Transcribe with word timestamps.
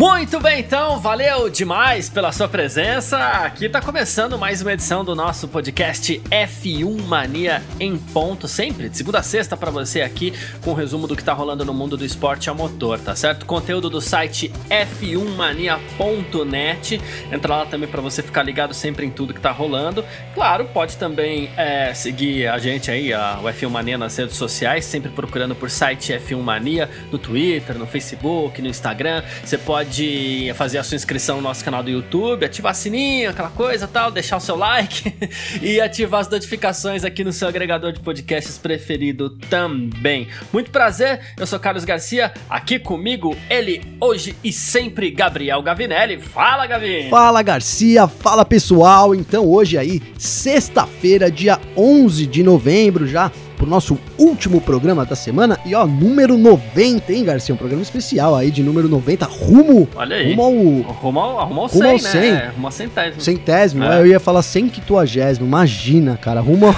Muito 0.00 0.40
bem, 0.40 0.60
então, 0.60 0.98
valeu 0.98 1.50
demais 1.50 2.08
pela 2.08 2.32
sua 2.32 2.48
presença. 2.48 3.18
Aqui 3.18 3.68
tá 3.68 3.82
começando 3.82 4.38
mais 4.38 4.62
uma 4.62 4.72
edição 4.72 5.04
do 5.04 5.14
nosso 5.14 5.46
podcast 5.46 6.18
F1 6.30 7.02
Mania 7.02 7.62
em 7.78 7.98
ponto, 7.98 8.48
sempre 8.48 8.88
de 8.88 8.96
segunda 8.96 9.18
a 9.18 9.22
sexta 9.22 9.58
para 9.58 9.70
você 9.70 10.00
aqui 10.00 10.32
com 10.64 10.70
um 10.70 10.74
resumo 10.74 11.06
do 11.06 11.14
que 11.14 11.22
tá 11.22 11.34
rolando 11.34 11.66
no 11.66 11.74
mundo 11.74 11.98
do 11.98 12.04
esporte 12.06 12.48
a 12.48 12.54
motor, 12.54 12.98
tá 12.98 13.14
certo? 13.14 13.44
Conteúdo 13.44 13.90
do 13.90 14.00
site 14.00 14.50
f1mania.net. 14.70 16.98
Entra 17.30 17.56
lá 17.56 17.66
também 17.66 17.86
para 17.86 18.00
você 18.00 18.22
ficar 18.22 18.42
ligado 18.42 18.72
sempre 18.72 19.04
em 19.04 19.10
tudo 19.10 19.34
que 19.34 19.40
tá 19.40 19.50
rolando. 19.50 20.02
Claro, 20.34 20.64
pode 20.72 20.96
também 20.96 21.50
é, 21.58 21.92
seguir 21.92 22.48
a 22.48 22.56
gente 22.56 22.90
aí, 22.90 23.12
a, 23.12 23.38
o 23.42 23.44
F1 23.44 23.68
Mania 23.68 23.98
nas 23.98 24.16
redes 24.16 24.36
sociais, 24.36 24.86
sempre 24.86 25.10
procurando 25.10 25.54
por 25.54 25.68
site 25.68 26.14
F1 26.14 26.40
Mania 26.40 26.88
no 27.12 27.18
Twitter, 27.18 27.76
no 27.76 27.86
Facebook, 27.86 28.62
no 28.62 28.68
Instagram. 28.68 29.22
Você 29.44 29.58
pode 29.58 29.89
pode 29.90 30.52
fazer 30.54 30.78
a 30.78 30.84
sua 30.84 30.94
inscrição 30.94 31.36
no 31.38 31.42
nosso 31.42 31.64
canal 31.64 31.82
do 31.82 31.90
YouTube, 31.90 32.44
ativar 32.44 32.72
sininho, 32.76 33.30
aquela 33.30 33.50
coisa 33.50 33.88
tal, 33.88 34.12
deixar 34.12 34.36
o 34.36 34.40
seu 34.40 34.54
like 34.54 35.12
e 35.60 35.80
ativar 35.80 36.20
as 36.20 36.28
notificações 36.28 37.04
aqui 37.04 37.24
no 37.24 37.32
seu 37.32 37.48
agregador 37.48 37.90
de 37.90 37.98
podcasts 37.98 38.56
preferido 38.56 39.30
também. 39.30 40.28
Muito 40.52 40.70
prazer, 40.70 41.20
eu 41.36 41.44
sou 41.44 41.58
Carlos 41.58 41.84
Garcia, 41.84 42.32
aqui 42.48 42.78
comigo 42.78 43.36
ele 43.50 43.82
hoje 44.00 44.36
e 44.44 44.52
sempre 44.52 45.10
Gabriel 45.10 45.60
Gavinelli. 45.60 46.20
Fala, 46.20 46.68
Gavi! 46.68 47.08
Fala, 47.10 47.42
Garcia, 47.42 48.06
fala 48.06 48.44
pessoal. 48.44 49.12
Então, 49.12 49.44
hoje 49.44 49.76
aí, 49.76 50.00
sexta-feira, 50.16 51.28
dia 51.28 51.58
11 51.76 52.26
de 52.26 52.44
novembro, 52.44 53.08
já 53.08 53.32
pro 53.60 53.68
nosso 53.68 53.98
último 54.16 54.58
programa 54.58 55.04
da 55.04 55.14
semana. 55.14 55.60
E 55.66 55.74
ó, 55.74 55.86
número 55.86 56.38
90, 56.38 57.12
hein, 57.12 57.24
Garcia? 57.24 57.54
Um 57.54 57.58
programa 57.58 57.82
especial 57.82 58.34
aí 58.34 58.50
de 58.50 58.62
número 58.62 58.88
90, 58.88 59.26
rumo, 59.26 59.86
Olha 59.94 60.16
aí. 60.16 60.30
rumo 60.30 60.42
ao 60.42 60.50
Rumo 60.50 61.20
ao, 61.20 61.46
rumo 61.46 61.60
ao 61.60 61.66
Rumo 61.66 61.68
100, 61.68 61.82
ao 61.82 61.92
né? 61.92 61.98
100. 61.98 62.20
É, 62.30 62.48
rumo 62.54 62.66
ao 62.66 62.72
centésimo. 62.72 63.20
centésimo. 63.20 63.84
É. 63.84 64.00
Eu 64.00 64.06
ia 64.06 64.18
falar 64.18 64.40
centquituagésimo, 64.40 65.46
imagina, 65.46 66.16
cara. 66.16 66.40
Rumo 66.40 66.68
ao, 66.68 66.74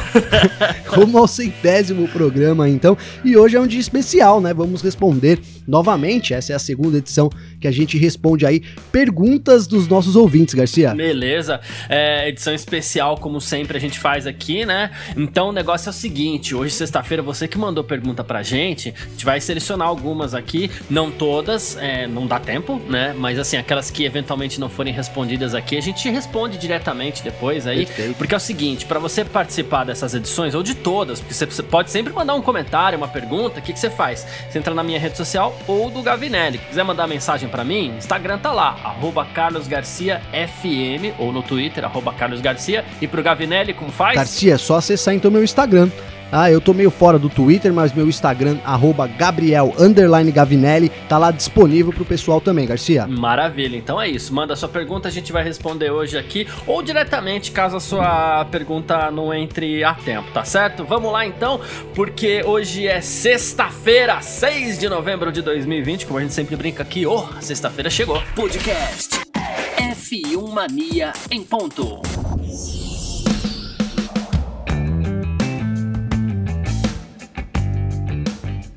rumo 1.01 1.19
ao 1.19 1.29
centésimo 1.29 2.09
programa, 2.09 2.69
então. 2.69 2.99
E 3.25 3.37
hoje 3.37 3.57
é 3.57 3.61
um 3.61 3.67
dia 3.67 3.81
especial, 3.81 4.41
né? 4.41 4.53
Vamos 4.53 4.83
responder 4.83 5.39
novamente. 5.67 6.35
Essa 6.35 6.53
é 6.53 6.57
a 6.57 6.59
segunda 6.59 6.99
edição 6.99 7.31
que 7.61 7.69
a 7.69 7.71
gente 7.71 7.97
responde 7.97 8.45
aí 8.45 8.61
perguntas 8.91 9.69
dos 9.69 9.87
nossos 9.87 10.17
ouvintes, 10.17 10.55
Garcia. 10.55 10.95
Beleza, 10.95 11.61
é, 11.89 12.29
edição 12.29 12.53
especial, 12.53 13.17
como 13.19 13.41
sempre 13.41 13.77
a 13.77 13.81
gente 13.81 14.01
faz 14.01 14.27
aqui, 14.27 14.67
né? 14.67 14.91
Então 15.17 15.51
o 15.51 15.53
negócio 15.53 15.89
é 15.89 15.91
o 15.91 15.95
seguinte: 15.95 16.55
hoje, 16.55 16.72
sexta-feira, 16.75 17.23
você 17.23 17.47
que 17.47 17.59
mandou 17.59 17.85
pergunta 17.85 18.25
pra 18.25 18.43
gente, 18.43 18.95
a 18.97 19.11
gente 19.11 19.25
vai 19.25 19.41
selecionar 19.41 19.89
algumas 19.89 20.35
aqui, 20.35 20.71
não 20.89 21.11
todas, 21.11 21.77
é, 21.77 22.07
não 22.07 22.27
dá 22.27 22.39
tempo, 22.39 22.81
né? 22.89 23.15
Mas 23.17 23.39
assim, 23.39 23.57
aquelas 23.57 23.91
que 23.91 24.05
eventualmente 24.05 24.61
não 24.61 24.69
forem 24.69 24.93
respondidas 24.93 25.55
aqui, 25.55 25.77
a 25.77 25.83
gente 25.83 26.09
responde 26.11 26.59
diretamente 26.59 27.23
depois 27.23 27.67
aí. 27.67 27.87
Perfeito. 27.87 28.17
Porque 28.17 28.35
é 28.35 28.37
o 28.37 28.41
seguinte: 28.41 28.87
pra 28.87 28.99
você 28.99 29.25
participar 29.25 29.85
dessas 29.85 30.15
edições, 30.15 30.55
ou 30.55 30.63
de 30.63 30.75
todas, 30.75 31.21
porque 31.21 31.35
você, 31.35 31.63
pode 31.63 31.91
sempre 31.91 32.13
mandar 32.13 32.35
um 32.35 32.43
comentário, 32.43 32.97
uma 32.97 33.09
pergunta, 33.09 33.61
o 33.61 33.63
que, 33.63 33.73
que 33.73 33.79
você 33.79 33.91
faz? 33.91 34.27
Você 34.51 34.59
entra 34.59 34.75
na 34.75 34.83
minha 34.83 34.99
rede 34.99 35.17
social 35.17 35.57
ou 35.67 35.91
do 35.91 36.03
Gavinelli. 36.03 36.59
Quiser 36.59 36.85
mandar 36.85 37.07
mensagem 37.07 37.49
pra 37.49 37.65
mim, 37.65 37.95
Instagram 37.97 38.39
tá 38.39 38.53
lá, 38.53 38.77
arroba 38.83 39.25
Carlos 39.25 39.67
Garcia 39.67 40.21
FM, 40.33 41.19
ou 41.19 41.33
no 41.33 41.43
Twitter, 41.43 41.85
arroba 41.85 42.13
Carlos 42.13 42.41
Garcia. 42.41 42.85
E 43.01 43.07
pro 43.07 43.23
Gavinelli, 43.23 43.75
como 43.75 43.91
faz? 43.91 44.17
Garcia, 44.17 44.55
é 44.55 44.59
só 44.59 44.77
acessar 44.77 45.15
então 45.15 45.31
meu 45.31 45.43
Instagram. 45.43 45.91
Ah, 46.35 46.51
eu 46.51 46.63
tô 46.63 46.73
meio 46.73 46.91
fora 46.91 47.19
do 47.19 47.29
Twitter, 47.29 47.71
mas 47.75 47.93
meu 47.93 48.09
Instagram, 48.09 48.57
arroba 48.65 49.07
Gabriel 49.07 49.75
underline 49.79 50.33
Gavinelli, 50.33 50.89
tá 51.07 51.19
lá 51.19 51.31
disponível 51.31 51.93
pro 51.93 52.07
pessoal 52.07 52.41
também, 52.41 52.67
Garcia. 52.67 53.07
Maravilha, 53.07 53.77
então 53.77 54.01
é 54.01 54.09
isso. 54.09 54.33
Manda 54.35 54.57
sua 54.57 54.69
pergunta, 54.71 55.09
a 55.09 55.11
gente 55.11 55.31
vai 55.31 55.45
responder 55.45 55.91
hoje 55.91 56.17
aqui 56.17 56.49
ou 56.67 56.83
diretamente, 56.83 57.51
caso 57.51 57.77
a 57.77 57.81
sua 57.81 58.47
pergunta 58.47 59.11
não 59.11 59.35
entre 59.35 59.85
a 59.85 59.93
tempo, 59.93 60.31
tá 60.33 60.43
certo? 60.43 60.87
Vamos 60.87 61.13
lá 61.13 61.27
então, 61.27 61.61
porque 61.95 62.43
hoje 62.43 62.89
é 62.89 63.03
sexta-feira, 63.03 64.23
6 64.23 64.79
de 64.79 64.89
novembro 64.89 65.31
de 65.31 65.43
2020, 65.43 66.07
como 66.07 66.19
a 66.19 66.23
gente 66.23 66.33
sempre 66.33 66.57
brinca 66.57 66.83
aqui, 66.83 67.05
oh, 67.05 67.27
sexta-feira 67.43 67.91
chegou. 67.91 68.23
Podcast 68.35 69.21
F1 69.77 70.51
Mania 70.51 71.13
em 71.31 71.43
ponto. 71.43 72.01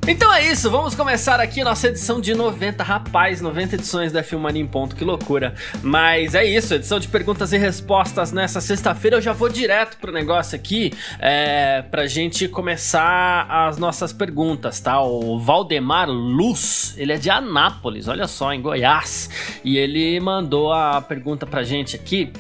Então 0.08 0.32
é 0.32 0.46
isso, 0.46 0.70
vamos 0.70 0.94
começar 0.94 1.40
aqui 1.40 1.64
nossa 1.64 1.88
edição 1.88 2.22
de 2.22 2.36
90, 2.36 2.84
rapaz, 2.84 3.42
90 3.42 3.74
edições 3.74 4.12
da 4.12 4.22
Filmania 4.22 4.62
em 4.62 4.68
ponto, 4.68 4.96
que 4.96 5.04
loucura. 5.04 5.56
Mas 5.82 6.36
é 6.36 6.46
isso, 6.46 6.76
edição 6.76 7.00
de 7.00 7.08
perguntas 7.08 7.52
e 7.54 7.58
respostas 7.58 8.32
nessa 8.32 8.62
sexta-feira. 8.62 9.18
Eu 9.18 9.22
já 9.22 9.34
vou 9.34 9.50
direto 9.50 9.98
pro 9.98 10.12
negócio 10.12 10.56
aqui, 10.56 10.94
é, 11.18 11.82
pra 11.82 12.06
gente 12.06 12.48
começar 12.48 13.48
as 13.50 13.80
nossas 13.80 14.14
perguntas, 14.14 14.80
tá? 14.80 15.02
O 15.02 15.40
Valdemar 15.40 16.08
Luz, 16.08 16.94
ele 16.98 17.12
é 17.12 17.18
de 17.18 17.32
Anápolis, 17.32 18.08
olha 18.08 18.28
só, 18.28 18.54
em 18.54 18.62
Goiás. 18.62 19.28
E 19.64 19.76
ele 19.76 20.20
mandou 20.20 20.72
a 20.72 21.02
pergunta 21.02 21.48
pra 21.48 21.64
gente 21.64 21.96
aqui, 21.96 22.32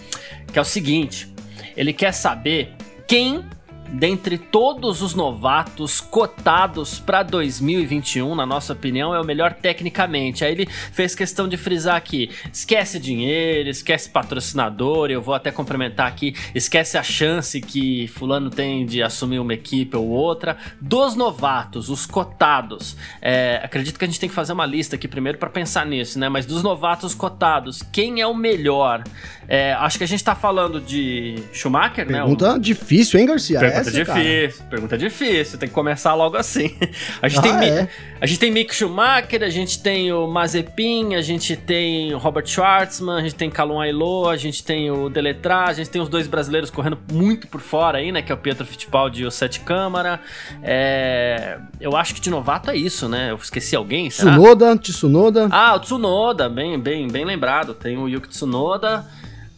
que 0.53 0.59
é 0.59 0.61
o 0.61 0.65
seguinte: 0.65 1.33
ele 1.75 1.93
quer 1.93 2.11
saber 2.11 2.75
quem 3.07 3.43
dentre 3.89 4.37
todos 4.37 5.01
os 5.01 5.13
novatos 5.13 6.01
cotados 6.01 6.99
para 6.99 7.23
2021, 7.23 8.35
na 8.35 8.45
nossa 8.45 8.73
opinião, 8.73 9.13
é 9.13 9.19
o 9.19 9.25
melhor 9.25 9.53
tecnicamente. 9.53 10.43
Aí 10.43 10.51
ele 10.51 10.67
fez 10.67 11.15
questão 11.15 11.47
de 11.47 11.57
frisar 11.57 11.95
aqui: 11.95 12.29
esquece 12.51 12.99
dinheiro, 12.99 13.69
esquece 13.69 14.09
patrocinador. 14.09 15.09
Eu 15.09 15.21
vou 15.21 15.33
até 15.33 15.51
complementar 15.51 16.07
aqui: 16.07 16.35
esquece 16.53 16.97
a 16.97 17.03
chance 17.03 17.61
que 17.61 18.07
Fulano 18.07 18.49
tem 18.49 18.85
de 18.85 19.01
assumir 19.01 19.39
uma 19.39 19.53
equipe 19.53 19.95
ou 19.95 20.07
outra. 20.07 20.57
Dos 20.81 21.15
novatos, 21.15 21.89
os 21.89 22.05
cotados, 22.05 22.97
é, 23.21 23.61
acredito 23.63 23.97
que 23.97 24.05
a 24.05 24.07
gente 24.07 24.19
tem 24.19 24.29
que 24.29 24.35
fazer 24.35 24.53
uma 24.53 24.65
lista 24.65 24.95
aqui 24.95 25.07
primeiro 25.07 25.37
para 25.37 25.49
pensar 25.49 25.85
nisso, 25.85 26.19
né? 26.19 26.29
Mas 26.29 26.45
dos 26.45 26.63
novatos 26.63 27.13
cotados, 27.13 27.81
quem 27.81 28.21
é 28.21 28.27
o 28.27 28.33
melhor? 28.33 29.03
É, 29.47 29.73
acho 29.73 29.97
que 29.97 30.03
a 30.03 30.07
gente 30.07 30.23
tá 30.23 30.33
falando 30.35 30.81
de 30.81 31.35
Schumacher, 31.53 32.05
né? 32.09 32.23
O- 32.23 32.27
Pergunta 32.35 32.59
difícil, 32.59 33.19
hein, 33.19 33.25
Garcia? 33.27 33.59
Pergunta 33.59 33.89
Essa, 33.89 34.03
cara. 34.05 34.19
difícil, 34.19 34.65
pergunta 34.69 34.97
difícil, 34.97 35.57
tem 35.59 35.69
que 35.69 35.75
começar 35.75 36.13
logo 36.15 36.35
assim. 36.37 36.75
A 37.21 37.27
gente, 37.27 37.41
tem, 37.41 37.51
Ah, 37.51 37.57
Mi- 37.59 37.69
é? 37.69 37.89
a 38.21 38.25
gente 38.25 38.39
tem 38.39 38.51
Mick 38.51 38.73
Schumacher, 38.75 39.43
a 39.43 39.49
gente 39.49 39.79
tem 39.81 40.11
o 40.11 40.27
Mazepin, 40.27 41.15
a 41.15 41.21
gente 41.21 41.55
tem 41.55 42.13
o 42.13 42.17
Robert 42.17 42.45
Schwartzman, 42.47 43.17
a 43.17 43.21
gente 43.21 43.35
tem 43.35 43.49
Calum 43.49 43.79
Ailô, 43.79 44.29
a 44.29 44.37
gente 44.37 44.63
tem 44.63 44.89
o 44.91 45.09
Deletra, 45.09 45.65
a 45.65 45.73
gente 45.73 45.89
tem 45.89 46.01
os 46.01 46.09
dois 46.09 46.27
brasileiros 46.27 46.69
correndo 46.69 46.97
muito 47.11 47.47
por 47.47 47.61
fora 47.61 47.99
aí, 47.99 48.11
né, 48.11 48.21
que 48.21 48.31
é 48.31 48.35
o 48.35 48.37
Pietro 48.37 48.65
Fittipaldi 48.65 49.23
e 49.23 49.25
o 49.25 49.31
Sete 49.31 49.59
Câmara. 49.61 50.19
É, 50.63 51.57
eu 51.79 51.95
acho 51.95 52.13
que 52.15 52.19
de 52.21 52.29
novato 52.29 52.69
é 52.71 52.75
isso, 52.75 53.07
né? 53.07 53.31
Eu 53.31 53.35
esqueci 53.35 53.75
alguém, 53.75 54.09
será? 54.09 54.31
Tsunoda, 54.31 54.77
Tsunoda. 54.77 55.47
Ah, 55.51 55.75
o 55.75 55.79
Tsunoda, 55.79 56.49
bem, 56.49 56.79
bem, 56.79 57.07
bem 57.07 57.23
lembrado. 57.25 57.73
Tem 57.73 57.97
o 57.97 58.07
Yuki 58.09 58.29
Tsunoda. 58.29 59.05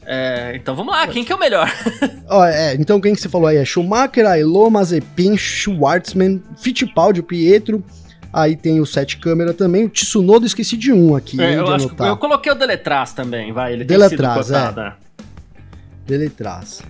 É, 0.10 0.54
então 0.56 0.74
vamos 0.74 0.94
lá, 0.94 1.06
quem 1.06 1.26
que 1.26 1.34
é 1.34 1.36
o 1.36 1.40
melhor? 1.40 1.70
Ó, 2.30 2.46
é, 2.46 2.76
então 2.76 3.02
quem 3.02 3.14
que 3.14 3.20
você 3.20 3.28
falou 3.28 3.48
aí? 3.48 3.58
É 3.58 3.66
Schumacher, 3.66 4.26
Ailô, 4.26 4.70
Mazepin, 4.70 5.36
Schwartzman, 5.36 6.42
Fittipaldi, 6.58 7.22
Pietro. 7.22 7.84
Aí 8.32 8.56
tem 8.56 8.80
o 8.80 8.86
Sete 8.86 9.18
Câmera 9.18 9.54
também. 9.54 9.84
O 9.84 9.90
Tsunoda, 9.90 10.46
esqueci 10.46 10.78
de 10.78 10.94
um 10.94 11.14
aqui, 11.14 11.42
É, 11.42 11.52
hein, 11.52 11.58
eu, 11.58 11.66
de 11.66 11.72
acho 11.72 11.90
que 11.90 12.02
eu 12.02 12.16
coloquei 12.16 12.52
o 12.52 12.56
Deletraz 12.56 13.12
também, 13.12 13.52
vai. 13.52 13.74
Ele 13.74 13.84
Deletraz, 13.84 14.48
tem 14.48 14.56
sido 14.66 14.80
é. 14.80 14.94
Dele 16.06 16.30
traz. 16.30 16.82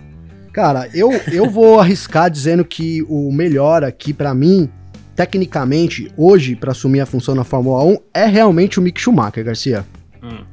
Cara, 0.52 0.88
eu, 0.94 1.10
eu 1.32 1.50
vou 1.50 1.78
arriscar 1.80 2.30
dizendo 2.30 2.64
que 2.64 3.02
o 3.08 3.32
melhor 3.32 3.82
aqui 3.82 4.12
pra 4.12 4.32
mim, 4.32 4.70
tecnicamente, 5.16 6.12
hoje, 6.16 6.54
pra 6.54 6.70
assumir 6.70 7.00
a 7.00 7.06
função 7.06 7.34
na 7.34 7.42
Fórmula 7.42 7.82
1, 7.82 7.98
é 8.14 8.26
realmente 8.26 8.78
o 8.78 8.82
Mick 8.82 9.00
Schumacher, 9.00 9.44
Garcia. 9.44 9.84
Hum. 10.22 10.44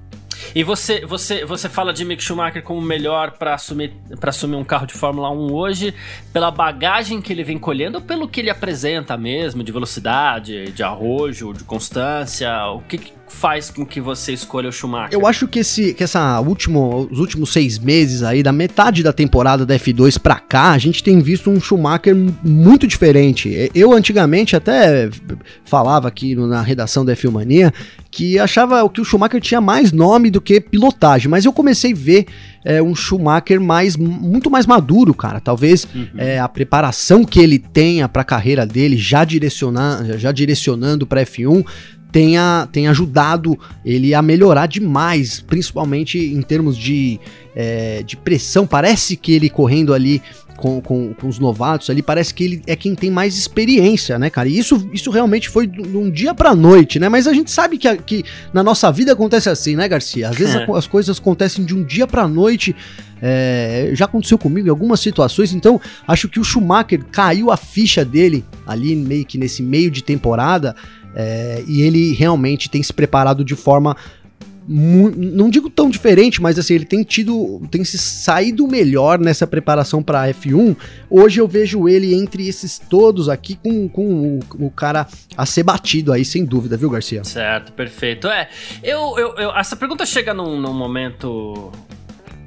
E 0.53 0.63
você, 0.63 1.05
você, 1.05 1.45
você 1.45 1.69
fala 1.69 1.93
de 1.93 2.03
Mick 2.05 2.23
Schumacher 2.23 2.63
como 2.63 2.79
o 2.79 2.83
melhor 2.83 3.31
para 3.31 3.53
assumir, 3.53 3.93
pra 4.19 4.29
assumir 4.29 4.55
um 4.55 4.63
carro 4.63 4.85
de 4.85 4.93
Fórmula 4.93 5.29
1 5.29 5.53
hoje, 5.53 5.93
pela 6.31 6.51
bagagem 6.51 7.21
que 7.21 7.31
ele 7.31 7.43
vem 7.43 7.57
colhendo 7.57 7.97
ou 7.97 8.03
pelo 8.03 8.27
que 8.27 8.39
ele 8.39 8.49
apresenta 8.49 9.17
mesmo, 9.17 9.63
de 9.63 9.71
velocidade, 9.71 10.71
de 10.71 10.83
arrojo, 10.83 11.53
de 11.53 11.63
constância? 11.63 12.51
O 12.67 12.81
que, 12.81 13.13
faz 13.27 13.69
com 13.69 13.85
que 13.85 13.99
você 13.99 14.33
escolha 14.33 14.69
o 14.69 14.71
Schumacher? 14.71 15.13
Eu 15.13 15.25
acho 15.25 15.47
que, 15.47 15.59
esse, 15.59 15.93
que 15.93 16.03
essa 16.03 16.39
último, 16.39 17.07
os 17.11 17.19
últimos 17.19 17.51
seis 17.51 17.79
meses 17.79 18.23
aí, 18.23 18.43
da 18.43 18.51
metade 18.51 19.03
da 19.03 19.11
temporada 19.11 19.65
da 19.65 19.75
F2 19.75 20.19
pra 20.19 20.39
cá, 20.39 20.71
a 20.71 20.77
gente 20.77 21.03
tem 21.03 21.19
visto 21.19 21.49
um 21.49 21.59
Schumacher 21.59 22.15
muito 22.43 22.87
diferente. 22.87 23.69
Eu 23.73 23.93
antigamente 23.93 24.55
até 24.55 25.09
falava 25.63 26.07
aqui 26.07 26.35
na 26.35 26.61
redação 26.61 27.03
da 27.03 27.15
F1 27.15 27.31
Mania 27.31 27.73
que 28.15 28.39
achava 28.39 28.87
que 28.89 29.01
o 29.01 29.03
Schumacher 29.03 29.41
tinha 29.41 29.59
mais 29.59 29.91
nome 29.91 30.31
do 30.31 30.39
que 30.39 30.61
pilotagem, 30.61 31.27
mas 31.27 31.43
eu 31.43 31.51
comecei 31.51 31.91
a 31.91 31.95
ver 31.95 32.25
é, 32.63 32.81
um 32.81 32.95
Schumacher 32.95 33.59
mais, 33.59 33.97
muito 33.97 34.49
mais 34.49 34.65
maduro, 34.65 35.13
cara. 35.13 35.41
Talvez 35.41 35.85
uhum. 35.93 36.07
é, 36.17 36.39
a 36.39 36.47
preparação 36.47 37.25
que 37.25 37.41
ele 37.41 37.59
tenha 37.59 38.07
para 38.07 38.21
a 38.21 38.25
carreira 38.25 38.65
dele, 38.65 38.95
já, 38.97 39.25
direcionar, 39.25 40.17
já 40.17 40.31
direcionando 40.31 41.05
para 41.05 41.23
F1, 41.25 41.65
tenha, 42.15 42.65
tenha 42.71 42.91
ajudado 42.91 43.59
ele 43.83 44.13
a 44.13 44.21
melhorar 44.21 44.67
demais, 44.67 45.41
principalmente 45.41 46.17
em 46.17 46.41
termos 46.41 46.77
de, 46.77 47.19
é, 47.53 48.03
de 48.03 48.15
pressão. 48.15 48.65
Parece 48.65 49.17
que 49.17 49.33
ele 49.33 49.49
correndo 49.49 49.93
ali 49.93 50.21
com, 50.55 50.79
com, 50.79 51.13
com, 51.13 51.27
os 51.27 51.39
novatos 51.39 51.89
ali, 51.89 52.01
parece 52.01 52.33
que 52.33 52.45
ele 52.45 52.61
é 52.67 52.73
quem 52.73 52.95
tem 52.95 53.11
mais 53.11 53.37
experiência, 53.37 54.17
né, 54.17 54.29
cara? 54.29 54.47
E 54.47 54.57
isso, 54.57 54.89
isso 54.93 55.11
realmente 55.11 55.49
foi 55.49 55.67
de 55.67 55.97
um 55.97 56.09
dia 56.09 56.33
pra 56.33 56.55
noite, 56.55 56.99
né? 56.99 57.09
Mas 57.09 57.27
a 57.27 57.33
gente 57.33 57.51
sabe 57.51 57.77
que, 57.77 57.93
que 57.97 58.23
na 58.53 58.63
nossa 58.63 58.89
vida 58.93 59.11
acontece 59.11 59.49
assim, 59.49 59.75
né, 59.75 59.85
Garcia? 59.85 60.29
Às 60.29 60.37
vezes 60.37 60.55
é. 60.55 60.65
as 60.73 60.87
coisas 60.87 61.19
acontecem 61.19 61.65
de 61.65 61.75
um 61.75 61.83
dia 61.83 62.07
pra 62.07 62.29
noite. 62.29 62.73
É, 63.21 63.91
já 63.93 64.05
aconteceu 64.05 64.37
comigo 64.37 64.67
em 64.67 64.69
algumas 64.69 65.01
situações, 65.01 65.53
então 65.53 65.81
acho 66.07 66.29
que 66.29 66.39
o 66.39 66.43
Schumacher 66.43 67.03
caiu 67.11 67.51
a 67.51 67.57
ficha 67.57 68.05
dele 68.05 68.45
ali 68.65 68.95
meio 68.95 69.25
que 69.25 69.37
nesse 69.37 69.61
meio 69.61 69.91
de 69.91 70.01
temporada. 70.01 70.75
É, 71.15 71.63
e 71.65 71.81
ele 71.81 72.13
realmente 72.13 72.69
tem 72.69 72.83
se 72.83 72.93
preparado 72.93 73.43
de 73.43 73.55
forma 73.55 73.95
não 74.67 75.49
digo 75.49 75.69
tão 75.69 75.89
diferente, 75.89 76.41
mas 76.41 76.57
assim, 76.57 76.73
ele 76.73 76.85
tem 76.85 77.03
tido, 77.03 77.61
tem 77.69 77.83
se 77.83 77.99
saído 77.99 78.67
melhor 78.67 79.19
nessa 79.19 79.45
preparação 79.45 80.01
para 80.01 80.27
F1. 80.29 80.75
Hoje 81.09 81.39
eu 81.39 81.47
vejo 81.47 81.87
ele 81.87 82.15
entre 82.15 82.47
esses 82.47 82.79
todos 82.79 83.29
aqui 83.29 83.55
com, 83.55 83.87
com 83.87 84.39
o, 84.39 84.65
o, 84.65 84.71
cara 84.71 85.07
a 85.37 85.45
ser 85.45 85.63
batido 85.63 86.11
aí, 86.11 86.25
sem 86.25 86.43
dúvida, 86.43 86.75
viu, 86.75 86.89
Garcia? 86.89 87.23
Certo, 87.23 87.73
perfeito. 87.73 88.27
É, 88.27 88.49
eu, 88.81 89.17
eu, 89.19 89.35
eu 89.35 89.55
essa 89.55 89.75
pergunta 89.75 90.05
chega 90.05 90.33
num, 90.33 90.59
num 90.59 90.73
momento 90.73 91.71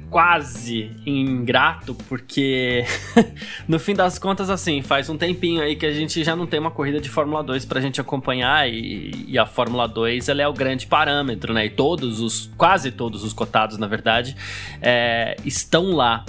quase 0.09 0.91
ingrato, 1.05 1.93
porque 2.07 2.83
no 3.67 3.79
fim 3.79 3.93
das 3.93 4.17
contas, 4.17 4.49
assim, 4.49 4.81
faz 4.81 5.09
um 5.09 5.17
tempinho 5.17 5.61
aí 5.61 5.75
que 5.75 5.85
a 5.85 5.93
gente 5.93 6.23
já 6.23 6.35
não 6.35 6.47
tem 6.47 6.59
uma 6.59 6.71
corrida 6.71 6.99
de 6.99 7.09
Fórmula 7.09 7.43
2 7.43 7.65
pra 7.65 7.79
gente 7.79 8.01
acompanhar 8.01 8.67
e, 8.67 9.25
e, 9.27 9.37
a 9.37 9.45
Fórmula 9.45 9.87
2 9.87 10.29
ela 10.29 10.41
é 10.41 10.47
o 10.47 10.53
grande 10.53 10.87
parâmetro, 10.87 11.53
né? 11.53 11.65
E 11.65 11.69
todos 11.69 12.19
os, 12.19 12.49
quase 12.57 12.91
todos 12.91 13.23
os 13.23 13.33
cotados, 13.33 13.77
na 13.77 13.87
verdade, 13.87 14.35
é, 14.81 15.35
estão 15.45 15.91
lá. 15.91 16.25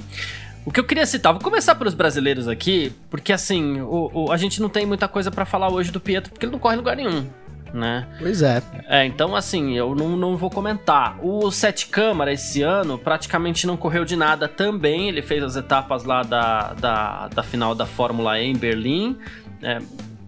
O 0.64 0.70
que 0.70 0.78
eu 0.78 0.84
queria 0.84 1.06
citar, 1.06 1.32
vou 1.32 1.42
começar 1.42 1.74
pelos 1.74 1.94
brasileiros 1.94 2.46
aqui, 2.46 2.92
porque 3.08 3.32
assim, 3.32 3.80
o, 3.80 4.10
o 4.12 4.32
a 4.32 4.36
gente 4.36 4.60
não 4.60 4.68
tem 4.68 4.84
muita 4.84 5.08
coisa 5.08 5.30
para 5.30 5.46
falar 5.46 5.72
hoje 5.72 5.90
do 5.90 5.98
Pietro, 5.98 6.30
porque 6.30 6.44
ele 6.44 6.52
não 6.52 6.58
corre 6.58 6.74
em 6.74 6.78
lugar 6.78 6.96
nenhum 6.96 7.26
né? 7.72 8.06
Pois 8.18 8.42
é. 8.42 8.62
É, 8.86 9.04
então 9.04 9.34
assim, 9.34 9.76
eu 9.76 9.94
não, 9.94 10.16
não 10.16 10.36
vou 10.36 10.50
comentar. 10.50 11.18
O 11.22 11.50
Sete 11.50 11.86
Câmara 11.86 12.32
esse 12.32 12.62
ano 12.62 12.98
praticamente 12.98 13.66
não 13.66 13.76
correu 13.76 14.04
de 14.04 14.16
nada 14.16 14.48
também. 14.48 15.08
Ele 15.08 15.22
fez 15.22 15.42
as 15.42 15.56
etapas 15.56 16.04
lá 16.04 16.22
da, 16.22 16.72
da, 16.74 17.28
da 17.28 17.42
final 17.42 17.74
da 17.74 17.86
Fórmula 17.86 18.38
E 18.38 18.46
em 18.46 18.56
Berlim. 18.56 19.18
É, 19.62 19.78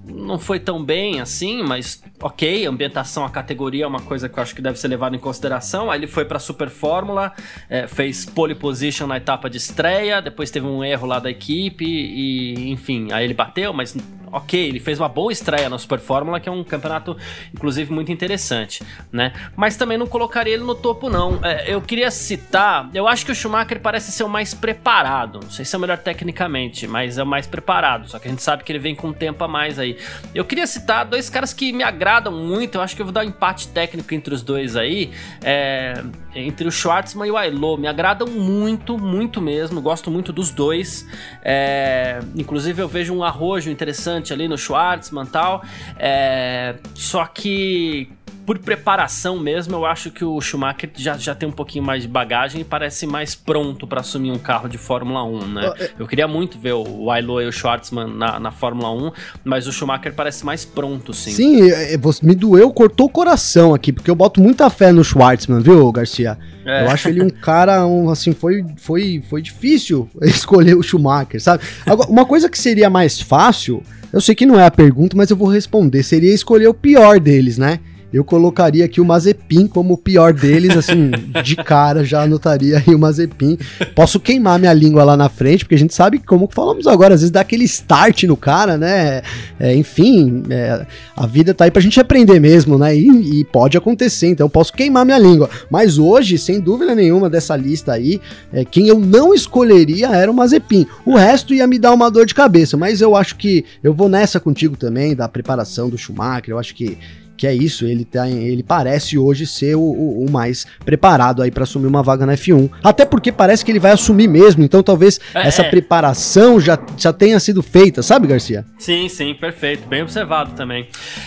não 0.05 0.39
foi 0.39 0.59
tão 0.59 0.85
bem 0.85 1.21
assim, 1.21 1.63
mas 1.63 2.03
ok, 2.21 2.67
ambientação, 2.67 3.25
a 3.25 3.31
categoria 3.31 3.85
é 3.85 3.87
uma 3.87 4.01
coisa 4.01 4.29
que 4.29 4.39
eu 4.39 4.43
acho 4.43 4.55
que 4.55 4.61
deve 4.63 4.79
ser 4.79 4.89
levada 4.89 5.15
em 5.15 5.19
consideração. 5.19 5.91
Aí 5.91 5.99
ele 5.99 6.07
foi 6.07 6.25
para 6.25 6.39
Super 6.39 6.69
Fórmula, 6.69 7.33
é, 7.69 7.87
fez 7.87 8.27
pole 8.27 8.55
position 8.55 9.07
na 9.07 9.17
etapa 9.17 9.49
de 9.49 9.59
estreia, 9.59 10.21
depois 10.21 10.51
teve 10.51 10.67
um 10.67 10.83
erro 10.83 11.07
lá 11.07 11.19
da 11.19 11.31
equipe 11.31 11.85
e, 11.85 12.71
enfim, 12.71 13.09
aí 13.13 13.25
ele 13.25 13.35
bateu, 13.35 13.73
mas 13.73 13.97
ok, 14.33 14.69
ele 14.69 14.81
fez 14.81 14.99
uma 14.99 15.09
boa 15.09 15.31
estreia 15.31 15.69
na 15.69 15.77
Super 15.79 15.99
Fórmula, 15.99 16.41
que 16.41 16.49
é 16.49 16.53
um 16.53 16.65
campeonato, 16.65 17.17
inclusive, 17.55 17.93
muito 17.93 18.11
interessante, 18.11 18.83
né? 19.13 19.33
Mas 19.55 19.77
também 19.77 19.99
não 19.99 20.07
colocaria 20.07 20.55
ele 20.55 20.65
no 20.65 20.75
topo, 20.75 21.11
não. 21.11 21.39
É, 21.45 21.73
eu 21.73 21.83
queria 21.83 22.11
citar, 22.11 22.89
eu 22.95 23.07
acho 23.07 23.27
que 23.27 23.33
o 23.33 23.35
Schumacher 23.35 23.81
parece 23.81 24.11
ser 24.11 24.25
o 24.25 24.29
mais 24.29 24.55
preparado, 24.55 25.41
não 25.43 25.51
sei 25.51 25.67
se 25.67 25.75
é 25.75 25.79
o 25.79 25.81
melhor 25.81 25.99
tecnicamente, 25.99 26.87
mas 26.87 27.19
é 27.19 27.23
o 27.23 27.27
mais 27.27 27.47
preparado, 27.47 28.09
só 28.09 28.19
que 28.19 28.27
a 28.27 28.31
gente 28.31 28.43
sabe 28.43 28.65
que 28.65 28.73
ele 28.73 28.79
vem 28.79 28.95
com 28.95 29.09
um 29.09 29.13
tempo 29.13 29.45
a 29.45 29.49
mais 29.49 29.79
aí. 29.79 29.99
Eu 30.35 30.45
queria 30.45 30.67
citar 30.67 31.05
dois 31.05 31.29
caras 31.29 31.53
que 31.53 31.73
me 31.73 31.83
agradam 31.83 32.33
muito, 32.33 32.77
eu 32.77 32.81
acho 32.81 32.97
que 32.97 33.03
eu 33.03 33.07
vou 33.07 33.13
dar 33.13 33.21
um 33.21 33.29
empate 33.29 33.69
técnico 33.69 34.15
entre 34.15 34.33
os 34.35 34.43
dois 34.43 34.77
aí, 34.77 35.11
é, 35.43 36.03
entre 36.35 36.67
o 36.67 36.73
Schwartzman 36.73 37.29
e 37.29 37.31
o 37.31 37.37
Ailô, 37.37 37.77
me 37.77 37.87
agradam 37.87 38.27
muito, 38.27 38.97
muito 38.97 39.43
mesmo, 39.43 39.83
gosto 39.83 40.11
muito 40.11 40.33
dos 40.33 40.51
dois, 40.51 41.07
é, 41.43 42.21
inclusive 42.35 42.81
eu 42.81 42.89
vejo 42.89 43.13
um 43.15 43.23
arrojo 43.23 43.71
interessante 43.71 44.22
ali 44.31 44.47
no 44.47 44.59
Schwartzman 44.59 45.25
e 45.25 45.29
tal. 45.29 45.65
É, 45.99 46.75
só 46.95 47.25
que 47.25 48.11
por 48.45 48.59
preparação 48.59 49.39
mesmo, 49.39 49.77
eu 49.77 49.87
acho 49.87 50.11
que 50.11 50.25
o 50.25 50.41
Schumacher 50.41 50.91
já, 50.97 51.17
já 51.17 51.35
tem 51.35 51.49
um 51.49 51.53
pouquinho 51.53 51.85
mais 51.85 52.03
de 52.03 52.09
bagagem 52.09 52.61
e 52.61 52.65
parece 52.65 53.07
mais 53.07 53.35
pronto 53.35 53.87
para 53.87 54.01
assumir 54.01 54.31
um 54.31 54.39
carro 54.39 54.69
de 54.69 54.79
Fórmula 54.79 55.25
1, 55.25 55.47
né? 55.47 55.73
É 55.79 55.91
eu 55.99 56.07
queria 56.07 56.27
muito 56.27 56.59
ver 56.59 56.73
o 56.73 57.11
Ailo 57.11 57.41
e 57.41 57.47
o 57.47 57.53
Schwartzman 57.53 58.09
na, 58.09 58.41
na 58.41 58.51
Fórmula 58.51 58.91
1, 58.91 59.13
mas 59.45 59.67
o 59.67 59.73
Schumacher 59.73 60.13
parece 60.15 60.45
mais 60.45 60.65
pronto, 60.65 61.15
sim. 61.15 61.31
Sim, 61.31 61.71
é, 61.71 61.97
me 62.23 62.35
doeu, 62.35 62.73
cortou 62.73 63.07
o 63.07 63.11
coração 63.11 63.75
aqui, 63.75 63.93
porque 63.93 64.11
eu 64.11 64.15
boto 64.15 64.41
muita 64.41 64.69
fé 64.69 64.93
no 64.93 65.05
Schwartzman, 65.05 65.61
viu, 65.61 65.91
Garcia? 65.93 66.37
É. 66.65 66.85
Eu 66.85 66.91
acho 66.91 67.09
ele 67.09 67.23
um 67.23 67.31
cara, 67.31 67.87
um, 67.87 68.11
assim, 68.11 68.33
foi, 68.33 68.65
foi, 68.77 69.23
foi 69.29 69.41
difícil 69.41 70.09
escolher 70.23 70.77
o 70.77 70.83
Schumacher, 70.83 71.41
sabe? 71.41 71.63
Agora, 71.87 72.09
uma 72.09 72.25
coisa 72.25 72.49
que 72.49 72.59
seria 72.59 72.91
mais 72.91 73.21
fácil 73.21 73.83
eu 74.13 74.21
sei 74.21 74.35
que 74.35 74.47
não 74.47 74.59
é 74.61 74.67
a 74.67 74.71
pergunta, 74.71 75.17
mas 75.17 75.31
eu 75.31 75.37
vou 75.37 75.49
responder. 75.49 76.03
Seria 76.03 76.35
escolher 76.35 76.69
o 76.69 76.75
pior 76.75 77.19
deles, 77.19 77.57
né? 77.57 77.81
Eu 78.13 78.25
colocaria 78.25 78.85
aqui 78.85 79.01
o 79.01 79.05
Mazepin 79.05 79.67
como 79.67 79.95
o 79.95 79.99
pior 79.99 80.33
deles, 80.33 80.77
assim, 80.77 81.11
de 81.43 81.57
cara 81.57 82.05
já 82.05 82.23
anotaria 82.23 82.79
aí 82.79 82.95
o 82.95 82.99
Mazepin. 82.99 83.59
Posso 83.95 84.21
queimar 84.21 84.59
minha 84.59 84.73
língua 84.73 85.03
lá 85.05 85.17
na 85.17 85.29
frente, 85.29 85.65
porque 85.65 85.75
a 85.75 85.79
gente 85.79 85.95
sabe 85.95 86.19
como 86.19 86.49
falamos 86.53 86.87
agora, 86.87 87.15
às 87.15 87.21
vezes 87.21 87.31
dá 87.31 87.41
aquele 87.41 87.65
start 87.65 88.25
no 88.25 88.37
cara, 88.37 88.77
né? 88.77 89.23
É, 89.59 89.75
enfim, 89.75 90.43
é, 90.51 90.87
a 91.17 91.27
vida 91.27 91.55
tá 91.55 91.65
aí 91.65 91.71
pra 91.71 91.81
gente 91.81 91.99
aprender 91.99 92.39
mesmo, 92.39 92.77
né? 92.77 92.95
E, 92.95 93.41
e, 93.41 93.45
pode 93.45 93.77
acontecer, 93.77 94.29
então 94.29 94.49
posso 94.49 94.73
queimar 94.73 95.05
minha 95.05 95.19
língua. 95.19 95.49
Mas 95.71 95.99
hoje, 95.99 96.37
sem 96.37 96.61
dúvida 96.61 96.95
nenhuma 96.95 97.31
dessa 97.31 97.57
lista 97.57 97.93
aí, 97.93 98.21
é, 98.53 98.65
quem 98.65 98.89
eu 98.89 98.99
não 98.99 99.33
escolheria 99.33 100.09
era 100.09 100.31
o 100.31 100.35
Mazepin. 100.35 100.87
O 101.07 101.17
resto 101.17 101.55
ia 101.55 101.67
me 101.67 101.79
dar 101.79 101.93
uma 101.93 102.11
dor 102.11 102.27
de 102.27 102.35
cabeça, 102.35 102.77
mas 102.77 103.01
eu 103.01 103.17
acho 103.17 103.37
que 103.37 103.65
eu 103.83 103.95
vou 103.95 104.09
nessa 104.09 104.39
contigo 104.39 104.77
também, 104.77 105.15
da 105.15 105.29
preparação 105.29 105.89
do 105.89 105.97
Schumacher, 105.97 106.51
eu 106.51 106.59
acho 106.59 106.75
que 106.75 106.99
que 107.43 107.47
é 107.49 107.53
isso, 107.53 107.85
ele, 107.87 108.05
tá, 108.05 108.29
ele 108.29 108.63
parece 108.63 109.19
hoje 109.19 109.49
ser 109.49 109.75
o, 109.75 109.81
o, 109.81 110.25
o 110.25 110.31
mais 110.31 110.65
preparado 110.85 111.43
aí 111.43 111.51
para 111.51 111.65
assumir 111.65 111.89
uma 111.89 112.01
vaga 112.01 112.25
na 112.25 112.35
F1. 112.35 112.71
Até 112.85 113.05
porque 113.05 113.33
parece 113.33 113.65
que 113.65 113.73
ele 113.73 113.81
vai 113.81 113.91
assumir 113.91 114.29
mesmo, 114.29 114.63
então 114.63 114.81
talvez 114.81 115.19
é, 115.35 115.49
essa 115.49 115.63
é. 115.63 115.69
preparação 115.69 116.61
já, 116.61 116.79
já 116.97 117.13
tenha 117.13 117.41
sido 117.41 117.61
feita, 117.61 118.01
sabe, 118.01 118.29
Garcia? 118.29 118.65
Sim, 118.79 119.09
sim, 119.09 119.35
perfeito, 119.35 119.89
bem 119.89 120.03
observado 120.03 120.53
também. 120.53 120.87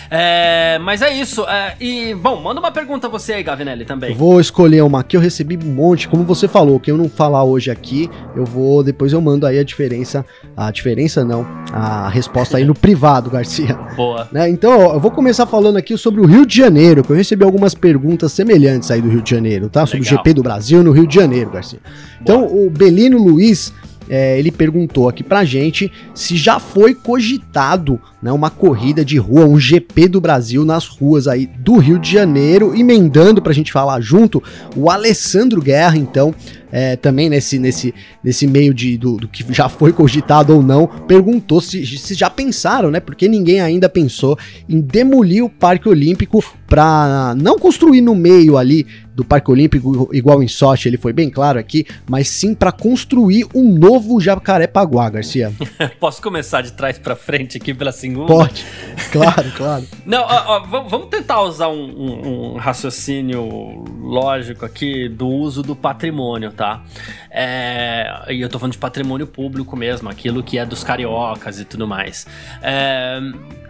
É, 0.09 0.79
mas 0.81 1.01
é 1.01 1.13
isso, 1.13 1.45
é, 1.49 1.75
e 1.81 2.15
bom, 2.15 2.41
manda 2.41 2.61
uma 2.61 2.71
pergunta 2.71 3.09
você 3.09 3.33
aí, 3.33 3.43
Gavinelli, 3.43 3.83
também. 3.83 4.11
Eu 4.11 4.15
vou 4.15 4.39
escolher 4.39 4.83
uma 4.83 5.01
aqui, 5.01 5.17
eu 5.17 5.21
recebi 5.21 5.59
um 5.61 5.73
monte, 5.73 6.07
como 6.07 6.23
você 6.23 6.47
falou, 6.47 6.79
que 6.79 6.89
eu 6.89 6.97
não 6.97 7.09
falar 7.09 7.43
hoje 7.43 7.69
aqui, 7.69 8.09
eu 8.37 8.45
vou, 8.45 8.81
depois 8.85 9.11
eu 9.11 9.19
mando 9.19 9.45
aí 9.45 9.59
a 9.59 9.65
diferença, 9.65 10.25
a 10.55 10.71
diferença 10.71 11.25
não, 11.25 11.45
a 11.73 12.07
resposta 12.07 12.55
aí 12.55 12.63
no 12.63 12.71
privado, 12.79 13.29
Garcia. 13.29 13.75
Boa. 13.97 14.29
Né, 14.31 14.47
então, 14.47 14.93
eu 14.93 14.99
vou 15.01 15.11
começar 15.11 15.45
falando 15.45 15.75
aqui 15.75 15.93
sobre 16.05 16.21
o 16.21 16.25
Rio 16.27 16.45
de 16.45 16.55
Janeiro, 16.55 17.03
que 17.03 17.11
eu 17.11 17.15
recebi 17.15 17.43
algumas 17.43 17.73
perguntas 17.73 18.31
semelhantes 18.31 18.91
aí 18.91 19.01
do 19.01 19.09
Rio 19.09 19.23
de 19.23 19.31
Janeiro, 19.31 19.69
tá? 19.69 19.87
Sobre 19.87 20.03
Legal. 20.03 20.13
o 20.13 20.17
GP 20.19 20.33
do 20.35 20.43
Brasil 20.43 20.83
no 20.83 20.91
Rio 20.91 21.07
de 21.07 21.15
Janeiro, 21.15 21.49
Garcia. 21.49 21.79
Então, 22.21 22.41
Boa. 22.45 22.67
o 22.67 22.69
Belino 22.69 23.17
Luiz, 23.17 23.73
é, 24.07 24.37
ele 24.37 24.51
perguntou 24.51 25.09
aqui 25.09 25.23
pra 25.23 25.43
gente 25.43 25.91
se 26.13 26.37
já 26.37 26.59
foi 26.59 26.93
cogitado 26.93 27.99
né, 28.21 28.31
uma 28.31 28.51
corrida 28.51 29.03
de 29.03 29.17
rua, 29.17 29.45
um 29.45 29.59
GP 29.59 30.07
do 30.07 30.21
Brasil 30.21 30.63
nas 30.63 30.85
ruas 30.85 31.27
aí 31.27 31.47
do 31.47 31.77
Rio 31.77 31.97
de 31.97 32.11
Janeiro, 32.11 32.75
emendando 32.75 33.41
pra 33.41 33.51
gente 33.51 33.71
falar 33.71 33.99
junto 33.99 34.43
o 34.75 34.91
Alessandro 34.91 35.59
Guerra, 35.59 35.97
então, 35.97 36.35
é, 36.77 36.97
também 36.97 37.29
nesse, 37.29 37.57
nesse, 37.57 37.95
nesse 38.21 38.45
meio 38.45 38.73
de, 38.73 38.97
do, 38.97 39.15
do, 39.15 39.29
que 39.29 39.45
já 39.53 39.69
foi 39.69 39.93
cogitado 39.93 40.53
ou 40.53 40.61
não, 40.61 40.85
perguntou 40.85 41.61
se, 41.61 41.85
se 41.85 42.13
já 42.13 42.29
pensaram, 42.29 42.91
né? 42.91 42.99
Porque 42.99 43.29
ninguém 43.29 43.61
ainda 43.61 43.87
pensou 43.87 44.37
em 44.67 44.81
demolir 44.81 45.45
o 45.45 45.49
Parque 45.49 45.87
Olímpico 45.87 46.43
para 46.67 47.33
não 47.37 47.57
construir 47.57 48.01
no 48.01 48.13
meio 48.13 48.57
ali 48.57 48.85
do 49.15 49.23
Parque 49.23 49.49
Olímpico, 49.49 50.09
igual 50.11 50.43
em 50.43 50.47
Sochi, 50.47 50.89
ele 50.89 50.97
foi 50.97 51.13
bem 51.13 51.29
claro 51.29 51.57
aqui, 51.57 51.87
mas 52.07 52.27
sim 52.27 52.53
para 52.53 52.69
construir 52.71 53.47
um 53.55 53.73
novo 53.73 54.19
Jacarepaguá, 54.19 55.09
Garcia. 55.09 55.53
Posso 56.01 56.21
começar 56.21 56.61
de 56.61 56.73
trás 56.73 56.99
para 56.99 57.15
frente 57.15 57.57
aqui 57.57 57.73
pela 57.73 57.93
segunda? 57.93 58.27
Pode. 58.27 58.65
claro, 59.13 59.51
claro. 59.55 59.87
Não, 60.05 60.21
ó, 60.21 60.57
ó, 60.57 60.59
vamos 60.83 61.07
tentar 61.07 61.41
usar 61.41 61.69
um, 61.69 61.85
um, 61.85 62.27
um, 62.27 62.57
raciocínio 62.57 63.85
lógico 64.01 64.65
aqui 64.65 65.07
do 65.07 65.27
uso 65.27 65.63
do 65.63 65.75
patrimônio, 65.75 66.51
tá? 66.51 66.83
É, 67.31 68.25
e 68.29 68.41
eu 68.41 68.49
tô 68.49 68.59
falando 68.59 68.73
de 68.73 68.77
patrimônio 68.77 69.25
público 69.25 69.77
mesmo, 69.77 70.09
aquilo 70.09 70.43
que 70.43 70.57
é 70.57 70.65
dos 70.65 70.83
cariocas 70.83 71.59
e 71.59 71.63
tudo 71.63 71.87
mais. 71.87 72.27
É, 72.61 73.19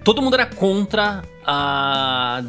todo 0.06 0.22
mundo 0.22 0.36
era 0.36 0.46
contra 0.46 1.24
a 1.44 2.42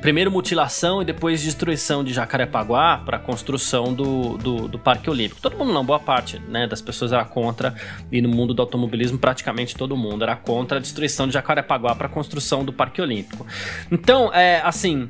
primeiro 0.00 0.32
mutilação 0.32 1.00
e 1.00 1.04
depois 1.04 1.40
destruição 1.40 2.02
de 2.02 2.12
Jacarepaguá 2.12 2.98
para 2.98 3.20
construção 3.20 3.94
do, 3.94 4.36
do, 4.36 4.68
do, 4.68 4.78
Parque 4.80 5.08
Olímpico. 5.08 5.40
Todo 5.40 5.56
mundo 5.56 5.72
não, 5.72 5.84
boa 5.84 6.00
parte 6.00 6.40
né, 6.48 6.66
das 6.66 6.82
pessoas 6.82 7.12
era 7.12 7.24
contra, 7.24 7.72
e 8.10 8.20
no 8.20 8.28
mundo 8.28 8.52
do 8.52 8.60
automobilismo 8.60 9.16
praticamente 9.16 9.76
todo 9.76 9.96
mundo 9.96 10.24
era 10.24 10.34
contra 10.34 10.78
a 10.78 10.80
destruição 10.80 11.28
de 11.28 11.34
Jacarepaguá 11.34 11.94
para 11.94 12.08
a 12.08 12.10
construção 12.10 12.64
do 12.64 12.72
Parque 12.72 13.00
Olímpico. 13.00 13.46
Então, 13.92 14.32
é 14.34 14.60
assim, 14.64 15.08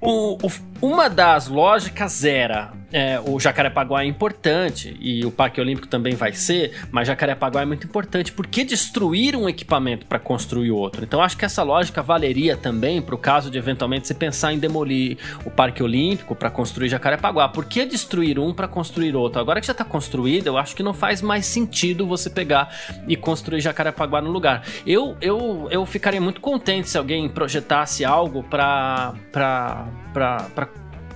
o, 0.00 0.38
o, 0.42 0.50
uma 0.80 1.08
das 1.08 1.48
lógicas 1.48 2.24
era 2.24 2.72
é, 2.92 3.20
o 3.20 3.38
Jacarepaguá 3.40 4.02
é 4.02 4.06
importante 4.06 4.96
e 5.00 5.24
o 5.24 5.30
Parque 5.30 5.60
Olímpico 5.60 5.86
também 5.86 6.14
vai 6.14 6.32
ser, 6.32 6.72
mas 6.90 7.08
Jacarepaguá 7.08 7.62
é 7.62 7.64
muito 7.64 7.86
importante. 7.86 8.32
Por 8.32 8.46
que 8.46 8.64
destruir 8.64 9.34
um 9.36 9.48
equipamento 9.48 10.06
para 10.06 10.18
construir 10.18 10.70
outro? 10.70 11.04
Então 11.04 11.20
acho 11.20 11.36
que 11.36 11.44
essa 11.44 11.62
lógica 11.62 12.02
valeria 12.02 12.56
também 12.56 13.02
para 13.02 13.14
o 13.14 13.18
caso 13.18 13.50
de 13.50 13.58
eventualmente 13.58 14.06
você 14.06 14.14
pensar 14.14 14.52
em 14.52 14.58
demolir 14.58 15.18
o 15.44 15.50
Parque 15.50 15.82
Olímpico 15.82 16.34
para 16.34 16.48
construir 16.48 16.88
Jacarepaguá. 16.88 17.48
Por 17.48 17.64
que 17.64 17.84
destruir 17.84 18.38
um 18.38 18.54
para 18.54 18.68
construir 18.68 19.16
outro? 19.16 19.40
Agora 19.40 19.60
que 19.60 19.66
já 19.66 19.72
está 19.72 19.84
construído, 19.84 20.46
eu 20.46 20.56
acho 20.56 20.74
que 20.74 20.82
não 20.82 20.94
faz 20.94 21.20
mais 21.20 21.44
sentido 21.46 22.06
você 22.06 22.30
pegar 22.30 22.74
e 23.08 23.16
construir 23.16 23.60
Jacarepaguá 23.60 24.20
no 24.20 24.30
lugar. 24.30 24.64
Eu, 24.86 25.16
eu, 25.20 25.68
eu 25.70 25.84
ficaria 25.84 26.20
muito 26.20 26.40
contente 26.40 26.88
se 26.88 26.96
alguém 26.96 27.28
projetasse 27.28 28.04
algo 28.04 28.42
para 28.44 29.14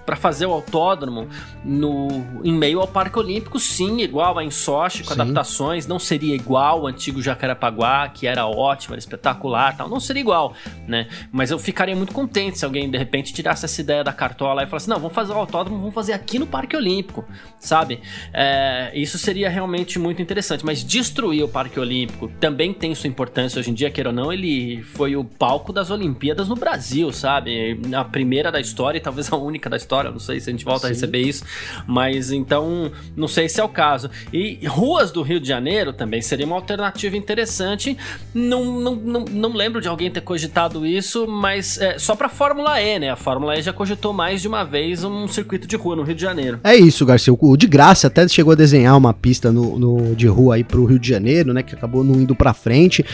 para 0.04 0.16
fazer 0.16 0.46
o 0.46 0.52
autódromo 0.52 1.28
no, 1.64 2.08
em 2.44 2.52
meio 2.52 2.80
ao 2.80 2.88
Parque 2.88 3.18
Olímpico, 3.18 3.58
sim, 3.58 4.00
igual 4.00 4.38
a 4.38 4.44
em 4.44 4.50
Sochi, 4.50 5.02
com 5.02 5.14
sim. 5.14 5.20
adaptações, 5.20 5.86
não 5.86 5.98
seria 5.98 6.34
igual 6.34 6.82
o 6.82 6.86
antigo 6.86 7.22
Jacarepaguá, 7.22 8.08
que 8.08 8.26
era 8.26 8.46
ótimo, 8.46 8.94
era 8.94 8.98
espetacular, 8.98 9.76
tal, 9.76 9.88
não 9.88 10.00
seria 10.00 10.20
igual, 10.20 10.54
né? 10.86 11.08
Mas 11.30 11.50
eu 11.50 11.58
ficaria 11.58 11.94
muito 11.94 12.12
contente 12.12 12.58
se 12.58 12.64
alguém 12.64 12.90
de 12.90 12.98
repente 12.98 13.32
tirasse 13.32 13.64
essa 13.64 13.80
ideia 13.80 14.02
da 14.02 14.12
cartola 14.12 14.62
e 14.62 14.66
falasse: 14.66 14.88
"Não, 14.88 14.96
vamos 14.96 15.14
fazer 15.14 15.32
o 15.32 15.36
autódromo, 15.36 15.78
vamos 15.78 15.94
fazer 15.94 16.12
aqui 16.12 16.38
no 16.38 16.46
Parque 16.46 16.76
Olímpico", 16.76 17.24
sabe? 17.58 18.00
É, 18.32 18.90
isso 18.94 19.18
seria 19.18 19.48
realmente 19.48 19.98
muito 19.98 20.20
interessante, 20.22 20.64
mas 20.64 20.82
destruir 20.82 21.44
o 21.44 21.48
Parque 21.48 21.78
Olímpico 21.78 22.28
também 22.40 22.72
tem 22.72 22.94
sua 22.94 23.08
importância 23.08 23.60
hoje 23.60 23.70
em 23.70 23.74
dia, 23.74 23.90
queira 23.90 24.10
ou 24.10 24.14
não, 24.14 24.32
ele 24.32 24.82
foi 24.82 25.14
o 25.16 25.24
palco 25.24 25.72
das 25.72 25.90
Olimpíadas 25.90 26.48
no 26.48 26.56
Brasil, 26.56 27.12
sabe? 27.12 27.80
A 27.94 28.04
primeira 28.04 28.50
da 28.50 28.60
história 28.60 28.98
e 28.98 29.00
talvez 29.00 29.32
a 29.32 29.36
única 29.36 29.68
da 29.68 29.76
história 29.76 29.89
história. 29.90 30.10
Não 30.10 30.20
sei 30.20 30.38
se 30.38 30.48
a 30.48 30.52
gente 30.52 30.64
volta 30.64 30.82
Sim. 30.82 30.86
a 30.86 30.88
receber 30.90 31.20
isso, 31.20 31.44
mas 31.86 32.30
então 32.30 32.92
não 33.16 33.26
sei 33.26 33.48
se 33.48 33.60
é 33.60 33.64
o 33.64 33.68
caso. 33.68 34.08
E 34.32 34.64
ruas 34.66 35.10
do 35.10 35.22
Rio 35.22 35.40
de 35.40 35.48
Janeiro 35.48 35.92
também 35.92 36.22
seria 36.22 36.46
uma 36.46 36.54
alternativa 36.54 37.16
interessante. 37.16 37.98
Não, 38.32 38.80
não, 38.80 38.94
não, 38.94 39.24
não 39.24 39.52
lembro 39.52 39.80
de 39.80 39.88
alguém 39.88 40.10
ter 40.10 40.20
cogitado 40.20 40.86
isso, 40.86 41.26
mas 41.26 41.78
é, 41.78 41.98
só 41.98 42.14
para 42.14 42.28
Fórmula 42.28 42.80
E, 42.80 42.98
né? 43.00 43.10
A 43.10 43.16
Fórmula 43.16 43.58
E 43.58 43.62
já 43.62 43.72
cogitou 43.72 44.12
mais 44.12 44.40
de 44.40 44.46
uma 44.48 44.64
vez 44.64 45.02
um 45.02 45.26
circuito 45.26 45.66
de 45.66 45.74
rua 45.74 45.96
no 45.96 46.02
Rio 46.02 46.14
de 46.14 46.22
Janeiro. 46.22 46.60
É 46.62 46.76
isso, 46.76 47.04
Garcia. 47.04 47.34
O 47.36 47.56
de 47.56 47.66
graça 47.66 48.06
até 48.06 48.26
chegou 48.28 48.52
a 48.52 48.56
desenhar 48.56 48.96
uma 48.96 49.12
pista 49.12 49.50
no, 49.50 49.78
no 49.78 50.14
de 50.14 50.28
rua 50.28 50.54
aí 50.54 50.62
pro 50.64 50.84
Rio 50.84 50.98
de 50.98 51.08
Janeiro, 51.08 51.52
né? 51.52 51.62
Que 51.62 51.74
acabou 51.74 52.04
não 52.04 52.20
indo 52.20 52.34
para 52.34 52.54
frente 52.54 53.04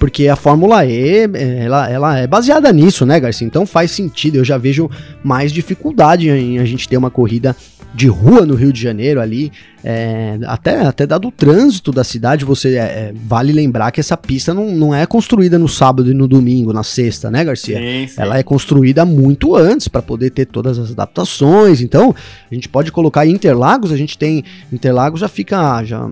porque 0.00 0.28
a 0.28 0.34
Fórmula 0.34 0.84
E, 0.86 1.28
ela, 1.62 1.88
ela 1.88 2.18
é 2.18 2.26
baseada 2.26 2.72
nisso, 2.72 3.04
né, 3.04 3.20
Garcia? 3.20 3.46
Então 3.46 3.66
faz 3.66 3.90
sentido, 3.90 4.36
eu 4.36 4.44
já 4.44 4.56
vejo 4.56 4.90
mais 5.22 5.52
dificuldade 5.52 6.30
em 6.30 6.58
a 6.58 6.64
gente 6.64 6.88
ter 6.88 6.96
uma 6.96 7.10
corrida 7.10 7.54
de 7.94 8.06
rua 8.06 8.46
no 8.46 8.54
Rio 8.54 8.72
de 8.72 8.80
Janeiro 8.80 9.20
ali, 9.20 9.52
é, 9.82 10.38
até, 10.46 10.80
até 10.86 11.06
dado 11.06 11.28
o 11.28 11.32
trânsito 11.32 11.90
da 11.90 12.04
cidade, 12.04 12.44
você 12.44 12.76
é, 12.76 12.78
é, 12.78 13.14
vale 13.26 13.52
lembrar 13.52 13.90
que 13.90 14.00
essa 14.00 14.16
pista 14.16 14.54
não, 14.54 14.70
não 14.70 14.94
é 14.94 15.04
construída 15.06 15.58
no 15.58 15.68
sábado 15.68 16.10
e 16.10 16.14
no 16.14 16.28
domingo, 16.28 16.72
na 16.72 16.82
sexta, 16.82 17.30
né, 17.30 17.44
Garcia? 17.44 17.78
Sim, 17.78 18.06
sim. 18.06 18.20
Ela 18.20 18.38
é 18.38 18.42
construída 18.42 19.04
muito 19.04 19.56
antes 19.56 19.88
para 19.88 20.00
poder 20.00 20.30
ter 20.30 20.46
todas 20.46 20.78
as 20.78 20.92
adaptações. 20.92 21.80
Então, 21.80 22.14
a 22.50 22.54
gente 22.54 22.68
pode 22.68 22.92
colocar 22.92 23.26
Interlagos, 23.26 23.92
a 23.92 23.96
gente 23.96 24.16
tem 24.16 24.44
Interlagos 24.72 25.20
já 25.20 25.28
fica 25.28 25.82
já 25.84 26.08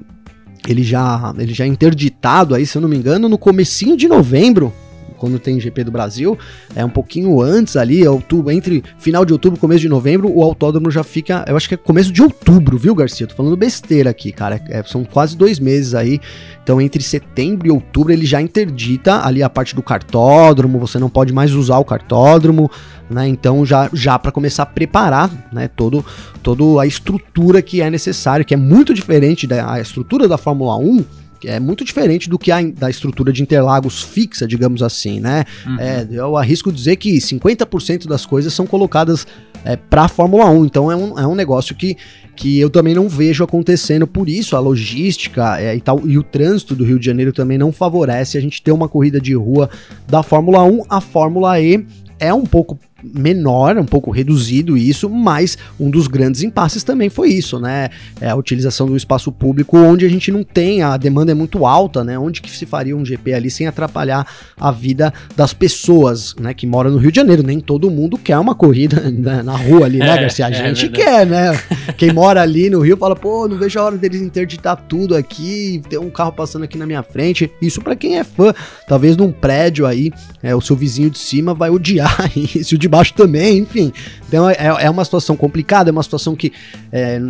ele 0.69 0.83
já, 0.83 1.35
ele 1.39 1.55
já 1.55 1.65
é 1.65 1.69
interditado 1.69 2.55
aí, 2.55 2.67
se 2.67 2.77
eu 2.77 2.83
não 2.83 2.89
me 2.89 2.97
engano, 2.97 3.29
no 3.29 3.39
comecinho 3.39 3.97
de 3.97 4.07
novembro, 4.07 4.73
quando 5.19 5.39
tem 5.39 5.61
GP 5.61 5.85
do 5.85 5.91
Brasil, 5.91 6.39
é 6.75 6.85
um 6.85 6.89
pouquinho 6.89 7.41
antes 7.41 7.77
ali, 7.77 8.07
outubro, 8.07 8.51
entre 8.51 8.83
final 8.99 9.25
de 9.25 9.33
outubro 9.33 9.59
e 9.59 9.61
começo 9.61 9.81
de 9.81 9.89
novembro, 9.89 10.31
o 10.33 10.43
autódromo 10.43 10.91
já 10.91 11.03
fica, 11.03 11.45
eu 11.47 11.57
acho 11.57 11.69
que 11.69 11.75
é 11.75 11.77
começo 11.77 12.13
de 12.13 12.23
outubro, 12.23 12.79
viu, 12.79 12.95
Garcia? 12.95 13.27
Tô 13.27 13.35
falando 13.35 13.57
besteira 13.57 14.11
aqui, 14.11 14.33
cara, 14.33 14.61
é, 14.69 14.83
são 14.85 15.05
quase 15.05 15.37
dois 15.37 15.59
meses 15.59 15.95
aí, 15.95 16.21
então 16.63 16.81
entre 16.81 17.03
setembro 17.03 17.67
e 17.67 17.71
outubro 17.71 18.13
ele 18.13 18.25
já 18.25 18.41
interdita 18.41 19.27
ali 19.27 19.43
a 19.43 19.51
parte 19.51 19.75
do 19.75 19.83
cartódromo, 19.83 20.79
você 20.79 20.99
não 20.99 21.11
pode 21.11 21.33
mais 21.33 21.53
usar 21.53 21.79
o 21.79 21.85
cartódromo, 21.85 22.71
né? 23.11 23.27
Então 23.27 23.65
já, 23.65 23.89
já 23.93 24.19
para 24.19 24.31
começar 24.31 24.65
a 24.65 24.67
preparar, 24.67 25.31
né, 25.53 25.69
todo, 25.69 26.05
todo 26.43 26.79
a 26.79 26.87
estrutura 26.87 27.63
que 27.63 27.81
é 27.81 27.91
necessário, 27.91 28.45
que 28.45 28.55
é 28.55 28.57
muito 28.57 28.93
diferente 28.93 29.47
da 29.47 29.81
estrutura 29.81 30.29
da 30.29 30.37
Fórmula 30.37 30.77
1, 30.77 31.05
que 31.41 31.49
é 31.49 31.61
muito 31.61 31.85
diferente 31.85 32.29
do 32.29 32.39
que 32.39 32.51
a 32.51 32.59
da 32.63 32.91
estrutura 32.91 33.33
de 33.33 33.43
Interlagos 33.43 34.03
fixa, 34.03 34.47
digamos 34.47 34.83
assim, 34.83 35.21
né? 35.21 35.45
Uhum. 35.67 35.77
É, 35.79 36.07
eu 36.11 36.37
arrisco 36.37 36.73
dizer 36.73 36.97
que 36.97 37.19
50% 37.19 38.07
das 38.07 38.27
coisas 38.27 38.53
são 38.53 38.67
colocadas 38.67 39.27
é, 39.65 39.77
para 39.77 40.05
a 40.05 40.09
Fórmula 40.09 40.49
1, 40.51 40.65
então 40.65 40.91
é 40.91 40.97
um, 40.97 41.19
é 41.19 41.27
um 41.27 41.35
negócio 41.35 41.75
que, 41.75 41.97
que 42.37 42.59
eu 42.59 42.71
também 42.71 42.95
não 42.95 43.09
vejo 43.09 43.43
acontecendo, 43.45 44.07
por 44.07 44.29
isso 44.29 44.57
a 44.57 44.61
logística 44.61 45.61
é, 45.61 45.77
e, 45.77 45.81
tal, 45.81 46.07
e 46.07 46.19
o 46.19 46.23
trânsito 46.23 46.75
do 46.75 46.85
Rio 46.85 46.99
de 46.99 47.07
Janeiro 47.07 47.33
também 47.33 47.59
não 47.59 47.73
favorece 47.73 48.39
a 48.39 48.41
gente 48.41 48.63
ter 48.63 48.73
uma 48.73 48.89
corrida 48.89 49.21
de 49.21 49.35
rua 49.35 49.69
da 50.07 50.23
Fórmula 50.23 50.63
1, 50.63 50.83
a 50.89 51.01
Fórmula 51.01 51.61
E 51.61 51.85
é 52.21 52.35
um 52.35 52.45
pouco 52.45 52.79
menor, 53.03 53.77
um 53.79 53.85
pouco 53.85 54.11
reduzido 54.11 54.77
isso, 54.77 55.09
mas 55.09 55.57
um 55.79 55.89
dos 55.89 56.09
grandes 56.09 56.43
impasses 56.43 56.83
também 56.83 57.09
foi 57.09 57.29
isso, 57.31 57.59
né? 57.59 57.91
É 58.21 58.29
a 58.29 58.35
utilização 58.35 58.87
do 58.87 58.97
espaço 58.97 59.31
público 59.31 59.79
onde 59.79 60.05
a 60.05 60.09
gente 60.09 60.33
não 60.33 60.43
tem, 60.43 60.83
a 60.83 60.97
demanda 60.97 61.33
é 61.33 61.35
muito 61.35 61.65
alta, 61.65 62.03
né? 62.03 62.19
Onde 62.19 62.43
que 62.43 62.51
se 62.51 62.67
faria 62.67 62.97
um 62.97 63.05
GP 63.05 63.35
ali 63.35 63.51
sem 63.51 63.67
atrapalhar 63.67 64.27
a 64.59 64.73
vida 64.73 65.13
das 65.37 65.53
pessoas, 65.53 66.35
né? 66.41 66.53
Que 66.53 66.67
moram 66.67 66.91
no 66.91 66.99
Rio 66.99 67.13
de 67.13 67.17
Janeiro. 67.17 67.43
Nem 67.43 67.61
todo 67.61 67.91
mundo 67.91 68.19
quer 68.19 68.39
uma 68.39 68.55
corrida 68.55 69.01
né, 69.11 69.43
na 69.43 69.57
rua 69.57 69.87
ali, 69.87 69.99
né, 69.99 70.17
é, 70.17 70.21
Garcia? 70.23 70.47
A 70.47 70.51
é, 70.51 70.75
gente 70.75 70.87
é 70.87 70.89
quer, 70.89 71.27
né? 71.27 71.59
Quem 71.97 72.13
mora 72.13 72.43
ali 72.43 72.69
no 72.69 72.81
Rio 72.81 72.97
fala, 72.97 73.15
pô, 73.15 73.47
não 73.47 73.57
vejo 73.57 73.79
a 73.79 73.85
hora 73.85 73.97
deles 73.97 74.21
interditar 74.21 74.77
tudo 74.89 75.15
aqui, 75.17 75.81
ter 75.89 75.99
um 75.99 76.11
carro 76.11 76.33
passando 76.33 76.65
aqui 76.65 76.77
na 76.77 76.87
minha 76.87 77.03
frente. 77.03 77.51
Isso 77.63 77.81
para 77.81 77.95
quem 77.95 78.19
é 78.19 78.25
fã, 78.25 78.53
talvez 78.87 79.17
num 79.17 79.31
prédio 79.31 79.87
aí, 79.87 80.13
é, 80.43 80.55
o 80.55 80.61
seu 80.61 80.75
vizinho 80.75 81.11
de 81.11 81.19
cima 81.19 81.55
vai 81.55 81.71
odiar 81.71 82.31
isso, 82.37 82.75
o 82.75 82.79
de 82.89 82.91
baixo 82.91 83.13
também, 83.13 83.59
enfim. 83.59 83.93
Então 84.27 84.49
é, 84.49 84.57
é 84.57 84.91
uma 84.91 85.05
situação 85.05 85.37
complicada, 85.37 85.91
é 85.91 85.93
uma 85.93 86.03
situação 86.03 86.35
que, 86.35 86.53
é, 86.91 87.21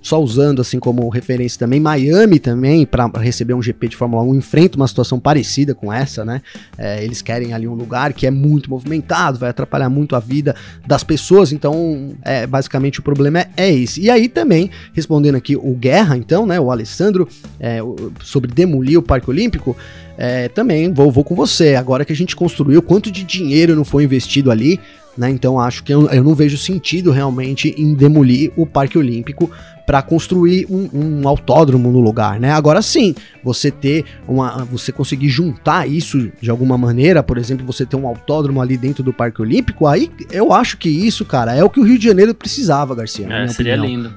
só 0.00 0.22
usando 0.22 0.60
assim 0.60 0.78
como 0.78 1.08
referência 1.08 1.58
também, 1.58 1.80
Miami 1.80 2.38
também, 2.38 2.86
para 2.86 3.06
receber 3.18 3.54
um 3.54 3.62
GP 3.62 3.88
de 3.88 3.96
Fórmula 3.96 4.22
1, 4.22 4.36
enfrenta 4.36 4.76
uma 4.76 4.88
situação 4.88 5.18
parecida 5.18 5.74
com 5.74 5.92
essa, 5.92 6.24
né? 6.24 6.40
É, 6.78 7.04
eles 7.04 7.20
querem 7.20 7.52
ali 7.52 7.66
um 7.66 7.74
lugar 7.74 8.12
que 8.12 8.26
é 8.26 8.30
muito 8.30 8.70
movimentado, 8.70 9.38
vai 9.38 9.50
atrapalhar 9.50 9.88
muito 9.88 10.16
a 10.16 10.20
vida 10.20 10.54
das 10.86 11.04
pessoas, 11.04 11.52
então, 11.52 12.14
é, 12.22 12.46
basicamente 12.46 13.00
o 13.00 13.02
problema 13.02 13.40
é, 13.40 13.48
é 13.56 13.72
esse. 13.72 14.00
E 14.00 14.10
aí 14.10 14.28
também, 14.28 14.70
respondendo 14.92 15.36
aqui 15.36 15.56
o 15.56 15.74
Guerra, 15.74 16.16
então, 16.16 16.46
né, 16.46 16.58
o 16.60 16.70
Alessandro, 16.70 17.28
é, 17.58 17.78
sobre 18.22 18.52
demolir 18.52 18.98
o 18.98 19.02
Parque 19.02 19.28
Olímpico, 19.28 19.76
é, 20.24 20.48
também 20.48 20.92
vou, 20.92 21.10
vou 21.10 21.24
com 21.24 21.34
você. 21.34 21.74
Agora 21.74 22.04
que 22.04 22.12
a 22.12 22.16
gente 22.16 22.36
construiu, 22.36 22.80
quanto 22.80 23.10
de 23.10 23.24
dinheiro 23.24 23.74
não 23.74 23.84
foi 23.84 24.04
investido 24.04 24.52
ali, 24.52 24.78
né? 25.18 25.28
Então 25.28 25.58
acho 25.58 25.82
que 25.82 25.92
eu, 25.92 26.08
eu, 26.10 26.22
não 26.22 26.32
vejo 26.32 26.56
sentido 26.56 27.10
realmente 27.10 27.74
em 27.76 27.92
demolir 27.92 28.52
o 28.56 28.64
Parque 28.64 28.96
Olímpico 28.96 29.50
para 29.84 30.00
construir 30.00 30.64
um, 30.70 30.88
um, 30.94 31.28
autódromo 31.28 31.90
no 31.90 31.98
lugar, 31.98 32.38
né? 32.38 32.52
Agora 32.52 32.80
sim, 32.82 33.16
você 33.42 33.68
ter 33.68 34.04
uma, 34.28 34.64
você 34.64 34.92
conseguir 34.92 35.28
juntar 35.28 35.88
isso 35.88 36.30
de 36.40 36.50
alguma 36.50 36.78
maneira, 36.78 37.20
por 37.20 37.36
exemplo, 37.36 37.66
você 37.66 37.84
ter 37.84 37.96
um 37.96 38.06
autódromo 38.06 38.62
ali 38.62 38.76
dentro 38.76 39.02
do 39.02 39.12
Parque 39.12 39.42
Olímpico, 39.42 39.88
aí 39.88 40.08
eu 40.30 40.52
acho 40.52 40.78
que 40.78 40.88
isso, 40.88 41.24
cara, 41.24 41.52
é 41.52 41.64
o 41.64 41.68
que 41.68 41.80
o 41.80 41.82
Rio 41.82 41.98
de 41.98 42.04
Janeiro 42.04 42.32
precisava, 42.32 42.94
Garcia. 42.94 43.26
É, 43.28 43.48
seria 43.48 43.74
opinião. 43.74 44.04
lindo. 44.04 44.14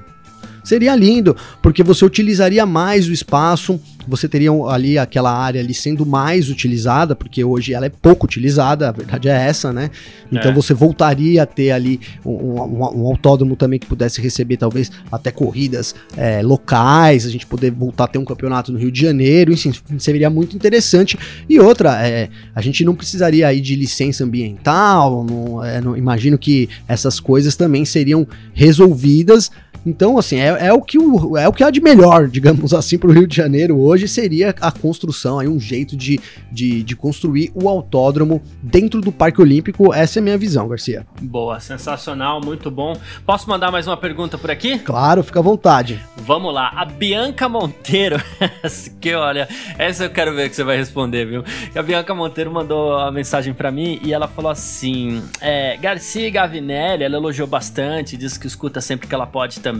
Seria 0.62 0.94
lindo, 0.94 1.36
porque 1.60 1.82
você 1.82 2.04
utilizaria 2.04 2.64
mais 2.64 3.08
o 3.08 3.12
espaço, 3.12 3.80
você 4.06 4.28
teria 4.28 4.50
ali 4.68 4.98
aquela 4.98 5.32
área 5.36 5.60
ali 5.60 5.74
sendo 5.74 6.04
mais 6.06 6.48
utilizada, 6.48 7.14
porque 7.16 7.42
hoje 7.44 7.72
ela 7.74 7.86
é 7.86 7.88
pouco 7.90 8.26
utilizada, 8.26 8.88
a 8.88 8.92
verdade 8.92 9.28
é 9.28 9.32
essa, 9.32 9.72
né? 9.72 9.90
Então 10.32 10.50
É. 10.50 10.54
você 10.54 10.72
voltaria 10.74 11.42
a 11.42 11.46
ter 11.46 11.70
ali 11.70 12.00
um, 12.24 12.30
um- 12.30 13.02
um 13.02 13.06
autódromo 13.06 13.56
também 13.56 13.78
que 13.78 13.86
pudesse 13.86 14.20
receber 14.20 14.56
talvez 14.56 14.90
até 15.10 15.30
corridas 15.30 15.94
é, 16.16 16.42
locais, 16.42 17.26
a 17.26 17.30
gente 17.30 17.46
poder 17.46 17.70
voltar 17.70 18.04
a 18.04 18.08
ter 18.08 18.18
um 18.18 18.24
campeonato 18.24 18.72
no 18.72 18.78
Rio 18.78 18.90
de 18.92 19.00
Janeiro, 19.00 19.52
enfim, 19.52 19.72
seria 19.98 20.30
muito 20.30 20.54
interessante. 20.56 21.18
E 21.48 21.58
outra, 21.60 22.06
é, 22.06 22.28
a 22.54 22.60
gente 22.60 22.84
não 22.84 22.94
precisaria 22.94 23.46
aí 23.46 23.60
de 23.60 23.74
licença 23.76 24.24
ambiental, 24.24 25.24
não, 25.24 25.64
é, 25.64 25.80
não- 25.80 25.96
imagino 25.96 26.36
que 26.38 26.68
essas 26.88 27.18
coisas 27.20 27.56
também 27.56 27.84
seriam 27.84 28.26
resolvidas. 28.52 29.50
Então, 29.86 30.18
assim, 30.18 30.40
é, 30.40 30.66
é 30.66 30.72
o 30.72 30.82
que 30.82 30.98
o, 30.98 31.38
é 31.38 31.46
o 31.46 31.52
que 31.52 31.62
há 31.62 31.70
de 31.70 31.80
melhor, 31.80 32.26
digamos 32.28 32.74
assim, 32.74 32.98
para 32.98 33.08
o 33.08 33.12
Rio 33.12 33.26
de 33.26 33.36
Janeiro 33.36 33.78
hoje 33.78 34.08
seria 34.08 34.52
a 34.60 34.72
construção, 34.72 35.38
aí 35.38 35.46
um 35.46 35.60
jeito 35.60 35.96
de, 35.96 36.20
de, 36.50 36.82
de 36.82 36.96
construir 36.96 37.52
o 37.54 37.68
autódromo 37.68 38.42
dentro 38.60 39.00
do 39.00 39.12
Parque 39.12 39.40
Olímpico. 39.40 39.94
Essa 39.94 40.18
é 40.18 40.20
a 40.20 40.24
minha 40.24 40.36
visão, 40.36 40.66
Garcia. 40.66 41.06
Boa, 41.22 41.60
sensacional, 41.60 42.40
muito 42.44 42.68
bom. 42.70 42.96
Posso 43.24 43.48
mandar 43.48 43.70
mais 43.70 43.86
uma 43.86 43.96
pergunta 43.96 44.36
por 44.36 44.50
aqui? 44.50 44.78
Claro, 44.80 45.22
fica 45.22 45.38
à 45.38 45.42
vontade. 45.42 46.00
Vamos 46.16 46.52
lá, 46.52 46.72
a 46.74 46.84
Bianca 46.84 47.48
Monteiro, 47.48 48.20
que 49.00 49.14
olha, 49.14 49.48
essa 49.78 50.04
eu 50.04 50.10
quero 50.10 50.34
ver 50.34 50.48
que 50.48 50.56
você 50.56 50.64
vai 50.64 50.76
responder, 50.76 51.24
viu? 51.26 51.44
A 51.76 51.82
Bianca 51.82 52.12
Monteiro 52.12 52.50
mandou 52.50 52.98
a 52.98 53.12
mensagem 53.12 53.54
pra 53.54 53.70
mim 53.70 54.00
e 54.02 54.12
ela 54.12 54.26
falou 54.26 54.50
assim: 54.50 55.22
é, 55.40 55.76
Garcia 55.76 56.28
Gavinelli, 56.28 57.04
ela 57.04 57.16
elogiou 57.16 57.46
bastante, 57.46 58.16
disse 58.16 58.40
que 58.40 58.48
escuta 58.48 58.80
sempre 58.80 59.06
que 59.06 59.14
ela 59.14 59.26
pode 59.26 59.60
também. 59.60 59.75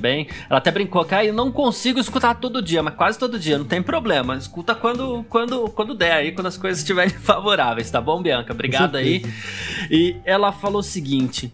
Ela 0.49 0.59
até 0.59 0.71
brincou 0.71 1.05
que 1.05 1.15
ah, 1.15 1.25
eu 1.25 1.33
não 1.33 1.51
consigo 1.51 1.99
escutar 1.99 2.35
todo 2.35 2.63
dia, 2.63 2.83
mas 2.83 2.95
quase 2.95 3.19
todo 3.19 3.39
dia, 3.39 3.59
não 3.59 3.65
tem 3.65 3.83
problema. 3.83 4.37
Escuta 4.37 4.75
quando, 4.75 5.25
quando, 5.29 5.69
quando 5.71 5.95
der 5.95 6.13
aí, 6.13 6.33
quando 6.33 6.47
as 6.47 6.57
coisas 6.57 6.81
estiverem 6.81 7.13
favoráveis, 7.19 7.91
tá 7.91 8.01
bom, 8.01 8.23
Bianca? 8.23 8.53
Obrigado 8.53 8.97
aí. 8.97 9.25
E 9.91 10.17
ela 10.25 10.53
falou 10.53 10.81
o 10.81 10.85
seguinte. 10.85 11.53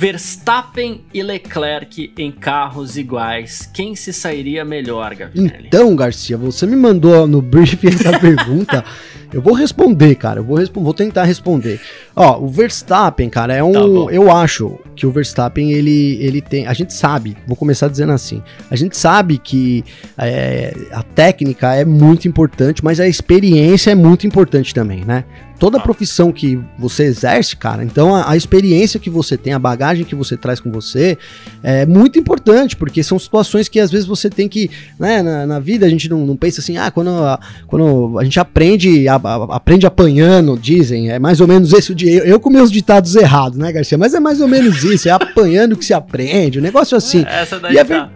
Verstappen 0.00 1.02
e 1.12 1.22
Leclerc 1.22 2.10
em 2.16 2.32
carros 2.32 2.96
iguais, 2.96 3.68
quem 3.70 3.94
se 3.94 4.14
sairia 4.14 4.64
melhor, 4.64 5.14
Gavinelli? 5.14 5.66
Então, 5.66 5.94
Garcia, 5.94 6.38
você 6.38 6.66
me 6.66 6.74
mandou 6.74 7.26
no 7.26 7.42
briefing 7.42 7.88
essa 7.88 8.16
pergunta. 8.18 8.82
Eu 9.30 9.42
vou 9.42 9.52
responder, 9.52 10.14
cara. 10.14 10.40
Eu 10.40 10.44
vou, 10.44 10.58
vou 10.76 10.94
tentar 10.94 11.24
responder. 11.24 11.78
Ó, 12.16 12.40
o 12.40 12.48
Verstappen, 12.48 13.28
cara, 13.28 13.54
é 13.54 13.62
um. 13.62 13.72
Tá 14.06 14.12
eu 14.12 14.32
acho 14.32 14.78
que 14.96 15.06
o 15.06 15.12
Verstappen, 15.12 15.70
ele, 15.70 16.16
ele 16.22 16.40
tem. 16.40 16.66
A 16.66 16.72
gente 16.72 16.94
sabe, 16.94 17.36
vou 17.46 17.54
começar 17.54 17.86
dizendo 17.86 18.12
assim. 18.12 18.42
A 18.70 18.76
gente 18.76 18.96
sabe 18.96 19.36
que 19.36 19.84
é, 20.16 20.74
a 20.92 21.02
técnica 21.02 21.74
é 21.74 21.84
muito 21.84 22.26
importante, 22.26 22.82
mas 22.82 23.00
a 23.00 23.06
experiência 23.06 23.90
é 23.90 23.94
muito 23.94 24.26
importante 24.26 24.72
também, 24.72 25.04
né? 25.04 25.24
Toda 25.60 25.76
Tá. 25.78 25.84
profissão 25.84 26.32
que 26.32 26.58
você 26.78 27.04
exerce, 27.04 27.54
cara, 27.54 27.84
então 27.84 28.14
a, 28.16 28.30
a 28.32 28.36
experiência 28.36 28.98
que 28.98 29.10
você 29.10 29.36
tem, 29.36 29.52
a 29.52 29.58
bagagem 29.58 30.04
que 30.04 30.14
você 30.14 30.36
traz 30.36 30.58
com 30.58 30.70
você 30.72 31.16
é 31.62 31.84
muito 31.86 32.18
importante, 32.18 32.74
porque 32.74 33.02
são 33.02 33.18
situações 33.18 33.68
que 33.68 33.78
às 33.78 33.90
vezes 33.90 34.06
você 34.06 34.28
tem 34.30 34.48
que, 34.48 34.70
né, 34.98 35.22
na, 35.22 35.46
na 35.46 35.58
vida 35.60 35.84
a 35.84 35.88
gente 35.90 36.08
não, 36.08 36.26
não 36.26 36.34
pensa 36.34 36.60
assim, 36.60 36.78
ah, 36.78 36.90
quando 36.90 37.10
a, 37.10 37.38
quando 37.66 38.18
a 38.18 38.24
gente 38.24 38.40
aprende, 38.40 39.06
a- 39.06 39.16
a- 39.22 39.56
aprende 39.56 39.86
apanhando, 39.86 40.58
dizem, 40.58 41.10
é 41.10 41.18
mais 41.18 41.40
ou 41.40 41.46
menos 41.46 41.72
esse 41.74 41.92
o 41.92 41.94
dia. 41.94 42.10
Eu, 42.20 42.24
eu 42.24 42.40
com 42.40 42.48
meus 42.50 42.70
ditados 42.72 43.14
errados, 43.14 43.58
né, 43.58 43.70
Garcia? 43.70 43.98
Mas 43.98 44.14
é 44.14 44.18
mais 44.20 44.40
ou 44.40 44.48
menos 44.48 44.82
isso, 44.82 45.08
é 45.08 45.12
apanhando 45.12 45.76
que 45.76 45.84
se 45.84 45.92
aprende, 45.92 46.58
um 46.58 46.62
negócio 46.62 46.96
assim. 46.96 47.22
Essa 47.28 47.60
daí 47.60 47.74
E 47.74 47.78
é 47.78 47.84
tá. 47.84 48.10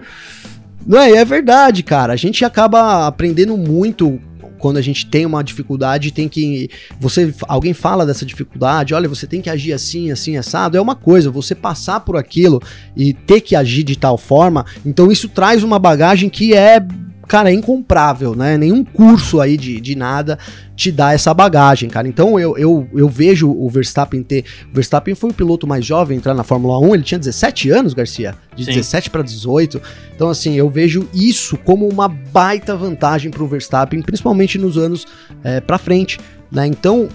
Não 0.86 0.98
é, 1.00 1.10
é 1.12 1.24
verdade, 1.24 1.82
cara. 1.82 2.12
A 2.12 2.16
gente 2.16 2.44
acaba 2.44 3.06
aprendendo 3.06 3.56
muito 3.56 4.18
quando 4.64 4.78
a 4.78 4.82
gente 4.82 5.04
tem 5.04 5.26
uma 5.26 5.44
dificuldade, 5.44 6.10
tem 6.10 6.26
que 6.26 6.70
você 6.98 7.34
alguém 7.46 7.74
fala 7.74 8.06
dessa 8.06 8.24
dificuldade, 8.24 8.94
olha, 8.94 9.06
você 9.06 9.26
tem 9.26 9.42
que 9.42 9.50
agir 9.50 9.74
assim, 9.74 10.10
assim 10.10 10.38
assado, 10.38 10.74
é 10.74 10.80
uma 10.80 10.94
coisa, 10.94 11.30
você 11.30 11.54
passar 11.54 12.00
por 12.00 12.16
aquilo 12.16 12.62
e 12.96 13.12
ter 13.12 13.42
que 13.42 13.54
agir 13.54 13.82
de 13.82 13.94
tal 13.94 14.16
forma, 14.16 14.64
então 14.82 15.12
isso 15.12 15.28
traz 15.28 15.62
uma 15.62 15.78
bagagem 15.78 16.30
que 16.30 16.54
é 16.54 16.80
Cara, 17.26 17.50
é 17.50 17.54
incomprável, 17.54 18.34
né? 18.34 18.56
Nenhum 18.56 18.84
curso 18.84 19.40
aí 19.40 19.56
de, 19.56 19.80
de 19.80 19.94
nada 19.94 20.38
te 20.76 20.90
dá 20.90 21.12
essa 21.12 21.32
bagagem, 21.32 21.88
cara. 21.88 22.08
Então 22.08 22.38
eu, 22.38 22.56
eu, 22.58 22.88
eu 22.92 23.08
vejo 23.08 23.50
o 23.50 23.68
Verstappen 23.68 24.22
ter. 24.22 24.44
O 24.70 24.74
Verstappen 24.74 25.14
foi 25.14 25.30
o 25.30 25.34
piloto 25.34 25.66
mais 25.66 25.84
jovem 25.84 26.16
a 26.16 26.18
entrar 26.18 26.34
na 26.34 26.42
Fórmula 26.42 26.78
1, 26.78 26.94
ele 26.94 27.02
tinha 27.02 27.18
17 27.18 27.70
anos, 27.70 27.94
Garcia. 27.94 28.34
De 28.54 28.64
Sim. 28.64 28.72
17 28.72 29.10
para 29.10 29.22
18. 29.22 29.80
Então, 30.14 30.28
assim, 30.28 30.54
eu 30.54 30.68
vejo 30.68 31.08
isso 31.12 31.56
como 31.58 31.88
uma 31.88 32.08
baita 32.08 32.76
vantagem 32.76 33.30
pro 33.30 33.46
Verstappen, 33.46 34.02
principalmente 34.02 34.58
nos 34.58 34.76
anos 34.76 35.06
é, 35.42 35.60
para 35.60 35.78
frente. 35.78 36.18
Né? 36.50 36.66
Então, 36.66 37.08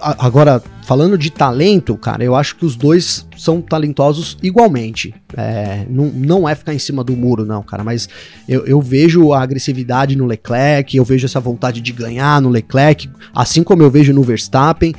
agora, 0.00 0.62
falando 0.84 1.18
de 1.18 1.30
talento, 1.30 1.96
cara, 1.96 2.22
eu 2.22 2.34
acho 2.34 2.56
que 2.56 2.64
os 2.64 2.76
dois 2.76 3.26
são 3.36 3.60
talentosos 3.60 4.36
igualmente. 4.42 5.14
É, 5.36 5.84
não, 5.90 6.06
não 6.06 6.48
é 6.48 6.54
ficar 6.54 6.72
em 6.72 6.78
cima 6.78 7.02
do 7.02 7.16
muro, 7.16 7.44
não, 7.44 7.62
cara, 7.62 7.82
mas 7.82 8.08
eu, 8.48 8.64
eu 8.66 8.80
vejo 8.80 9.32
a 9.32 9.42
agressividade 9.42 10.16
no 10.16 10.26
Leclerc, 10.26 10.96
eu 10.96 11.04
vejo 11.04 11.26
essa 11.26 11.40
vontade 11.40 11.80
de 11.80 11.92
ganhar 11.92 12.40
no 12.40 12.48
Leclerc, 12.48 13.10
assim 13.34 13.62
como 13.62 13.82
eu 13.82 13.90
vejo 13.90 14.12
no 14.12 14.22
Verstappen. 14.22 14.94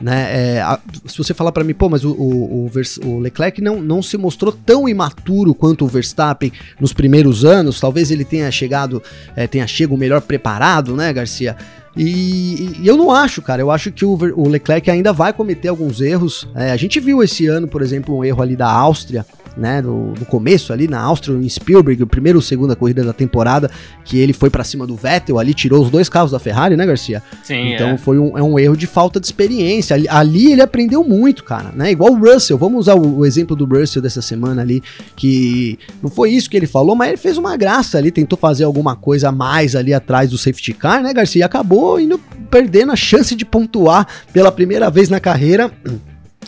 Né, 0.00 0.54
é, 0.56 0.60
a- 0.60 0.78
se 1.06 1.18
você 1.18 1.34
falar 1.34 1.50
pra 1.50 1.64
mim, 1.64 1.74
pô, 1.74 1.88
mas 1.88 2.04
o, 2.04 2.12
o, 2.12 2.66
o 2.66 2.70
o 3.04 3.18
Leclerc 3.18 3.60
não, 3.60 3.80
não 3.82 4.00
se 4.00 4.16
mostrou 4.16 4.52
tão 4.52 4.88
imaturo 4.88 5.52
quanto 5.54 5.84
o 5.84 5.88
Verstappen 5.88 6.52
nos 6.80 6.92
primeiros 6.92 7.44
anos, 7.44 7.80
talvez 7.80 8.12
ele 8.12 8.24
tenha 8.24 8.48
chegado, 8.52 9.02
é, 9.34 9.46
tenha 9.48 9.66
chego 9.66 9.96
melhor 9.96 10.20
preparado, 10.20 10.94
né, 10.94 11.12
Garcia? 11.12 11.56
E, 11.96 12.76
e 12.80 12.86
eu 12.86 12.96
não 12.96 13.10
acho, 13.10 13.42
cara. 13.42 13.60
Eu 13.60 13.72
acho 13.72 13.90
que 13.90 14.04
o, 14.04 14.12
o 14.36 14.48
Leclerc 14.48 14.88
ainda 14.88 15.12
vai 15.12 15.32
cometer 15.32 15.66
alguns 15.66 16.00
erros. 16.00 16.46
É, 16.54 16.70
a 16.70 16.76
gente 16.76 17.00
viu 17.00 17.20
esse 17.24 17.46
ano, 17.48 17.66
por 17.66 17.82
exemplo, 17.82 18.16
um 18.16 18.24
erro 18.24 18.40
ali 18.40 18.54
da 18.54 18.70
Áustria, 18.70 19.26
né? 19.58 19.82
No, 19.82 20.12
no 20.12 20.24
começo 20.24 20.72
ali 20.72 20.86
na 20.86 21.00
Áustria, 21.00 21.36
em 21.36 21.48
Spielberg, 21.48 22.02
o 22.02 22.06
primeiro 22.06 22.38
ou 22.38 22.42
segunda 22.42 22.76
corrida 22.76 23.02
da 23.04 23.12
temporada, 23.12 23.70
que 24.04 24.18
ele 24.18 24.32
foi 24.32 24.48
pra 24.48 24.64
cima 24.64 24.86
do 24.86 24.94
Vettel 24.94 25.38
ali, 25.38 25.52
tirou 25.52 25.82
os 25.82 25.90
dois 25.90 26.08
carros 26.08 26.30
da 26.30 26.38
Ferrari, 26.38 26.76
né, 26.76 26.86
Garcia? 26.86 27.22
Sim, 27.42 27.74
Então 27.74 27.90
é. 27.90 27.98
foi 27.98 28.18
um, 28.18 28.38
é 28.38 28.42
um 28.42 28.58
erro 28.58 28.76
de 28.76 28.86
falta 28.86 29.18
de 29.18 29.26
experiência. 29.26 29.94
Ali, 29.94 30.08
ali 30.08 30.52
ele 30.52 30.62
aprendeu 30.62 31.02
muito, 31.02 31.42
cara, 31.44 31.70
né? 31.74 31.90
Igual 31.90 32.12
o 32.12 32.18
Russell. 32.18 32.56
Vamos 32.56 32.80
usar 32.80 32.94
o, 32.94 33.18
o 33.18 33.26
exemplo 33.26 33.56
do 33.56 33.64
Russell 33.64 34.00
dessa 34.00 34.22
semana 34.22 34.62
ali, 34.62 34.82
que 35.16 35.78
não 36.02 36.10
foi 36.10 36.30
isso 36.30 36.48
que 36.48 36.56
ele 36.56 36.66
falou, 36.66 36.94
mas 36.94 37.08
ele 37.08 37.16
fez 37.16 37.36
uma 37.36 37.56
graça 37.56 37.98
ali, 37.98 38.10
tentou 38.10 38.38
fazer 38.38 38.64
alguma 38.64 38.94
coisa 38.94 39.30
a 39.30 39.32
mais 39.32 39.74
ali 39.74 39.92
atrás 39.92 40.30
do 40.30 40.38
safety 40.38 40.72
car, 40.72 41.02
né, 41.02 41.12
Garcia? 41.12 41.40
E 41.40 41.42
acabou 41.42 42.00
indo 42.00 42.18
perdendo 42.50 42.92
a 42.92 42.96
chance 42.96 43.34
de 43.34 43.44
pontuar 43.44 44.06
pela 44.32 44.50
primeira 44.50 44.90
vez 44.90 45.08
na 45.08 45.20
carreira. 45.20 45.70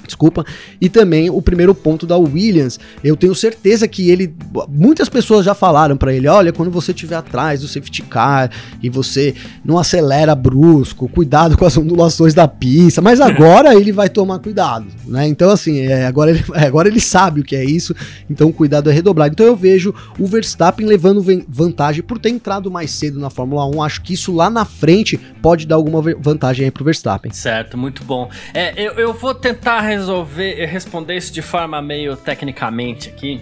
Desculpa. 0.06 0.44
E 0.80 0.88
também 0.88 1.30
o 1.30 1.42
primeiro 1.42 1.74
ponto 1.74 2.06
da 2.06 2.16
Williams. 2.16 2.78
Eu 3.02 3.16
tenho 3.16 3.34
certeza 3.34 3.86
que 3.88 4.10
ele. 4.10 4.34
Muitas 4.68 5.08
pessoas 5.08 5.44
já 5.44 5.54
falaram 5.54 5.96
pra 5.96 6.12
ele: 6.12 6.28
olha, 6.28 6.52
quando 6.52 6.70
você 6.70 6.92
estiver 6.92 7.16
atrás 7.16 7.60
do 7.60 7.68
safety 7.68 8.02
car 8.02 8.50
e 8.82 8.88
você 8.88 9.34
não 9.64 9.78
acelera 9.78 10.34
brusco, 10.34 11.08
cuidado 11.08 11.56
com 11.56 11.64
as 11.64 11.76
ondulações 11.76 12.34
da 12.34 12.46
pista. 12.46 13.00
Mas 13.00 13.20
agora 13.20 13.74
ele 13.74 13.92
vai 13.92 14.08
tomar 14.08 14.38
cuidado, 14.38 14.86
né? 15.06 15.26
Então, 15.26 15.50
assim, 15.50 15.80
é, 15.80 16.06
agora, 16.06 16.30
ele, 16.30 16.44
agora 16.54 16.88
ele 16.88 17.00
sabe 17.00 17.40
o 17.40 17.44
que 17.44 17.56
é 17.56 17.64
isso. 17.64 17.94
Então, 18.28 18.48
o 18.48 18.52
cuidado 18.52 18.90
é 18.90 18.92
redobrado. 18.92 19.32
Então, 19.32 19.46
eu 19.46 19.56
vejo 19.56 19.94
o 20.18 20.26
Verstappen 20.26 20.86
levando 20.86 21.24
vantagem 21.48 22.02
por 22.02 22.18
ter 22.18 22.30
entrado 22.30 22.70
mais 22.70 22.90
cedo 22.90 23.18
na 23.18 23.30
Fórmula 23.30 23.66
1. 23.66 23.82
Acho 23.82 24.02
que 24.02 24.14
isso 24.14 24.34
lá 24.34 24.48
na 24.48 24.64
frente 24.64 25.18
pode 25.42 25.66
dar 25.66 25.76
alguma 25.76 26.02
vantagem 26.18 26.64
aí 26.64 26.70
pro 26.70 26.84
Verstappen. 26.84 27.32
Certo, 27.32 27.76
muito 27.76 28.04
bom. 28.04 28.30
É, 28.54 28.80
eu, 28.80 28.92
eu 28.92 29.12
vou 29.12 29.34
tentar 29.34 29.79
resolver, 29.80 30.64
responder 30.66 31.16
isso 31.16 31.32
de 31.32 31.42
forma 31.42 31.80
meio 31.82 32.16
tecnicamente 32.16 33.08
aqui. 33.08 33.40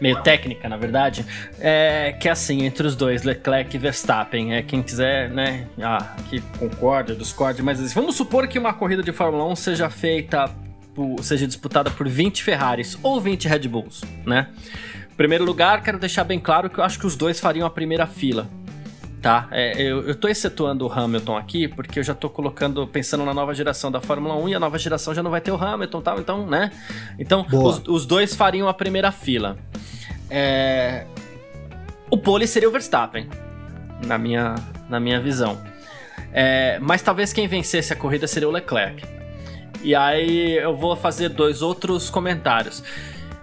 Meio 0.00 0.20
técnica, 0.20 0.68
na 0.68 0.76
verdade. 0.76 1.24
É 1.60 2.12
que 2.18 2.28
assim, 2.28 2.64
entre 2.64 2.84
os 2.86 2.96
dois, 2.96 3.22
Leclerc 3.22 3.76
e 3.76 3.78
Verstappen. 3.78 4.52
É, 4.54 4.60
quem 4.62 4.82
quiser, 4.82 5.30
né? 5.30 5.66
Ah, 5.80 6.16
que 6.28 6.40
concorde, 6.58 7.14
discorde, 7.14 7.62
mas 7.62 7.80
assim, 7.80 7.94
vamos 7.94 8.16
supor 8.16 8.48
que 8.48 8.58
uma 8.58 8.72
corrida 8.72 9.00
de 9.02 9.12
Fórmula 9.12 9.44
1 9.46 9.54
seja 9.54 9.88
feita, 9.88 10.50
por- 10.92 11.22
seja 11.22 11.46
disputada 11.46 11.88
por 11.88 12.08
20 12.08 12.42
Ferraris 12.42 12.98
ou 13.00 13.20
20 13.20 13.46
Red 13.46 13.68
Bulls, 13.68 14.02
né? 14.26 14.48
Em 15.12 15.14
primeiro 15.14 15.44
lugar, 15.44 15.82
quero 15.84 16.00
deixar 16.00 16.24
bem 16.24 16.40
claro 16.40 16.68
que 16.68 16.78
eu 16.80 16.84
acho 16.84 16.98
que 16.98 17.06
os 17.06 17.14
dois 17.14 17.38
fariam 17.38 17.64
a 17.64 17.70
primeira 17.70 18.04
fila. 18.06 18.48
Tá, 19.22 19.46
é, 19.52 19.80
eu, 19.80 20.02
eu 20.02 20.16
tô 20.16 20.26
excetuando 20.26 20.84
o 20.84 20.92
Hamilton 20.92 21.36
aqui, 21.36 21.68
porque 21.68 22.00
eu 22.00 22.02
já 22.02 22.12
tô 22.12 22.28
colocando, 22.28 22.84
pensando 22.88 23.24
na 23.24 23.32
nova 23.32 23.54
geração 23.54 23.88
da 23.88 24.00
Fórmula 24.00 24.34
1 24.34 24.48
e 24.48 24.54
a 24.56 24.58
nova 24.58 24.76
geração 24.80 25.14
já 25.14 25.22
não 25.22 25.30
vai 25.30 25.40
ter 25.40 25.52
o 25.52 25.56
Hamilton 25.56 26.00
e 26.00 26.02
tal, 26.02 26.18
então, 26.18 26.44
né? 26.44 26.72
Então, 27.20 27.46
os, 27.52 27.82
os 27.86 28.04
dois 28.04 28.34
fariam 28.34 28.68
a 28.68 28.74
primeira 28.74 29.12
fila. 29.12 29.56
É, 30.28 31.06
O 32.10 32.18
pole 32.18 32.48
seria 32.48 32.68
o 32.68 32.72
Verstappen, 32.72 33.28
na 34.04 34.18
minha, 34.18 34.56
na 34.88 34.98
minha 34.98 35.20
visão. 35.20 35.56
É, 36.32 36.78
mas 36.80 37.00
talvez 37.00 37.32
quem 37.32 37.46
vencesse 37.46 37.92
a 37.92 37.96
corrida 37.96 38.26
seria 38.26 38.48
o 38.48 38.52
Leclerc. 38.52 39.04
E 39.84 39.94
aí 39.94 40.56
eu 40.58 40.76
vou 40.76 40.96
fazer 40.96 41.28
dois 41.28 41.62
outros 41.62 42.10
comentários. 42.10 42.82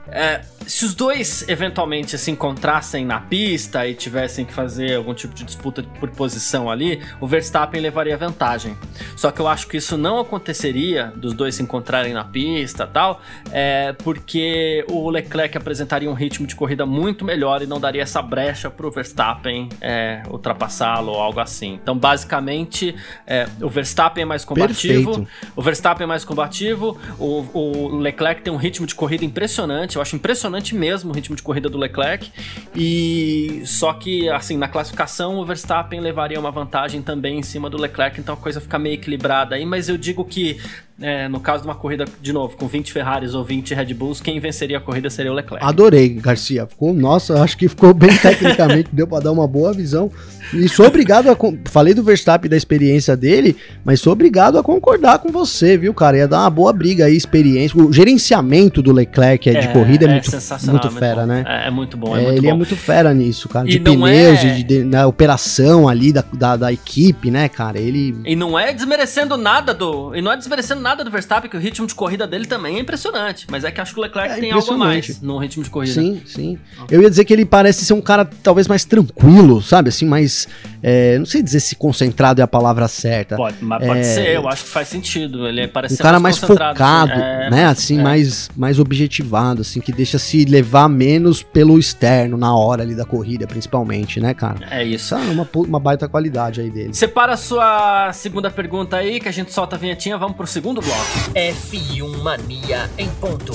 É, 0.10 0.42
se 0.70 0.86
os 0.86 0.94
dois 0.94 1.50
eventualmente 1.50 2.16
se 2.16 2.30
encontrassem 2.30 3.04
na 3.04 3.20
pista 3.20 3.88
e 3.88 3.96
tivessem 3.96 4.46
que 4.46 4.54
fazer 4.54 4.96
algum 4.96 5.16
tipo 5.16 5.34
de 5.34 5.44
disputa 5.44 5.82
por 6.00 6.12
posição 6.12 6.70
ali, 6.70 7.02
o 7.20 7.26
Verstappen 7.26 7.82
levaria 7.82 8.16
vantagem. 8.16 8.78
Só 9.16 9.32
que 9.32 9.42
eu 9.42 9.48
acho 9.48 9.68
que 9.68 9.78
isso 9.78 9.98
não 9.98 10.20
aconteceria 10.20 11.12
dos 11.16 11.34
dois 11.34 11.56
se 11.56 11.64
encontrarem 11.64 12.14
na 12.14 12.24
pista 12.24 12.86
tal, 12.86 13.20
é, 13.52 13.94
porque 13.94 14.86
o 14.88 15.10
Leclerc 15.10 15.58
apresentaria 15.58 16.10
um 16.10 16.14
ritmo 16.14 16.46
de 16.46 16.56
corrida 16.56 16.86
muito 16.86 17.26
melhor 17.26 17.64
e 17.64 17.66
não 17.66 17.80
daria 17.80 18.04
essa 18.04 18.22
brecha 18.22 18.70
para 18.70 18.86
o 18.86 18.92
Verstappen 18.92 19.70
é, 19.82 20.22
ultrapassá-lo 20.30 21.14
ou 21.14 21.20
algo 21.20 21.40
assim. 21.40 21.80
Então, 21.82 21.98
basicamente, 21.98 22.96
é, 23.26 23.50
o 23.60 23.70
Verstappen 23.70 24.22
é 24.22 24.26
mais 24.26 24.46
combativo. 24.46 25.16
Perfeito. 25.16 25.52
O 25.56 25.64
Verstappen 25.64 26.04
é 26.04 26.08
mais 26.08 26.24
combativo, 26.24 26.96
o, 27.18 27.44
o 27.58 27.98
Leclerc 27.98 28.44
tem 28.44 28.54
um 28.54 28.58
ritmo 28.58 28.86
de 28.86 28.94
corrida 28.94 29.26
impressionante. 29.26 29.96
Eu 29.96 30.02
acho 30.04 30.16
impressionante 30.16 30.59
mesmo 30.76 31.12
o 31.12 31.14
ritmo 31.14 31.36
de 31.36 31.42
corrida 31.42 31.70
do 31.70 31.78
Leclerc. 31.78 32.32
E 32.76 33.62
só 33.66 33.94
que, 33.94 34.30
assim, 34.30 34.58
na 34.58 34.68
classificação, 34.68 35.38
o 35.38 35.46
Verstappen 35.46 36.00
levaria 36.00 36.40
uma 36.40 36.52
vantagem 36.52 37.02
também 37.02 37.40
em 37.40 37.44
cima 37.44 37.70
do 37.70 37.78
Leclerc, 37.78 38.20
então 38.20 38.36
a 38.36 38.38
coisa 38.38 38.60
fica 38.60 38.78
meio 38.78 38.96
equilibrada 38.96 39.56
aí. 39.56 39.66
Mas 39.66 39.90
eu 39.90 39.98
digo 39.98 40.24
que 40.26 40.60
é, 41.02 41.28
no 41.28 41.40
caso 41.40 41.64
de 41.64 41.70
uma 41.70 41.76
corrida, 41.76 42.06
de 42.22 42.34
novo, 42.34 42.58
com 42.58 42.68
20 42.68 42.92
Ferraris 42.92 43.34
ou 43.34 43.44
20 43.44 43.74
Red 43.74 43.94
Bulls, 43.94 44.22
quem 44.22 44.40
venceria 44.40 44.78
a 44.78 44.82
corrida 44.82 45.10
seria 45.10 45.32
o 45.32 45.36
Leclerc. 45.36 45.66
Adorei, 45.66 46.10
Garcia. 46.10 46.68
Ficou, 46.68 46.94
nossa, 46.94 47.42
acho 47.42 47.58
que 47.58 47.68
ficou 47.68 47.94
bem 47.94 48.16
tecnicamente, 48.18 48.90
deu 48.94 49.08
para 49.08 49.24
dar 49.24 49.32
uma 49.32 49.48
boa 49.48 49.74
visão. 49.74 50.12
E 50.54 50.68
sou 50.68 50.88
obrigado 50.88 51.30
a. 51.30 51.38
Falei 51.66 51.94
do 51.94 52.04
Verstappen 52.04 52.50
da 52.50 52.58
experiência 52.58 53.16
dele, 53.16 53.56
mas 53.86 54.02
sou 54.02 54.14
obrigado 54.14 54.58
a 54.58 54.64
concordar 54.64 55.20
com 55.20 55.32
você, 55.32 55.78
viu, 55.78 55.94
cara? 55.94 56.18
Ia 56.18 56.28
dar 56.28 56.42
uma 56.42 56.50
boa 56.50 56.74
briga 56.74 57.06
aí, 57.06 57.16
experiência. 57.16 57.80
O 57.80 57.94
gerenciamento 57.94 58.82
do 58.82 58.92
Leclerc 58.92 59.50
é, 59.50 59.60
de 59.60 59.68
corrida 59.70 60.06
é, 60.06 60.10
é 60.10 60.12
muito, 60.14 60.32
muito 60.32 60.90
fera, 60.92 61.26
muito 61.26 61.28
né? 61.28 61.44
É, 61.48 61.68
é, 61.68 61.72
muito 61.72 61.98
bom, 61.98 62.18
é, 62.18 62.20
é 62.20 62.24
muito 62.24 62.38
ele 62.38 62.48
bom. 62.48 62.54
é 62.54 62.58
muito 62.58 62.76
fera 62.76 63.14
nisso, 63.14 63.48
cara. 63.48 63.68
De 63.68 63.80
pneus, 63.80 64.40
de, 64.40 64.64
de, 64.64 64.84
na 64.84 65.06
operação 65.06 65.88
ali 65.88 66.12
da, 66.12 66.24
da, 66.34 66.56
da, 66.56 66.74
equipe, 66.74 67.30
né, 67.30 67.48
cara? 67.48 67.78
Ele. 67.78 68.16
E 68.26 68.36
não 68.36 68.58
é 68.58 68.74
desmerecendo 68.74 69.38
nada 69.38 69.74
do. 69.74 70.16
E 70.16 70.22
não 70.22 70.32
é 70.32 70.38
desmerecendo 70.38 70.82
nada 70.82 70.89
do 70.96 71.10
Verstappen, 71.10 71.50
que 71.50 71.58
o 71.58 71.60
ritmo 71.60 71.88
de 71.88 71.96
corrida 71.96 72.28
dele 72.28 72.46
também 72.46 72.78
é 72.78 72.80
impressionante. 72.80 73.48
Mas 73.50 73.64
é 73.64 73.72
que 73.72 73.82
acho 73.82 73.94
que 73.94 74.00
o 74.00 74.04
Leclerc 74.04 74.34
é 74.34 74.40
tem 74.40 74.52
algo 74.52 74.74
a 74.74 74.78
mais 74.78 75.22
no 75.22 75.38
ritmo 75.38 75.64
de 75.64 75.70
corrida. 75.70 75.94
Sim, 75.94 76.22
sim. 76.26 76.58
Eu 76.90 77.02
ia 77.02 77.10
dizer 77.10 77.26
que 77.26 77.34
ele 77.34 77.46
parece 77.46 77.86
ser 77.86 77.94
um 77.94 78.02
cara 78.02 78.26
talvez 78.26 78.68
mais 78.68 78.86
tranquilo, 78.86 79.62
sabe? 79.62 79.90
Assim, 79.90 80.06
mais. 80.06 80.48
É, 80.82 81.18
não 81.18 81.26
sei 81.26 81.42
dizer 81.42 81.60
se 81.60 81.76
concentrado 81.76 82.42
é 82.42 82.44
a 82.44 82.48
palavra 82.48 82.88
certa. 82.88 83.36
Pode, 83.36 83.58
mas 83.62 83.86
pode 83.86 84.00
é, 84.00 84.04
ser, 84.04 84.36
eu 84.36 84.48
acho 84.48 84.64
que 84.64 84.70
faz 84.70 84.88
sentido. 84.88 85.48
Ele 85.48 85.68
parece 85.68 85.96
um 85.96 85.98
cara 85.98 86.20
mais, 86.20 86.40
mais 86.40 86.52
focado, 86.52 87.12
assim, 87.12 87.22
é, 87.22 87.50
né? 87.50 87.66
Assim, 87.66 88.00
é. 88.00 88.04
mais, 88.04 88.50
mais 88.56 88.80
objetivado, 88.80 89.62
assim, 89.62 89.82
que 89.82 89.92
deixa 89.92 90.18
se 90.18 90.46
levar 90.46 90.88
menos 90.88 91.44
pelo 91.44 91.78
externo 91.78 92.38
na 92.38 92.56
hora 92.56 92.84
ali 92.84 92.96
da 92.96 93.06
corrida, 93.06 93.46
principalmente, 93.48 94.20
né, 94.20 94.34
cara? 94.34 94.60
É 94.70 94.84
isso. 94.84 95.16
é 95.16 95.18
uma, 95.18 95.48
uma 95.54 95.80
baita 95.80 96.08
qualidade 96.08 96.62
aí 96.62 96.70
dele. 96.70 96.94
Separa 96.94 97.34
a 97.34 97.38
sua 97.38 98.12
segunda 98.14 98.50
pergunta 98.50 98.98
aí, 98.98 99.20
que 99.20 99.28
a 99.28 99.32
gente 99.32 99.54
solta 99.54 99.76
a 99.76 99.80
vinhetinha, 99.80 100.18
vamos 100.18 100.36
pro 100.36 100.48
segundo 100.48 100.79
bloco. 100.82 101.32
F1 101.36 102.18
Mania 102.22 102.90
em 102.98 103.10
ponto. 103.10 103.54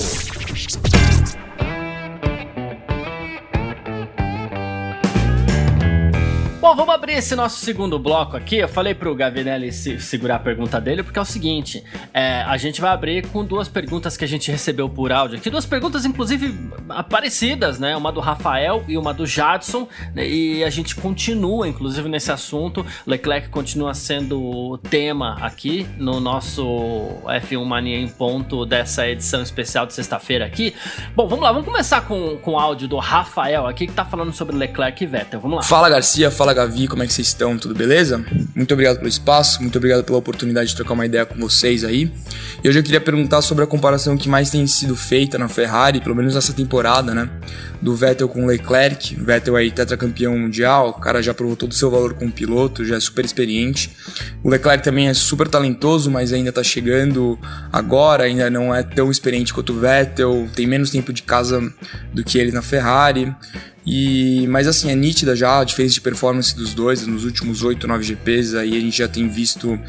Bom, 6.65 6.75
vamos 6.75 6.95
abrir 6.95 7.13
esse 7.13 7.35
nosso 7.35 7.63
segundo 7.63 7.99
bloco 7.99 8.35
aqui. 8.35 8.55
Eu 8.55 8.67
falei 8.67 8.95
pro 8.95 9.13
Gavinelli 9.13 9.71
se, 9.71 9.99
segurar 9.99 10.37
a 10.37 10.39
pergunta 10.39 10.81
dele, 10.81 11.03
porque 11.03 11.19
é 11.19 11.21
o 11.21 11.25
seguinte: 11.25 11.83
é, 12.11 12.41
a 12.41 12.57
gente 12.57 12.81
vai 12.81 12.89
abrir 12.89 13.27
com 13.27 13.45
duas 13.45 13.67
perguntas 13.67 14.17
que 14.17 14.25
a 14.25 14.27
gente 14.27 14.49
recebeu 14.49 14.89
por 14.89 15.11
áudio 15.11 15.37
aqui. 15.37 15.47
Duas 15.51 15.67
perguntas, 15.67 16.05
inclusive, 16.05 16.57
parecidas, 17.07 17.77
né? 17.77 17.95
Uma 17.95 18.11
do 18.11 18.19
Rafael 18.19 18.83
e 18.87 18.97
uma 18.97 19.13
do 19.13 19.27
Jadson. 19.27 19.87
Né? 20.15 20.27
E 20.27 20.63
a 20.63 20.69
gente 20.71 20.95
continua, 20.95 21.67
inclusive, 21.67 22.09
nesse 22.09 22.31
assunto. 22.31 22.83
Leclerc 23.05 23.49
continua 23.49 23.93
sendo 23.93 24.41
o 24.41 24.75
tema 24.75 25.37
aqui 25.41 25.87
no 25.99 26.19
nosso 26.19 26.65
F1 27.25 27.63
Mania 27.63 27.99
em 27.99 28.07
ponto 28.07 28.65
dessa 28.65 29.07
edição 29.07 29.43
especial 29.43 29.85
de 29.85 29.93
sexta-feira 29.93 30.47
aqui. 30.47 30.73
Bom, 31.15 31.27
vamos 31.27 31.43
lá, 31.43 31.51
vamos 31.51 31.67
começar 31.67 32.01
com, 32.01 32.37
com 32.37 32.53
o 32.53 32.59
áudio 32.59 32.87
do 32.87 32.97
Rafael 32.97 33.67
aqui, 33.67 33.85
que 33.85 33.93
tá 33.93 34.03
falando 34.03 34.33
sobre 34.33 34.55
Leclerc 34.55 35.03
e 35.03 35.05
Vettel. 35.05 35.39
Vamos 35.39 35.57
lá. 35.57 35.61
Fala, 35.61 35.87
Garcia. 35.87 36.31
Fala, 36.31 36.55
Gavi, 36.65 36.87
como 36.87 37.03
é 37.03 37.07
que 37.07 37.13
vocês 37.13 37.27
estão? 37.27 37.59
Tudo 37.59 37.75
beleza? 37.75 38.25
Muito 38.55 38.73
obrigado 38.73 38.97
pelo 38.97 39.07
espaço, 39.07 39.61
muito 39.61 39.77
obrigado 39.77 40.03
pela 40.03 40.17
oportunidade 40.17 40.69
de 40.69 40.75
trocar 40.75 40.95
uma 40.95 41.05
ideia 41.05 41.23
com 41.23 41.35
vocês 41.35 41.83
aí. 41.83 42.11
E 42.63 42.67
hoje 42.67 42.79
eu 42.79 42.83
queria 42.83 42.99
perguntar 42.99 43.43
sobre 43.43 43.63
a 43.63 43.67
comparação 43.67 44.17
que 44.17 44.27
mais 44.27 44.49
tem 44.49 44.65
sido 44.65 44.95
feita 44.95 45.37
na 45.37 45.47
Ferrari, 45.47 46.01
pelo 46.01 46.15
menos 46.15 46.33
nessa 46.33 46.53
temporada, 46.53 47.13
né? 47.13 47.29
Do 47.79 47.95
Vettel 47.95 48.27
com 48.27 48.45
o 48.45 48.47
Leclerc. 48.47 49.15
Vettel 49.15 49.55
aí 49.55 49.69
tetracampeão 49.69 50.35
mundial, 50.35 50.89
o 50.89 50.93
cara 50.93 51.21
já 51.21 51.35
provou 51.35 51.55
todo 51.55 51.71
o 51.71 51.75
seu 51.75 51.91
valor 51.91 52.15
como 52.15 52.31
piloto, 52.31 52.83
já 52.83 52.95
é 52.95 52.99
super 52.99 53.23
experiente. 53.23 53.95
O 54.43 54.49
Leclerc 54.49 54.83
também 54.83 55.07
é 55.07 55.13
super 55.13 55.47
talentoso, 55.47 56.09
mas 56.09 56.33
ainda 56.33 56.51
tá 56.51 56.63
chegando 56.63 57.37
agora, 57.71 58.23
ainda 58.23 58.49
não 58.49 58.73
é 58.73 58.81
tão 58.81 59.11
experiente 59.11 59.53
quanto 59.53 59.71
o 59.71 59.79
Vettel, 59.79 60.49
tem 60.55 60.65
menos 60.65 60.89
tempo 60.89 61.13
de 61.13 61.21
casa 61.21 61.61
do 62.11 62.23
que 62.23 62.39
ele 62.39 62.51
na 62.51 62.63
Ferrari. 62.63 63.31
E, 63.85 64.47
mas 64.47 64.67
assim, 64.67 64.89
é 64.89 64.95
nítida 64.95 65.35
já 65.35 65.59
a 65.59 65.63
diferença 65.63 65.93
de 65.93 66.01
performance 66.01 66.55
dos 66.55 66.73
dois. 66.73 67.05
Nos 67.05 67.23
últimos 67.23 67.61
8, 67.61 67.87
9 67.87 68.03
GPs 68.03 68.55
aí 68.55 68.75
a 68.75 68.79
gente 68.79 68.97
já 68.97 69.07
tem 69.07 69.27
visto 69.27 69.79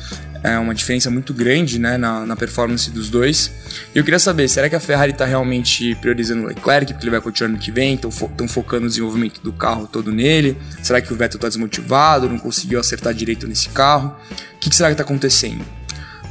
é, 0.43 0.59
uma 0.59 0.75
diferença 0.75 1.11
muito 1.11 1.33
grande 1.33 1.79
né, 1.79 1.97
na, 1.97 2.27
na 2.27 2.37
performance 2.37 2.91
dos 2.91 3.09
dois. 3.09 3.51
E 3.95 3.99
eu 3.99 4.05
queria 4.05 4.19
saber, 4.19 4.49
será 4.49 4.69
que 4.69 4.77
a 4.77 4.81
Ferrari 4.81 5.13
está 5.13 5.25
realmente 5.25 5.95
priorizando 5.97 6.45
o 6.45 6.47
Leclerc, 6.47 6.93
porque 6.93 7.05
ele 7.05 7.11
vai 7.11 7.21
continuar 7.21 7.51
no 7.51 7.59
que 7.59 7.71
vem? 7.71 7.95
Estão 7.95 8.11
fo 8.11 8.31
focando 8.49 8.83
no 8.83 8.89
desenvolvimento 8.89 9.41
do 9.41 9.53
carro 9.53 9.87
todo 9.87 10.13
nele? 10.13 10.57
Será 10.83 11.01
que 11.01 11.13
o 11.13 11.17
Vettel 11.17 11.39
está 11.39 11.49
desmotivado, 11.49 12.29
não 12.29 12.39
conseguiu 12.39 12.79
acertar 12.79 13.15
direito 13.15 13.47
nesse 13.47 13.71
carro? 13.71 14.15
O 14.55 14.59
que, 14.59 14.71
que 14.71 14.77
será 14.77 14.91
que 14.91 14.95
está 14.95 15.05
acontecendo? 15.05 15.65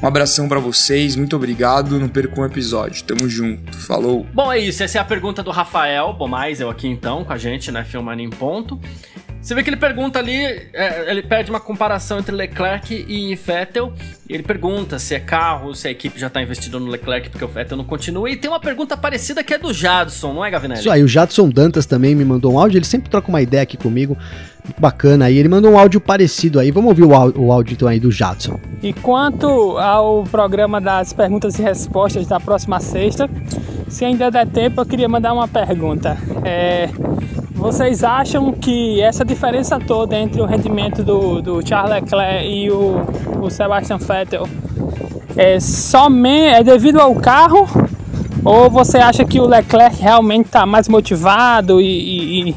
Um 0.01 0.07
abração 0.07 0.47
para 0.47 0.59
vocês, 0.59 1.15
muito 1.15 1.35
obrigado, 1.35 1.99
não 1.99 2.07
percam 2.07 2.43
um 2.43 2.45
episódio. 2.45 3.03
Tamo 3.03 3.27
junto, 3.29 3.75
falou. 3.77 4.25
Bom, 4.33 4.51
é 4.51 4.59
isso, 4.59 4.83
essa 4.83 4.97
é 4.97 5.01
a 5.01 5.05
pergunta 5.05 5.41
do 5.41 5.51
Rafael 5.51 6.13
Bom, 6.13 6.27
mais 6.27 6.59
eu 6.59 6.69
aqui 6.69 6.87
então, 6.87 7.23
com 7.23 7.33
a 7.33 7.37
gente, 7.37 7.71
né, 7.71 7.83
Filmando 7.83 8.21
em 8.21 8.29
Ponto. 8.29 8.79
Você 9.45 9.53
vê 9.53 9.61
que 9.61 9.69
ele 9.69 9.77
pergunta 9.77 10.17
ali, 10.17 10.43
é, 10.73 11.05
ele 11.07 11.21
pede 11.21 11.51
uma 11.51 11.59
comparação 11.59 12.17
entre 12.17 12.35
Leclerc 12.35 13.05
e 13.07 13.35
Vettel. 13.35 13.93
E 14.27 14.33
ele 14.33 14.41
pergunta 14.41 14.97
se 14.97 15.13
é 15.13 15.19
carro, 15.19 15.75
se 15.75 15.87
a 15.87 15.91
equipe 15.91 16.19
já 16.19 16.31
tá 16.31 16.41
investindo 16.41 16.79
no 16.79 16.87
Leclerc 16.87 17.29
porque 17.29 17.45
o 17.45 17.47
Vettel 17.47 17.77
não 17.77 17.85
continua. 17.85 18.27
E 18.27 18.35
tem 18.35 18.49
uma 18.49 18.59
pergunta 18.59 18.97
parecida 18.97 19.43
que 19.43 19.53
é 19.53 19.59
do 19.59 19.71
Jadson, 19.71 20.33
não 20.33 20.43
é, 20.43 20.49
Gavinelli? 20.49 20.79
Isso 20.79 20.89
aí, 20.89 21.03
o 21.03 21.07
Jadson 21.07 21.47
Dantas 21.47 21.85
também 21.85 22.15
me 22.15 22.25
mandou 22.25 22.53
um 22.53 22.59
áudio, 22.59 22.79
ele 22.79 22.85
sempre 22.85 23.07
troca 23.07 23.29
uma 23.29 23.39
ideia 23.39 23.61
aqui 23.61 23.77
comigo. 23.77 24.17
Bacana 24.77 25.25
aí, 25.25 25.37
ele 25.37 25.49
mandou 25.49 25.71
um 25.71 25.79
áudio 25.79 26.01
parecido 26.01 26.59
aí. 26.59 26.71
Vamos 26.71 26.89
ouvir 26.89 27.03
o 27.03 27.51
áudio, 27.51 27.73
então 27.73 27.87
aí 27.87 27.99
do 27.99 28.11
Jadson. 28.11 28.59
E 28.83 28.93
quanto 28.93 29.77
ao 29.77 30.23
programa 30.23 30.81
das 30.81 31.13
perguntas 31.13 31.57
e 31.57 31.61
respostas 31.61 32.27
da 32.27 32.39
próxima 32.39 32.79
sexta, 32.79 33.29
se 33.87 34.03
ainda 34.03 34.29
der 34.29 34.47
tempo, 34.47 34.81
eu 34.81 34.85
queria 34.85 35.07
mandar 35.07 35.33
uma 35.33 35.47
pergunta. 35.47 36.17
É, 36.43 36.89
vocês 37.51 38.03
acham 38.03 38.51
que 38.51 39.01
essa 39.01 39.23
diferença 39.23 39.79
toda 39.79 40.17
entre 40.17 40.41
o 40.41 40.45
rendimento 40.45 41.03
do, 41.03 41.41
do 41.41 41.67
Charles 41.67 42.01
Leclerc 42.01 42.47
e 42.47 42.69
o, 42.69 43.01
o 43.41 43.49
Sebastian 43.49 43.97
Vettel 43.97 44.47
é 45.35 45.59
somente 45.59 46.53
é 46.53 46.63
devido 46.63 46.99
ao 46.99 47.15
carro? 47.15 47.67
Ou 48.43 48.69
você 48.69 48.97
acha 48.97 49.25
que 49.25 49.39
o 49.39 49.47
Leclerc 49.47 49.99
realmente 49.99 50.45
está 50.45 50.65
mais 50.65 50.87
motivado 50.87 51.81
e, 51.81 52.49
e 52.49 52.55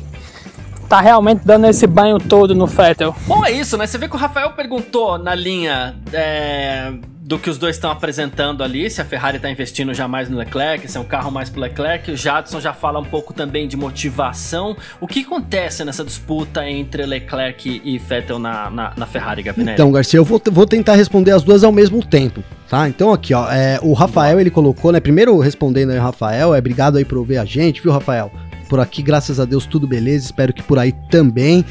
tá 0.88 1.01
realmente 1.01 1.42
dando 1.44 1.66
esse 1.66 1.87
banho 1.87 2.18
todo 2.18 2.55
no 2.55 2.66
Vettel. 2.66 3.14
Bom, 3.27 3.44
é 3.44 3.53
isso, 3.53 3.77
né? 3.77 3.87
Você 3.87 3.98
vê 3.98 4.09
que 4.09 4.16
o 4.16 4.18
Rafael 4.18 4.51
perguntou 4.53 5.18
na 5.18 5.35
linha 5.35 5.94
é, 6.12 6.92
do 7.29 7.38
que 7.38 7.51
os 7.51 7.59
dois 7.59 7.77
estão 7.77 7.90
apresentando 7.90 8.64
ali, 8.64 8.88
se 8.88 9.03
a 9.03 9.05
Ferrari 9.05 9.37
está 9.37 9.51
investindo 9.51 9.92
já 9.92 10.09
mais 10.09 10.31
no 10.31 10.38
Leclerc, 10.38 10.90
se 10.90 10.96
é 10.96 11.01
um 11.01 11.05
carro 11.05 11.31
mais 11.31 11.51
pro 11.51 11.61
Leclerc. 11.61 12.11
O 12.11 12.16
Jadson 12.16 12.59
já 12.59 12.72
fala 12.72 12.98
um 12.98 13.05
pouco 13.05 13.35
também 13.35 13.68
de 13.68 13.77
motivação. 13.77 14.74
O 14.98 15.07
que 15.07 15.20
acontece 15.20 15.85
nessa 15.85 16.03
disputa 16.03 16.66
entre 16.66 17.05
Leclerc 17.05 17.83
e 17.85 17.98
Vettel 17.98 18.38
na, 18.38 18.70
na, 18.70 18.92
na 18.96 19.07
Ferrari, 19.07 19.42
Gavinelli? 19.42 19.74
Então, 19.74 19.92
Garcia, 19.92 20.18
eu 20.18 20.24
vou, 20.24 20.40
vou 20.51 20.66
tentar 20.66 20.94
responder 20.94 21.33
as 21.33 21.42
duas 21.42 21.62
ao 21.62 21.70
mesmo 21.70 22.03
tempo. 22.03 22.42
Tá, 22.66 22.87
então 22.87 23.12
aqui, 23.14 23.33
ó, 23.33 23.51
é, 23.51 23.79
o 23.83 23.94
Rafael 23.94 24.38
ele 24.38 24.51
colocou, 24.51 24.92
né? 24.92 25.01
Primeiro 25.01 25.38
respondendo 25.38 25.90
aí 25.90 25.98
o 25.98 26.03
Rafael, 26.03 26.55
é 26.55 26.59
obrigado 26.59 26.98
aí 26.98 27.05
por 27.05 27.16
ouvir 27.16 27.38
a 27.38 27.44
gente, 27.44 27.83
viu, 27.83 27.90
Rafael? 27.90 28.31
Por 28.68 28.81
aqui, 28.81 29.02
graças 29.02 29.40
a 29.40 29.44
Deus, 29.44 29.66
tudo 29.66 29.87
beleza. 29.87 30.26
Espero 30.26 30.52
que 30.52 30.62
por 30.62 30.78
aí 30.78 30.92
também. 31.11 31.64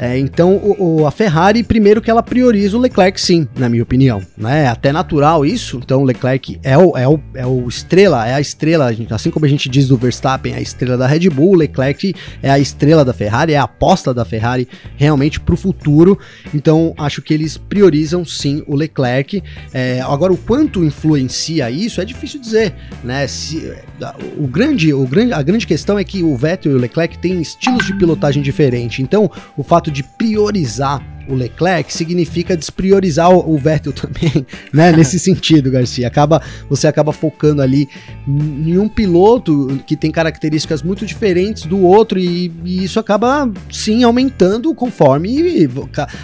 É, 0.00 0.18
então, 0.18 0.56
o, 0.56 1.02
o, 1.02 1.06
a 1.06 1.10
Ferrari, 1.10 1.62
primeiro 1.62 2.00
que 2.00 2.10
ela 2.10 2.22
prioriza 2.22 2.74
o 2.74 2.80
Leclerc, 2.80 3.20
sim, 3.20 3.46
na 3.58 3.68
minha 3.68 3.82
opinião. 3.82 4.22
Né? 4.34 4.64
É 4.64 4.68
até 4.68 4.92
natural 4.92 5.44
isso. 5.44 5.76
Então, 5.76 6.00
o 6.00 6.04
Leclerc 6.06 6.58
é 6.62 6.78
o, 6.78 6.96
é 6.96 7.06
o, 7.06 7.20
é 7.34 7.46
o 7.46 7.68
estrela, 7.68 8.26
é 8.26 8.32
a 8.32 8.40
estrela, 8.40 8.90
assim 9.10 9.30
como 9.30 9.44
a 9.44 9.48
gente 9.48 9.68
diz 9.68 9.88
do 9.88 9.98
Verstappen, 9.98 10.54
é 10.54 10.56
a 10.56 10.60
estrela 10.62 10.96
da 10.96 11.06
Red 11.06 11.28
Bull, 11.28 11.50
o 11.50 11.54
Leclerc 11.54 12.14
é 12.42 12.50
a 12.50 12.58
estrela 12.58 13.04
da 13.04 13.12
Ferrari, 13.12 13.52
é 13.52 13.58
a 13.58 13.64
aposta 13.64 14.14
da 14.14 14.24
Ferrari 14.24 14.66
realmente 14.96 15.38
para 15.38 15.52
o 15.52 15.56
futuro. 15.56 16.18
Então, 16.54 16.94
acho 16.96 17.20
que 17.20 17.34
eles 17.34 17.58
priorizam 17.58 18.24
sim 18.24 18.64
o 18.66 18.74
Leclerc. 18.74 19.42
É, 19.70 20.00
agora, 20.00 20.32
o 20.32 20.38
quanto 20.38 20.82
influencia 20.82 21.70
isso 21.70 22.00
é 22.00 22.06
difícil 22.06 22.40
dizer. 22.40 22.72
Né? 23.04 23.26
Se, 23.26 23.70
o 24.38 24.46
grande, 24.46 24.94
o 24.94 25.06
grande, 25.06 25.34
a 25.34 25.42
grande 25.42 25.66
questão 25.66 25.98
é 25.98 26.04
que 26.04 26.22
o 26.22 26.34
Vettel 26.38 26.72
e 26.72 26.74
o 26.76 26.78
Leclerc 26.78 27.18
têm 27.18 27.42
estilos 27.42 27.84
de 27.84 27.92
pilotagem 27.92 28.42
diferentes. 28.42 29.00
Então, 29.00 29.30
o 29.58 29.62
fato 29.62 29.89
de 29.90 30.02
priorizar 30.02 31.02
o 31.30 31.34
Leclerc 31.34 31.92
significa 31.92 32.56
despriorizar 32.56 33.30
o, 33.30 33.54
o 33.54 33.56
Vettel 33.56 33.92
também, 33.94 34.46
né? 34.72 34.92
Nesse 34.92 35.18
sentido, 35.20 35.70
Garcia. 35.70 36.06
Acaba, 36.06 36.42
você 36.68 36.86
acaba 36.86 37.12
focando 37.12 37.62
ali 37.62 37.88
em 38.26 38.76
um 38.78 38.88
piloto 38.88 39.80
que 39.86 39.96
tem 39.96 40.10
características 40.10 40.82
muito 40.82 41.06
diferentes 41.06 41.64
do 41.64 41.80
outro 41.82 42.18
e, 42.18 42.52
e 42.64 42.84
isso 42.84 42.98
acaba 42.98 43.50
sim 43.70 44.02
aumentando 44.02 44.74
conforme 44.74 45.68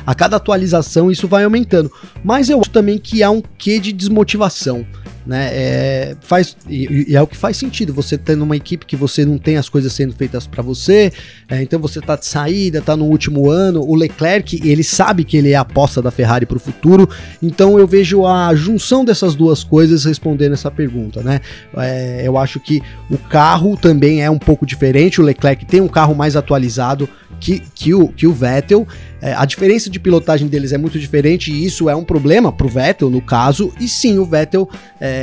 a 0.04 0.14
cada 0.14 0.36
atualização 0.36 1.10
isso 1.10 1.28
vai 1.28 1.44
aumentando. 1.44 1.90
Mas 2.24 2.50
eu 2.50 2.60
acho 2.60 2.70
também 2.70 2.98
que 2.98 3.22
há 3.22 3.30
um 3.30 3.42
quê 3.56 3.78
de 3.78 3.92
desmotivação 3.92 4.86
né? 5.26 5.50
É, 5.52 6.16
faz, 6.20 6.56
e, 6.68 7.06
e, 7.08 7.16
é 7.16 7.20
o 7.20 7.26
que 7.26 7.36
faz 7.36 7.56
sentido. 7.56 7.92
Você 7.92 8.16
tendo 8.16 8.42
uma 8.42 8.56
equipe 8.56 8.86
que 8.86 8.96
você 8.96 9.24
não 9.24 9.38
tem 9.38 9.56
as 9.56 9.68
coisas 9.68 9.92
sendo 9.92 10.14
feitas 10.14 10.46
para 10.46 10.62
você, 10.62 11.12
é, 11.48 11.62
então 11.62 11.80
você 11.80 12.00
tá 12.00 12.16
de 12.16 12.26
saída, 12.26 12.80
tá 12.80 12.96
no 12.96 13.06
último 13.06 13.50
ano. 13.50 13.82
O 13.82 13.94
Leclerc, 13.94 14.60
ele 14.68 14.84
sabe 14.84 15.24
que 15.24 15.36
ele 15.36 15.50
é 15.50 15.56
a 15.56 15.62
aposta 15.62 16.00
da 16.00 16.10
Ferrari 16.10 16.46
para 16.46 16.56
o 16.56 16.60
futuro, 16.60 17.08
então 17.42 17.78
eu 17.78 17.86
vejo 17.86 18.24
a 18.24 18.54
junção 18.54 19.04
dessas 19.04 19.34
duas 19.34 19.64
coisas 19.64 20.04
respondendo 20.04 20.52
essa 20.52 20.70
pergunta, 20.70 21.22
né? 21.22 21.40
É, 21.76 22.22
eu 22.24 22.38
acho 22.38 22.60
que 22.60 22.80
o 23.10 23.18
carro 23.18 23.76
também 23.76 24.22
é 24.22 24.30
um 24.30 24.38
pouco 24.38 24.64
diferente. 24.64 25.20
O 25.20 25.24
Leclerc 25.24 25.64
tem 25.66 25.80
um 25.80 25.88
carro 25.88 26.14
mais 26.14 26.36
atualizado 26.36 27.08
que, 27.40 27.62
que, 27.74 27.94
o, 27.94 28.08
que 28.08 28.26
o 28.26 28.32
Vettel. 28.32 28.86
É, 29.20 29.32
a 29.32 29.44
diferença 29.44 29.88
de 29.88 29.98
pilotagem 29.98 30.46
deles 30.46 30.72
é 30.72 30.78
muito 30.78 30.98
diferente 30.98 31.50
e 31.50 31.64
isso 31.64 31.88
é 31.88 31.96
um 31.96 32.04
problema 32.04 32.52
pro 32.52 32.68
Vettel, 32.68 33.10
no 33.10 33.20
caso. 33.20 33.72
E 33.80 33.88
sim, 33.88 34.18
o 34.18 34.24
Vettel 34.24 34.68
é, 35.00 35.15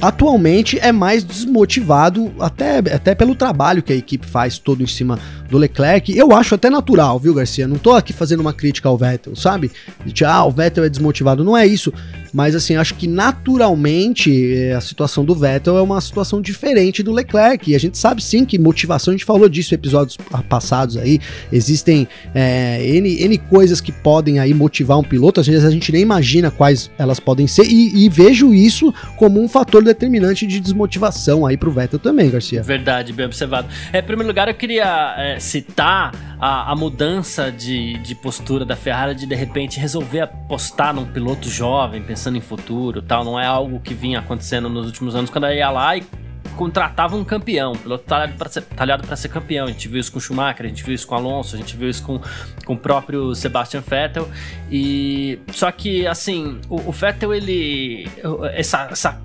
atualmente 0.00 0.78
é 0.78 0.92
mais 0.92 1.24
desmotivado, 1.24 2.32
até, 2.38 2.78
até 2.78 3.14
pelo 3.14 3.34
trabalho 3.34 3.82
que 3.82 3.92
a 3.92 3.96
equipe 3.96 4.26
faz 4.26 4.58
todo 4.58 4.82
em 4.82 4.86
cima 4.86 5.18
do 5.48 5.58
Leclerc. 5.58 6.16
Eu 6.16 6.32
acho 6.32 6.54
até 6.54 6.70
natural, 6.70 7.18
viu, 7.18 7.34
Garcia? 7.34 7.68
Não 7.68 7.76
tô 7.76 7.92
aqui 7.92 8.12
fazendo 8.12 8.40
uma 8.40 8.52
crítica 8.52 8.88
ao 8.88 8.96
Vettel, 8.96 9.36
sabe? 9.36 9.70
De, 10.04 10.24
ah, 10.24 10.44
o 10.44 10.50
Vettel 10.50 10.84
é 10.84 10.88
desmotivado. 10.88 11.44
Não 11.44 11.56
é 11.56 11.66
isso. 11.66 11.92
Mas 12.34 12.56
assim, 12.56 12.74
acho 12.74 12.96
que 12.96 13.06
naturalmente 13.06 14.54
eh, 14.56 14.74
a 14.74 14.80
situação 14.80 15.24
do 15.24 15.36
Vettel 15.36 15.78
é 15.78 15.82
uma 15.82 16.00
situação 16.00 16.42
diferente 16.42 17.00
do 17.00 17.12
Leclerc. 17.12 17.70
E 17.70 17.76
a 17.76 17.78
gente 17.78 17.96
sabe 17.96 18.22
sim 18.22 18.44
que 18.44 18.58
motivação, 18.58 19.12
a 19.12 19.16
gente 19.16 19.24
falou 19.24 19.48
disso 19.48 19.72
em 19.72 19.76
episódios 19.76 20.16
passados 20.48 20.96
aí. 20.96 21.20
Existem 21.52 22.08
é, 22.34 22.84
N, 22.84 23.22
N 23.22 23.38
coisas 23.38 23.80
que 23.80 23.92
podem 23.92 24.40
aí 24.40 24.52
motivar 24.52 24.98
um 24.98 25.04
piloto, 25.04 25.40
às 25.40 25.46
vezes 25.46 25.64
a 25.64 25.70
gente 25.70 25.92
nem 25.92 26.02
imagina 26.02 26.50
quais 26.50 26.90
elas 26.98 27.20
podem 27.20 27.46
ser. 27.46 27.66
E, 27.66 28.04
e 28.04 28.08
vejo 28.08 28.52
isso 28.52 28.92
como 29.16 29.40
um 29.40 29.48
fator 29.48 29.84
determinante 29.84 30.44
de 30.44 30.58
desmotivação 30.58 31.46
aí 31.46 31.56
pro 31.56 31.70
Vettel 31.70 32.00
também, 32.00 32.30
Garcia. 32.30 32.64
Verdade, 32.64 33.12
bem 33.12 33.26
observado. 33.26 33.68
É, 33.92 34.00
em 34.00 34.02
primeiro 34.02 34.26
lugar, 34.26 34.48
eu 34.48 34.54
queria 34.54 35.14
é, 35.16 35.38
citar 35.44 36.12
a, 36.40 36.72
a, 36.72 36.74
mudança 36.74 37.52
de, 37.52 37.98
de 37.98 38.14
postura 38.14 38.64
da 38.64 38.74
Ferrari 38.74 39.14
de 39.14 39.26
de 39.26 39.34
repente 39.34 39.78
resolver 39.78 40.20
apostar 40.20 40.94
num 40.94 41.04
piloto 41.04 41.48
jovem, 41.48 42.02
pensando 42.02 42.36
em 42.36 42.40
futuro 42.40 43.02
tal. 43.02 43.24
Não 43.24 43.38
é 43.38 43.46
algo 43.46 43.78
que 43.78 43.94
vinha 43.94 44.18
acontecendo 44.18 44.68
nos 44.68 44.86
últimos 44.86 45.14
anos, 45.14 45.30
quando 45.30 45.44
ela 45.44 45.54
ia 45.54 45.70
lá 45.70 45.96
e 45.96 46.04
contratava 46.56 47.16
um 47.16 47.24
campeão, 47.24 47.72
um 47.72 47.76
piloto 47.76 48.04
talhado 48.04 48.34
para 48.34 48.48
ser, 48.48 48.64
ser 49.16 49.28
campeão. 49.28 49.66
A 49.66 49.70
gente 49.70 49.88
viu 49.88 50.00
isso 50.00 50.12
com 50.12 50.20
Schumacher, 50.20 50.64
a 50.64 50.68
gente 50.68 50.82
viu 50.82 50.94
isso 50.94 51.06
com 51.06 51.14
Alonso, 51.14 51.56
a 51.56 51.58
gente 51.58 51.76
viu 51.76 51.88
isso 51.88 52.02
com, 52.02 52.20
com 52.64 52.74
o 52.74 52.78
próprio 52.78 53.34
Sebastian 53.34 53.80
Vettel. 53.80 54.28
E 54.70 55.38
só 55.52 55.70
que 55.70 56.06
assim, 56.06 56.60
o, 56.68 56.88
o 56.88 56.92
Vettel 56.92 57.34
ele 57.34 58.08
essa, 58.54 58.88
essa 58.90 59.20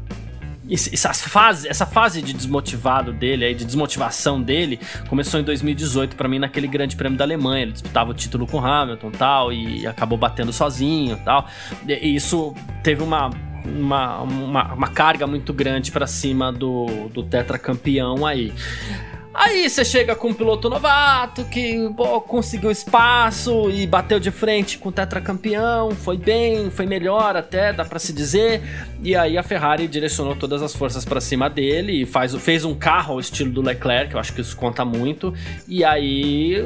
essa 0.69 1.13
fase, 1.13 1.67
essa 1.67 1.85
fase 1.85 2.21
de 2.21 2.33
desmotivado 2.33 3.11
dele, 3.11 3.45
aí, 3.45 3.55
de 3.55 3.65
desmotivação 3.65 4.41
dele, 4.41 4.79
começou 5.07 5.39
em 5.39 5.43
2018 5.43 6.15
para 6.15 6.27
mim 6.27 6.39
naquele 6.39 6.67
Grande 6.67 6.95
Prêmio 6.95 7.17
da 7.17 7.23
Alemanha. 7.23 7.63
Ele 7.63 7.71
disputava 7.71 8.11
o 8.11 8.13
título 8.13 8.45
com 8.45 8.63
Hamilton 8.63 9.11
tal 9.11 9.51
e 9.51 9.87
acabou 9.87 10.17
batendo 10.17 10.53
sozinho 10.53 11.19
tal. 11.23 11.47
E 11.87 12.15
isso 12.15 12.53
teve 12.83 13.03
uma 13.03 13.29
uma, 13.65 14.21
uma, 14.21 14.73
uma 14.73 14.87
carga 14.87 15.27
muito 15.27 15.53
grande 15.53 15.91
para 15.91 16.07
cima 16.07 16.51
do, 16.51 17.09
do 17.13 17.23
tetracampeão 17.23 18.25
aí. 18.25 18.53
Aí 19.39 19.69
você 19.69 19.85
chega 19.85 20.17
com 20.17 20.27
um 20.27 20.33
piloto 20.33 20.69
novato 20.69 21.45
que 21.45 21.89
pô, 21.95 22.19
conseguiu 22.19 22.69
espaço 22.69 23.71
e 23.71 23.87
bateu 23.87 24.19
de 24.19 24.31
frente 24.31 24.77
com 24.77 24.89
o 24.89 24.91
tetracampeão, 24.91 25.91
foi 25.91 26.17
bem, 26.17 26.69
foi 26.69 26.85
melhor 26.85 27.37
até, 27.37 27.71
dá 27.71 27.85
para 27.85 27.99
se 27.99 28.11
dizer. 28.11 28.61
E 29.01 29.15
aí 29.15 29.37
a 29.37 29.43
Ferrari 29.43 29.87
direcionou 29.87 30.35
todas 30.35 30.61
as 30.61 30.75
forças 30.75 31.05
para 31.05 31.21
cima 31.21 31.49
dele 31.49 32.01
e 32.01 32.05
faz, 32.05 32.35
fez 32.35 32.65
um 32.65 32.75
carro 32.75 33.13
ao 33.13 33.19
estilo 33.21 33.49
do 33.49 33.61
Leclerc, 33.61 34.13
eu 34.13 34.19
acho 34.19 34.33
que 34.33 34.41
isso 34.41 34.57
conta 34.57 34.83
muito. 34.83 35.33
E 35.69 35.85
aí 35.85 36.61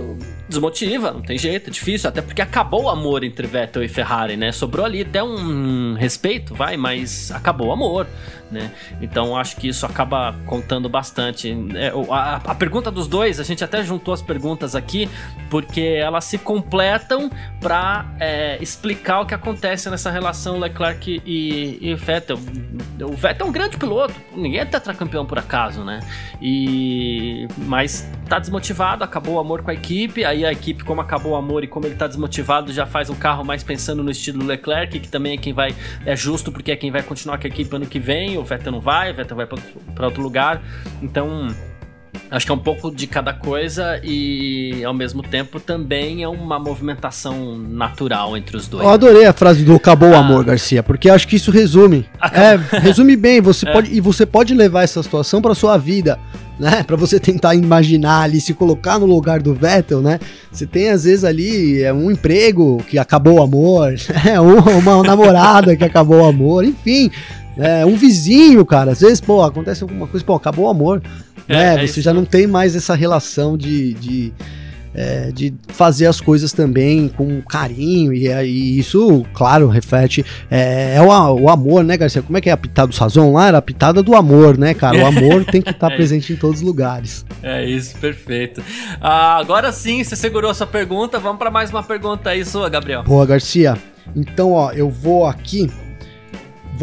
desmotiva, 0.50 1.12
não 1.12 1.22
tem 1.22 1.38
jeito, 1.38 1.70
é 1.70 1.72
difícil, 1.72 2.10
até 2.10 2.24
porque 2.24 2.42
acabou 2.42 2.86
o 2.86 2.90
amor 2.90 3.24
entre 3.24 3.46
Vettel 3.46 3.84
e 3.84 3.88
Ferrari, 3.88 4.36
né? 4.36 4.52
Sobrou 4.52 4.84
ali 4.84 5.02
até 5.04 5.24
um 5.24 5.94
respeito, 5.94 6.56
vai, 6.56 6.76
mas 6.76 7.32
acabou 7.32 7.68
o 7.68 7.72
amor 7.72 8.08
né? 8.54 8.72
Então 9.02 9.36
acho 9.36 9.58
que 9.58 9.68
isso 9.68 9.86
acaba 9.86 10.34
contando 10.46 10.88
bastante. 10.88 11.52
É, 11.76 11.92
a, 12.10 12.36
a, 12.36 12.56
pergunta 12.56 12.90
dos 12.90 13.08
dois, 13.08 13.40
a 13.40 13.44
gente 13.44 13.64
até 13.64 13.84
juntou 13.84 14.14
as 14.14 14.22
perguntas 14.22 14.76
aqui, 14.76 15.10
porque 15.50 15.82
elas 15.82 16.24
se 16.26 16.38
completam 16.38 17.30
para 17.60 18.06
é, 18.20 18.58
explicar 18.62 19.22
o 19.22 19.26
que 19.26 19.34
acontece 19.34 19.90
nessa 19.90 20.12
relação 20.12 20.60
Leclerc 20.60 21.22
e, 21.26 21.78
e 21.82 21.96
Vettel. 21.96 22.38
O 23.02 23.14
Vettel 23.14 23.48
é 23.48 23.50
um 23.50 23.52
grande 23.52 23.76
piloto, 23.76 24.14
ninguém 24.36 24.60
é 24.60 24.66
tetracampeão 24.66 25.26
por 25.26 25.40
acaso, 25.40 25.84
né? 25.84 26.00
E 26.42 27.48
mas 27.58 28.08
tá 28.28 28.40
desmotivado, 28.40 29.04
acabou 29.04 29.36
o 29.36 29.40
amor 29.40 29.64
com 29.64 29.72
a 29.72 29.74
equipe, 29.74 30.24
aí 30.24 30.46
a 30.46 30.52
equipe, 30.52 30.84
como 30.84 31.02
acabou 31.02 31.34
o 31.34 31.36
amor 31.36 31.64
e 31.64 31.68
como 31.68 31.86
ele 31.86 31.96
tá 31.96 32.08
desmotivado, 32.08 32.72
já 32.72 32.86
faz 32.86 33.10
um 33.10 33.16
carro 33.16 33.44
mais 33.44 33.64
pensando 33.64 34.04
no 34.04 34.12
estilo 34.12 34.46
Leclerc, 34.46 35.00
que 35.00 35.08
também 35.08 35.34
é 35.34 35.38
quem 35.38 35.54
vai, 35.54 35.76
é 36.06 36.16
justo 36.16 36.52
porque 36.52 36.72
é 36.72 36.76
quem 36.76 36.92
vai 36.92 37.04
continuar 37.04 37.38
com 37.38 37.48
a 37.48 37.50
equipe 37.50 37.76
ano 37.76 37.86
que 37.86 38.00
vem, 38.00 38.38
o 38.38 38.43
Vettel 38.44 38.72
não 38.72 38.82
vai, 38.82 39.12
o 39.12 39.16
Vettel 39.16 39.38
vai 39.38 39.48
para 39.48 40.06
outro 40.06 40.22
lugar. 40.22 40.62
Então, 41.02 41.54
Acho 42.30 42.48
que 42.48 42.52
é 42.52 42.56
um 42.56 42.60
pouco 42.60 42.90
de 42.90 43.06
cada 43.06 43.32
coisa 43.32 44.00
e, 44.04 44.84
ao 44.84 44.94
mesmo 44.94 45.22
tempo, 45.22 45.60
também 45.60 46.24
é 46.24 46.28
uma 46.28 46.58
movimentação 46.58 47.56
natural 47.58 48.36
entre 48.36 48.58
os 48.58 48.68
dois. 48.68 48.84
Eu 48.84 48.90
adorei 48.90 49.26
a 49.26 49.34
frase 49.34 49.64
do 49.64 49.76
acabou 49.76 50.10
o 50.10 50.16
ah. 50.16 50.20
amor, 50.20 50.44
Garcia, 50.44 50.82
porque 50.82 51.12
acho 51.12 51.28
que 51.28 51.36
isso 51.36 51.52
resume. 51.52 52.08
É, 52.32 52.80
resume 52.80 53.16
bem. 53.16 53.40
Você 53.40 53.68
é. 53.70 53.72
pode, 53.72 53.96
e 53.96 54.02
você 54.02 54.26
pode 54.26 54.54
levar 54.54 54.82
essa 54.82 55.04
situação 55.04 55.44
para 55.44 55.54
sua 55.54 55.78
vida, 55.78 56.20
né? 56.60 56.82
Para 56.82 56.96
você 56.96 57.20
tentar 57.20 57.54
imaginar 57.54 58.22
ali, 58.22 58.42
se 58.42 58.54
colocar 58.54 58.98
no 58.98 59.06
lugar 59.06 59.40
do 59.40 59.54
Vettel, 59.54 60.02
né? 60.02 60.20
Você 60.52 60.66
tem 60.66 60.90
às 60.90 61.04
vezes 61.04 61.24
ali 61.24 61.84
é, 61.84 61.94
um 61.94 62.10
emprego 62.10 62.84
que 62.90 62.98
acabou 62.98 63.40
o 63.40 63.44
amor, 63.44 63.94
né? 64.26 64.40
uma 64.40 65.04
namorada 65.04 65.76
que 65.76 65.84
acabou 65.84 66.22
o 66.22 66.26
amor, 66.26 66.64
enfim. 66.64 67.12
É, 67.58 67.86
um 67.86 67.96
vizinho, 67.96 68.66
cara, 68.66 68.92
às 68.92 69.02
vezes, 69.02 69.22
pô, 69.22 69.44
acontece 69.44 69.84
alguma 69.84 70.08
coisa, 70.08 70.26
pô, 70.26 70.36
acabou 70.36 70.66
o 70.66 70.70
amor. 70.70 71.02
É, 71.48 71.76
né? 71.76 71.84
É 71.84 71.88
você 71.88 72.02
já 72.02 72.14
não 72.14 72.26
tem 72.26 72.48
mais 72.48 72.76
essa 72.76 72.96
relação 72.96 73.58
de, 73.58 73.94
de, 73.96 74.34
é, 74.94 75.32
de 75.32 75.54
fazer 75.68 76.06
as 76.08 76.22
coisas 76.22 76.52
também 76.52 77.10
com 77.10 77.42
carinho, 77.42 78.14
e, 78.14 78.28
e 78.28 78.80
isso, 78.80 79.26
claro, 79.34 79.68
reflete. 79.68 80.26
É, 80.50 80.96
é 80.96 81.02
o, 81.02 81.08
o, 81.08 81.50
amor, 81.50 81.84
né, 81.84 81.98
Garcia? 81.98 82.22
Como 82.22 82.38
é 82.38 82.42
que 82.42 82.50
é 82.50 82.54
a 82.54 82.58
pitada 82.58 82.88
do 82.88 82.96
Sazon 82.96 83.34
lá? 83.34 83.48
Era 83.48 83.58
a 83.58 83.62
pitada 83.62 84.02
do 84.02 84.16
amor, 84.16 84.58
né, 84.58 84.74
cara? 84.74 84.98
O 84.98 85.06
amor 85.06 85.46
tem 85.46 85.62
que 85.62 85.70
estar 85.70 85.90
tá 85.90 85.94
é 85.94 85.98
presente 85.98 86.34
em 86.34 86.36
todos 86.36 86.62
os 86.62 86.66
lugares. 86.66 87.26
É 87.42 87.66
isso, 87.66 87.98
perfeito. 87.98 88.64
Ah, 89.02 89.38
agora 89.38 89.72
sim, 89.72 90.04
você 90.04 90.16
segurou 90.16 90.50
a 90.50 90.54
sua 90.54 90.68
pergunta, 90.68 91.20
vamos 91.20 91.38
para 91.38 91.52
mais 91.52 91.70
uma 91.70 91.84
pergunta 91.84 92.30
aí 92.30 92.44
sua, 92.46 92.70
Gabriel. 92.70 93.04
Boa, 93.04 93.26
Garcia. 93.26 93.78
Então, 94.16 94.52
ó, 94.52 94.72
eu 94.72 94.90
vou 94.90 95.26
aqui 95.26 95.70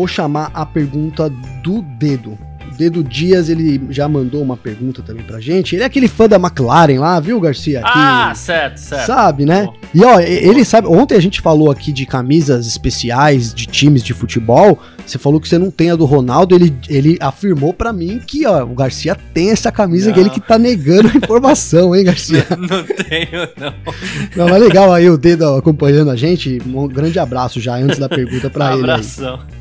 vou 0.01 0.09
chamar 0.09 0.51
a 0.55 0.65
pergunta 0.65 1.29
do 1.63 1.83
dedo. 1.83 2.39
O 2.73 2.75
Dedo 2.75 3.05
Dias, 3.05 3.51
ele 3.51 3.83
já 3.91 4.09
mandou 4.09 4.41
uma 4.43 4.57
pergunta 4.57 5.03
também 5.03 5.23
pra 5.23 5.39
gente. 5.41 5.77
Ele 5.77 5.83
é 5.83 5.87
aquele 5.87 6.09
fã 6.09 6.27
da 6.27 6.37
McLaren 6.37 6.99
lá, 6.99 7.21
viu, 7.21 7.39
Garcia? 7.39 7.83
Ah, 7.85 8.33
certo, 8.35 8.79
certo. 8.79 9.07
Sabe, 9.07 9.45
né? 9.45 9.67
Bom. 9.67 9.75
E 9.93 10.03
ó, 10.03 10.19
ele 10.19 10.65
sabe. 10.65 10.89
Ontem 10.89 11.17
a 11.17 11.21
gente 11.21 11.43
falou 11.43 11.71
aqui 11.71 11.93
de 11.93 12.07
camisas 12.07 12.67
especiais 12.67 13.53
de 13.53 13.67
times 13.67 14.03
de 14.03 14.15
futebol. 14.15 14.79
você 15.05 15.19
falou 15.19 15.39
que 15.39 15.47
você 15.47 15.59
não 15.59 15.71
tem 15.71 15.91
a 15.91 15.97
do 15.97 16.07
Ronaldo, 16.07 16.55
ele, 16.55 16.75
ele 16.89 17.19
afirmou 17.21 17.75
para 17.75 17.93
mim 17.93 18.19
que, 18.27 18.47
ó, 18.47 18.65
o 18.65 18.75
Garcia 18.75 19.15
tem 19.35 19.51
essa 19.51 19.71
camisa 19.71 20.07
não. 20.07 20.15
que 20.15 20.21
ele 20.21 20.31
que 20.31 20.41
tá 20.41 20.59
negando 20.59 21.09
a 21.09 21.15
informação, 21.15 21.95
hein, 21.95 22.05
Garcia? 22.05 22.47
Não, 22.53 22.57
não 22.79 22.85
tenho, 22.85 23.49
não. 23.59 23.75
Não, 24.35 24.49
mas 24.49 24.63
legal 24.63 24.91
aí 24.95 25.11
o 25.11 25.19
dedo 25.19 25.57
acompanhando 25.57 26.11
a 26.11 26.17
gente. 26.17 26.59
Um 26.67 26.89
grande 26.89 27.19
abraço 27.19 27.61
já 27.61 27.75
antes 27.75 27.99
da 27.99 28.09
pergunta 28.09 28.49
para 28.49 28.71
um 28.71 28.73
ele. 28.81 28.91
Abração. 28.91 29.35
Aí. 29.35 29.60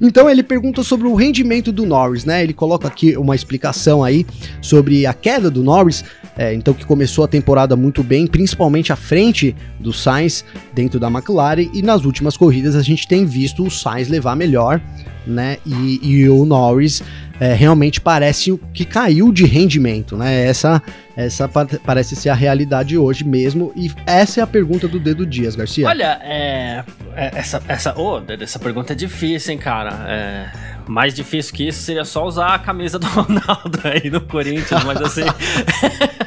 Então 0.00 0.28
ele 0.28 0.42
pergunta 0.42 0.82
sobre 0.82 1.06
o 1.06 1.14
rendimento 1.14 1.72
do 1.72 1.86
Norris, 1.86 2.24
né? 2.24 2.42
Ele 2.42 2.52
coloca 2.52 2.86
aqui 2.88 3.16
uma 3.16 3.34
explicação 3.34 4.02
aí 4.02 4.26
sobre 4.60 5.06
a 5.06 5.14
queda 5.14 5.50
do 5.50 5.62
Norris, 5.62 6.04
é, 6.36 6.52
então 6.54 6.74
que 6.74 6.84
começou 6.84 7.24
a 7.24 7.28
temporada 7.28 7.76
muito 7.76 8.02
bem, 8.02 8.26
principalmente 8.26 8.92
à 8.92 8.96
frente 8.96 9.56
do 9.80 9.92
Sainz 9.92 10.44
dentro 10.74 11.00
da 11.00 11.08
McLaren 11.08 11.68
e 11.72 11.82
nas 11.82 12.04
últimas 12.04 12.36
corridas 12.36 12.76
a 12.76 12.82
gente 12.82 13.08
tem 13.08 13.24
visto 13.24 13.64
o 13.64 13.70
Sainz 13.70 14.08
levar 14.08 14.36
melhor, 14.36 14.80
né? 15.26 15.58
E, 15.66 16.00
e 16.02 16.28
o 16.28 16.44
Norris 16.44 17.02
é, 17.38 17.52
realmente 17.52 18.00
parece 18.00 18.58
que 18.72 18.84
caiu 18.84 19.32
de 19.32 19.44
rendimento, 19.44 20.16
né? 20.16 20.46
Essa, 20.46 20.82
essa 21.16 21.48
parece 21.84 22.16
ser 22.16 22.30
a 22.30 22.34
realidade 22.34 22.96
hoje 22.96 23.24
mesmo. 23.24 23.72
E 23.76 23.90
essa 24.06 24.40
é 24.40 24.42
a 24.42 24.46
pergunta 24.46 24.88
do 24.88 24.98
Dedo 24.98 25.26
Dias, 25.26 25.54
Garcia. 25.54 25.86
Olha, 25.86 26.18
é, 26.22 26.84
é, 27.14 27.30
essa, 27.34 27.62
essa, 27.68 27.94
oh, 27.98 28.22
essa 28.40 28.58
pergunta 28.58 28.92
é 28.92 28.96
difícil, 28.96 29.52
hein, 29.52 29.58
cara? 29.58 29.90
É, 30.08 30.46
mais 30.86 31.14
difícil 31.14 31.54
que 31.54 31.68
isso 31.68 31.82
seria 31.82 32.04
só 32.04 32.24
usar 32.26 32.54
a 32.54 32.58
camisa 32.58 32.98
do 32.98 33.06
Ronaldo 33.08 33.80
aí 33.84 34.10
no 34.10 34.20
Corinthians, 34.20 34.84
mas 34.84 35.00
assim. 35.02 35.24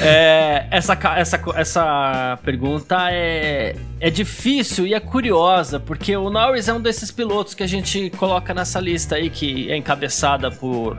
é, 0.00 0.66
essa, 0.70 0.98
essa, 1.16 1.40
essa 1.54 2.38
pergunta 2.42 3.08
é, 3.10 3.76
é 4.00 4.10
difícil 4.10 4.86
e 4.86 4.94
é 4.94 5.00
curiosa, 5.00 5.80
porque 5.80 6.16
o 6.16 6.30
Norris 6.30 6.68
é 6.68 6.72
um 6.72 6.80
desses 6.80 7.10
pilotos 7.10 7.54
que 7.54 7.62
a 7.62 7.66
gente 7.66 8.10
coloca 8.10 8.52
nessa 8.52 8.80
lista 8.80 9.16
aí, 9.16 9.30
que 9.30 9.70
é 9.70 9.76
encabeçada 9.76 10.50
por, 10.50 10.98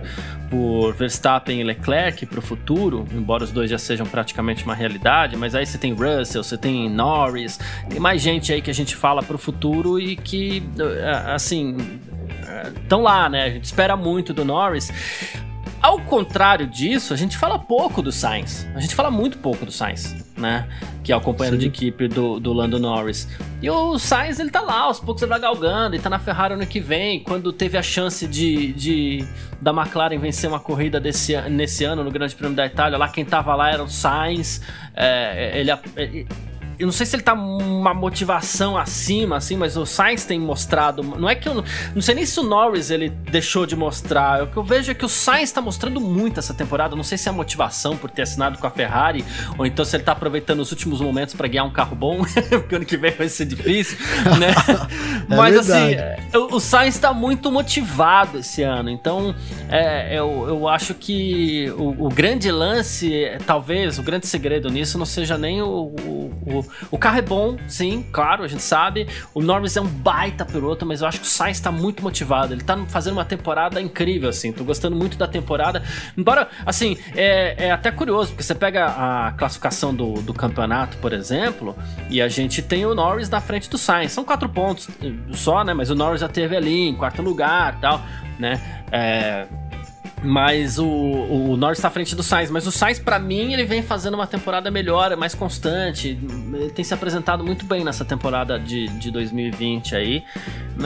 por 0.50 0.94
Verstappen 0.94 1.60
e 1.60 1.64
Leclerc 1.64 2.26
para 2.26 2.40
o 2.40 2.42
futuro, 2.42 3.06
embora 3.14 3.44
os 3.44 3.52
dois 3.52 3.70
já 3.70 3.78
sejam 3.78 4.06
praticamente 4.06 4.64
uma 4.64 4.76
realidade, 4.76 5.36
mas 5.36 5.56
aí 5.56 5.66
você 5.66 5.78
tem 5.78 5.94
Russell, 5.94 6.44
você 6.44 6.58
tem 6.58 6.90
Norris, 6.90 7.60
tem 7.90 8.00
mais 8.00 8.22
gente 8.22 8.52
aí 8.52 8.62
que 8.62 8.72
a 8.72 8.74
gente 8.74 8.96
fala 8.96 9.22
para 9.22 9.36
o 9.36 9.40
futuro 9.40 10.00
e 10.00 10.16
que, 10.16 10.64
assim, 11.34 12.00
estão 12.82 13.02
lá, 13.02 13.30
né? 13.30 13.44
A 13.44 13.50
gente 13.50 13.66
espera 13.66 13.96
muito 13.96 14.34
do 14.34 14.44
Norris. 14.44 14.92
Ao 15.82 16.00
contrário 16.02 16.66
disso, 16.66 17.14
a 17.14 17.18
gente 17.18 17.38
fala 17.38 17.60
pouco 17.60 18.02
do 18.02 18.12
Sainz. 18.12 18.68
A 18.76 18.80
gente 18.80 18.96
fala 18.96 19.12
muito 19.12 19.38
pouco 19.38 19.66
do 19.66 19.72
Sainz, 19.72 20.16
né? 20.36 20.68
Que 21.04 21.12
é 21.12 21.16
o 21.16 21.22
companheiro 21.22 21.56
Sim. 21.56 21.62
de 21.62 21.68
equipe 21.68 22.08
do, 22.08 22.40
do 22.40 22.52
Lando 22.52 22.80
Norris. 22.80 23.28
E 23.62 23.70
o 23.70 23.98
Sainz, 24.00 24.40
ele 24.40 24.50
tá 24.50 24.62
lá, 24.62 24.82
aos 24.82 25.00
poucos 25.00 25.22
ele 25.22 25.30
vai 25.30 25.40
galgando, 25.40 25.96
ele 25.96 26.02
tá 26.02 26.10
na 26.10 26.20
Ferrari 26.20 26.56
ano 26.56 26.66
que 26.66 26.80
vem, 26.80 27.24
quando 27.24 27.54
teve 27.54 27.78
a 27.78 27.84
chance 27.84 28.28
de, 28.28 28.74
de 28.74 29.26
da 29.62 29.72
McLaren 29.72 30.18
vencer 30.18 30.50
uma 30.50 30.60
corrida 30.60 31.00
desse, 31.00 31.40
nesse 31.50 31.84
ano 31.84 32.04
no 32.04 32.12
Grande 32.12 32.36
Prêmio 32.36 32.56
da 32.56 32.66
Itália, 32.66 32.98
lá 32.98 33.08
quem 33.08 33.24
tava 33.24 33.56
lá 33.56 33.72
era 33.72 33.84
o 33.84 33.90
Sainz. 33.90 34.62
É, 34.96 35.60
ele, 35.60 35.72
ele 35.96 36.28
eu 36.80 36.86
não 36.86 36.92
sei 36.92 37.06
se 37.06 37.16
ele 37.16 37.24
tá 37.24 37.34
uma 37.34 37.94
motivação 37.94 38.78
acima, 38.78 39.38
assim, 39.38 39.56
mas 39.56 39.76
o 39.76 39.86
Sainz 39.86 40.26
tem 40.26 40.40
mostrado. 40.40 41.02
Não 41.02 41.30
é 41.30 41.34
que 41.36 41.50
eu. 41.50 41.64
Não 41.96 42.02
sei 42.02 42.14
nem 42.14 42.26
se 42.26 42.40
o 42.40 42.44
Norris 42.44 42.92
ele 42.92 43.10
deixou 43.10 43.66
de 43.66 43.76
mostrar. 43.76 44.44
O 44.44 44.48
que 44.48 44.58
eu 44.58 44.64
vejo 44.64 44.92
é 44.92 44.94
que 44.94 45.06
o 45.06 45.10
Sainz 45.10 45.52
tá 45.52 45.62
mostrando 45.62 46.00
muito 46.00 46.40
essa 46.40 46.54
temporada. 46.54 46.96
Não 46.96 47.04
sei 47.04 47.18
se 47.18 47.28
é 47.28 47.32
a 47.32 47.34
motivação 47.34 47.98
por 47.98 48.12
ter 48.12 48.24
assinado 48.24 48.58
com 48.60 48.68
a 48.68 48.70
Ferrari, 48.70 49.26
ou 49.58 49.66
então 49.66 49.84
se 49.84 49.96
ele 49.96 50.04
tá 50.04 50.12
aproveitando 50.12 50.60
os 50.60 50.72
últimos 50.72 51.02
momentos 51.02 51.34
para 51.34 51.48
ganhar 51.48 51.64
um 51.64 51.72
carro 51.72 51.96
bom, 51.96 52.22
porque 52.50 52.76
ano 52.76 52.86
que 52.86 52.98
vem 52.98 53.12
vai 53.12 53.30
ser 53.30 53.46
difícil, 53.46 53.98
né? 54.40 54.54
é 55.30 55.36
mas 55.36 55.58
assim, 55.58 55.96
o, 56.34 56.56
o 56.56 56.60
Sainz 56.60 57.00
tá 57.00 57.12
muito 57.12 57.52
motivado 57.52 58.40
esse 58.40 58.62
ano. 58.62 58.90
Então, 58.90 59.34
é, 59.70 60.18
eu, 60.18 60.46
eu 60.48 60.68
acho 60.68 60.94
que 60.94 61.72
o, 61.76 62.06
o 62.06 62.10
grande 62.10 62.52
lance, 62.52 63.32
talvez, 63.48 63.98
o 63.98 64.04
grande 64.04 64.28
segredo 64.28 64.70
nisso 64.70 64.98
não 64.98 65.06
seja 65.06 65.38
nem 65.38 65.62
o, 65.62 65.68
o 65.68 66.28
o 66.48 66.64
carro 66.98 67.18
é 67.18 67.22
bom, 67.22 67.58
sim, 67.68 68.06
claro, 68.12 68.44
a 68.44 68.48
gente 68.48 68.64
sabe. 68.64 69.08
O 69.34 69.42
Norris 69.42 69.76
é 69.78 69.82
um 69.82 69.88
baita 69.88 70.46
piloto, 70.46 70.86
mas 70.86 71.02
eu 71.02 71.08
acho 71.08 71.20
que 71.20 71.26
o 71.26 71.30
Sainz 71.30 71.60
tá 71.60 71.72
muito 71.72 72.04
motivado. 72.04 72.54
Ele 72.54 72.64
tá 72.64 72.78
fazendo 72.88 73.14
uma 73.14 73.26
temporada 73.26 73.82
incrível, 73.82 74.30
assim. 74.30 74.52
Tô 74.52 74.64
gostando 74.64 74.96
muito 74.96 75.18
da 75.18 75.28
temporada. 75.28 75.84
Embora, 76.18 76.50
assim, 76.66 76.98
é, 77.16 77.68
é 77.68 77.72
até 77.72 77.92
curioso, 77.92 78.32
porque 78.32 78.44
você 78.44 78.56
pega 78.56 78.86
a 78.86 79.34
classificação 79.38 79.94
do, 79.94 80.22
do 80.22 80.34
campeonato, 80.34 80.98
por 80.98 81.14
exemplo, 81.14 81.76
e 82.10 82.22
a 82.22 82.28
gente 82.28 82.62
tem 82.62 82.86
o 82.86 82.94
Norris 82.94 83.30
na 83.30 83.42
frente 83.42 83.70
do 83.70 83.78
Sainz. 83.78 84.12
São 84.12 84.24
quatro 84.24 84.50
pontos 84.50 84.88
só, 85.34 85.64
né? 85.64 85.74
Mas 85.74 85.90
o 85.90 85.96
Norris 85.96 86.22
já 86.22 86.28
teve 86.28 86.56
ali 86.56 86.90
em 86.90 86.96
quarto 86.96 87.22
lugar 87.22 87.80
tal, 87.80 88.02
né? 88.40 88.84
É 88.92 89.48
mas 90.24 90.80
o, 90.80 90.88
o 90.88 91.58
Norris 91.58 91.78
está 91.78 91.88
à 91.88 91.92
frente 91.92 92.16
do 92.16 92.24
Sainz. 92.24 92.50
Mas 92.50 92.66
o 92.66 92.72
Sainz, 92.72 93.00
para 93.00 93.20
mim, 93.20 93.54
ele 93.54 93.66
vem 93.66 93.82
fazendo 93.82 94.16
uma 94.16 94.28
temporada 94.28 94.72
melhor, 94.72 95.16
mais 95.16 95.36
constante. 95.36 96.18
Ele 96.54 96.72
tem 96.72 96.84
se 96.84 96.94
apresentado 96.94 97.44
muito 97.44 97.66
bem 97.66 97.84
nessa 97.84 98.04
temporada 98.04 98.60
de, 98.60 98.88
de 99.00 99.12
2020 99.12 99.96
aí. 99.96 100.24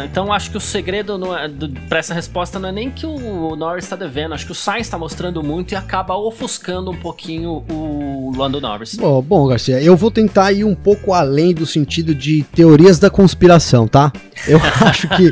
Então 0.03 0.31
acho 0.31 0.51
que 0.51 0.57
o 0.57 0.59
segredo 0.59 1.19
é, 1.35 1.49
para 1.89 1.99
essa 1.99 2.13
resposta 2.13 2.57
não 2.57 2.69
é 2.69 2.71
nem 2.71 2.89
que 2.89 3.05
o, 3.05 3.55
Norris 3.55 3.83
está 3.83 3.95
devendo, 3.95 4.33
acho 4.33 4.45
que 4.45 4.51
o 4.51 4.55
Sainz 4.55 4.87
está 4.87 4.97
mostrando 4.97 5.43
muito 5.43 5.73
e 5.73 5.75
acaba 5.75 6.15
ofuscando 6.15 6.89
um 6.91 6.95
pouquinho 6.95 7.63
o 7.69 8.31
Lando 8.35 8.61
Norris. 8.61 8.95
Bom, 8.95 9.21
bom, 9.21 9.47
Garcia, 9.47 9.81
eu 9.81 9.97
vou 9.97 10.09
tentar 10.09 10.51
ir 10.53 10.63
um 10.63 10.75
pouco 10.75 11.13
além 11.13 11.53
do 11.53 11.65
sentido 11.65 12.15
de 12.15 12.43
teorias 12.55 12.99
da 12.99 13.09
conspiração, 13.09 13.87
tá? 13.87 14.11
Eu 14.47 14.59
acho 14.81 15.09
que, 15.09 15.31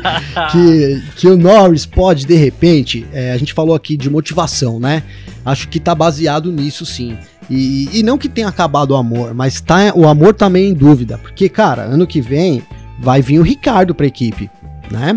que, 0.52 1.02
que 1.16 1.26
o 1.26 1.36
Norris 1.36 1.86
pode, 1.86 2.26
de 2.26 2.36
repente, 2.36 3.06
é, 3.12 3.32
a 3.32 3.38
gente 3.38 3.54
falou 3.54 3.74
aqui 3.74 3.89
de 3.96 4.10
motivação, 4.10 4.78
né? 4.78 5.02
Acho 5.44 5.68
que 5.68 5.80
tá 5.80 5.94
baseado 5.94 6.52
nisso 6.52 6.84
sim. 6.84 7.16
E, 7.48 7.88
e 7.98 8.02
não 8.02 8.16
que 8.16 8.28
tenha 8.28 8.48
acabado 8.48 8.92
o 8.92 8.96
amor, 8.96 9.34
mas 9.34 9.60
tá, 9.60 9.92
o 9.94 10.06
amor 10.06 10.34
também 10.34 10.66
tá 10.66 10.70
em 10.70 10.74
dúvida. 10.74 11.18
Porque, 11.18 11.48
cara, 11.48 11.82
ano 11.82 12.06
que 12.06 12.20
vem 12.20 12.62
vai 12.98 13.20
vir 13.20 13.40
o 13.40 13.42
Ricardo 13.42 13.94
pra 13.94 14.06
equipe, 14.06 14.50
né? 14.90 15.12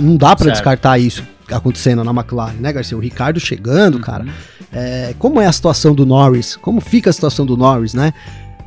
Não 0.00 0.16
dá, 0.16 0.34
para 0.34 0.50
descartar 0.50 0.98
isso 0.98 1.22
acontecendo 1.50 2.02
na 2.02 2.10
McLaren, 2.10 2.56
né, 2.60 2.72
Garcia? 2.72 2.96
O 2.96 3.00
Ricardo 3.00 3.38
chegando, 3.38 3.96
uhum. 3.96 4.00
cara. 4.00 4.26
É, 4.72 5.14
como 5.18 5.40
é 5.40 5.46
a 5.46 5.52
situação 5.52 5.94
do 5.94 6.04
Norris? 6.04 6.56
Como 6.56 6.80
fica 6.80 7.10
a 7.10 7.12
situação 7.12 7.46
do 7.46 7.56
Norris, 7.56 7.94
né? 7.94 8.12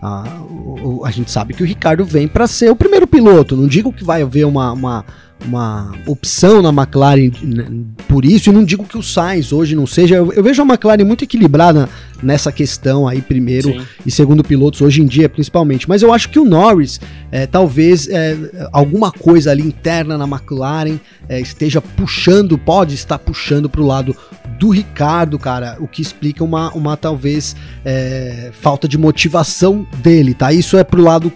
Ah, 0.02 0.24
o, 0.50 1.04
a 1.06 1.12
gente 1.12 1.30
sabe 1.30 1.54
que 1.54 1.62
o 1.62 1.66
Ricardo 1.66 2.04
vem 2.04 2.28
para 2.28 2.48
ser 2.48 2.72
o 2.72 2.76
primeiro 2.76 3.06
piloto. 3.06 3.56
Não 3.56 3.68
digo 3.68 3.94
que 3.94 4.04
vai 4.04 4.24
haver 4.24 4.46
uma, 4.46 4.72
uma, 4.72 5.06
uma 5.46 5.94
opção 6.06 6.62
na 6.62 6.70
McLaren 6.70 7.32
né, 7.42 7.68
por 8.08 8.26
isso, 8.26 8.50
e 8.50 8.54
não 8.54 8.64
digo 8.64 8.84
que 8.84 8.98
o 8.98 9.04
Sainz 9.04 9.52
hoje 9.52 9.76
não 9.76 9.88
seja. 9.88 10.16
Eu, 10.16 10.32
eu 10.34 10.44
vejo 10.44 10.62
a 10.62 10.66
McLaren 10.66 11.04
muito 11.04 11.24
equilibrada 11.24 11.90
nessa 12.22 12.52
questão 12.52 13.08
aí, 13.08 13.22
primeiro 13.22 13.72
Sim. 13.72 13.82
e 14.06 14.12
segundo 14.12 14.44
pilotos, 14.44 14.82
hoje 14.82 15.02
em 15.02 15.06
dia 15.06 15.28
principalmente. 15.28 15.90
Mas 15.90 16.02
eu 16.02 16.14
acho 16.14 16.30
que 16.30 16.40
o 16.40 16.46
Norris, 16.46 17.00
é, 17.32 17.48
talvez 17.48 18.08
é, 18.08 18.38
alguma 18.72 19.12
coisa 19.12 19.52
ali 19.52 19.64
interna 19.64 20.18
na 20.18 20.26
McLaren 20.26 21.00
é, 21.28 21.40
esteja 21.40 21.82
puxando, 21.82 22.58
pode 22.58 22.94
estar 22.94 23.18
puxando 23.18 23.70
para 23.70 23.82
o 23.82 23.86
lado 23.86 24.16
do 24.60 24.70
Ricardo, 24.70 25.40
cara, 25.40 25.78
o 25.80 25.88
que 25.88 26.02
explica 26.02 26.44
uma, 26.44 26.72
uma 26.74 26.96
talvez 26.96 27.56
é, 27.84 28.52
falta 28.54 28.88
de 28.88 28.98
motivação 28.98 29.88
dele, 30.04 30.34
tá? 30.34 30.54
Isso 30.54 30.78
é 30.78 30.84
pro 30.84 31.02
lado 31.02 31.32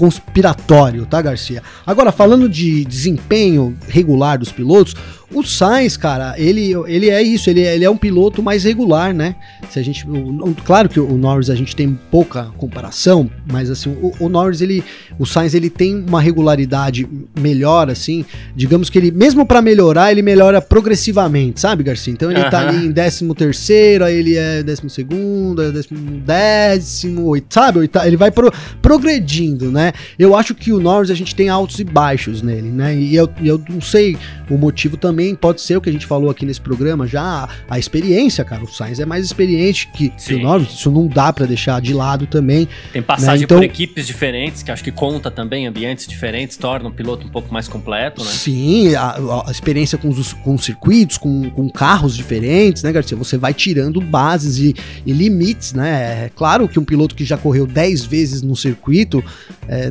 conspiratório, 0.00 1.04
tá, 1.04 1.20
Garcia? 1.20 1.62
Agora, 1.84 2.10
falando 2.10 2.48
de 2.48 2.86
desempenho 2.86 3.76
regular 3.86 4.38
dos 4.38 4.50
pilotos, 4.50 4.96
o 5.32 5.44
Sainz, 5.44 5.96
cara, 5.96 6.34
ele, 6.36 6.72
ele 6.86 7.08
é 7.08 7.22
isso, 7.22 7.48
ele, 7.48 7.60
ele 7.60 7.84
é 7.84 7.90
um 7.90 7.96
piloto 7.96 8.42
mais 8.42 8.64
regular, 8.64 9.14
né? 9.14 9.36
Se 9.70 9.78
a 9.78 9.82
gente, 9.82 10.04
o, 10.08 10.54
claro 10.64 10.88
que 10.88 10.98
o 10.98 11.16
Norris 11.16 11.48
a 11.48 11.54
gente 11.54 11.76
tem 11.76 11.96
pouca 12.10 12.46
comparação, 12.56 13.30
mas 13.50 13.70
assim, 13.70 13.90
o, 13.90 14.12
o, 14.18 14.28
Norris 14.28 14.60
ele, 14.60 14.82
o 15.18 15.24
Sainz 15.24 15.54
ele 15.54 15.70
tem 15.70 16.04
uma 16.08 16.20
regularidade 16.20 17.08
melhor 17.38 17.88
assim, 17.88 18.24
digamos 18.56 18.90
que 18.90 18.98
ele 18.98 19.12
mesmo 19.12 19.46
para 19.46 19.62
melhorar, 19.62 20.10
ele 20.10 20.20
melhora 20.20 20.60
progressivamente, 20.60 21.60
sabe, 21.60 21.84
Garcia? 21.84 22.12
Então 22.12 22.30
ele 22.30 22.42
uhum. 22.42 22.50
tá 22.50 22.68
ali 22.68 22.86
em 22.86 22.92
13 22.92 23.32
terceiro, 23.34 24.04
aí 24.04 24.16
ele 24.16 24.36
é 24.36 24.64
12 24.64 24.90
segundo, 24.90 25.62
é 25.62 25.70
décimo, 25.70 26.20
décimo, 26.20 27.24
oito, 27.26 27.54
sabe? 27.54 27.88
Ele 28.04 28.16
vai 28.16 28.32
pro, 28.32 28.52
progredindo, 28.82 29.70
né? 29.70 29.92
Eu 30.18 30.34
acho 30.34 30.56
que 30.56 30.72
o 30.72 30.80
Norris 30.80 31.10
a 31.10 31.14
gente 31.14 31.36
tem 31.36 31.48
altos 31.48 31.78
e 31.78 31.84
baixos 31.84 32.42
nele, 32.42 32.68
né? 32.68 32.96
E 32.96 33.14
eu, 33.14 33.30
eu 33.44 33.62
não 33.68 33.80
sei 33.80 34.16
o 34.48 34.58
motivo 34.58 34.96
também 34.96 35.19
também 35.20 35.34
pode 35.34 35.60
ser 35.60 35.76
o 35.76 35.80
que 35.80 35.90
a 35.90 35.92
gente 35.92 36.06
falou 36.06 36.30
aqui 36.30 36.46
nesse 36.46 36.60
programa, 36.60 37.06
já 37.06 37.48
a 37.68 37.78
experiência, 37.78 38.44
cara. 38.44 38.64
O 38.64 38.68
Sainz 38.68 38.98
é 38.98 39.04
mais 39.04 39.24
experiente 39.24 39.88
que, 39.92 40.08
que 40.08 40.34
o 40.34 40.42
Norris, 40.42 40.72
isso 40.72 40.90
não 40.90 41.06
dá 41.06 41.32
para 41.32 41.46
deixar 41.46 41.80
de 41.80 41.92
lado 41.92 42.26
também. 42.26 42.66
Tem 42.92 43.02
passagem 43.02 43.40
né? 43.40 43.44
então, 43.44 43.58
por 43.58 43.64
equipes 43.64 44.06
diferentes, 44.06 44.62
que 44.62 44.70
acho 44.70 44.82
que 44.82 44.90
conta 44.90 45.30
também, 45.30 45.66
ambientes 45.66 46.06
diferentes, 46.06 46.56
torna 46.56 46.88
o 46.88 46.92
piloto 46.92 47.26
um 47.26 47.30
pouco 47.30 47.52
mais 47.52 47.68
completo, 47.68 48.24
né? 48.24 48.30
Sim, 48.30 48.94
a, 48.94 49.44
a 49.46 49.50
experiência 49.50 49.98
com 49.98 50.08
os, 50.08 50.32
com 50.32 50.54
os 50.54 50.64
circuitos, 50.64 51.18
com, 51.18 51.50
com 51.50 51.68
carros 51.68 52.16
diferentes, 52.16 52.82
né, 52.82 52.90
Garcia? 52.92 53.16
Você 53.16 53.36
vai 53.36 53.52
tirando 53.52 54.00
bases 54.00 54.58
e, 54.58 54.74
e 55.04 55.12
limites, 55.12 55.74
né? 55.74 56.24
É 56.24 56.30
claro 56.34 56.66
que 56.66 56.78
um 56.78 56.84
piloto 56.84 57.14
que 57.14 57.24
já 57.24 57.36
correu 57.36 57.66
10 57.66 58.04
vezes 58.04 58.42
no 58.42 58.56
circuito 58.56 59.22
é, 59.68 59.90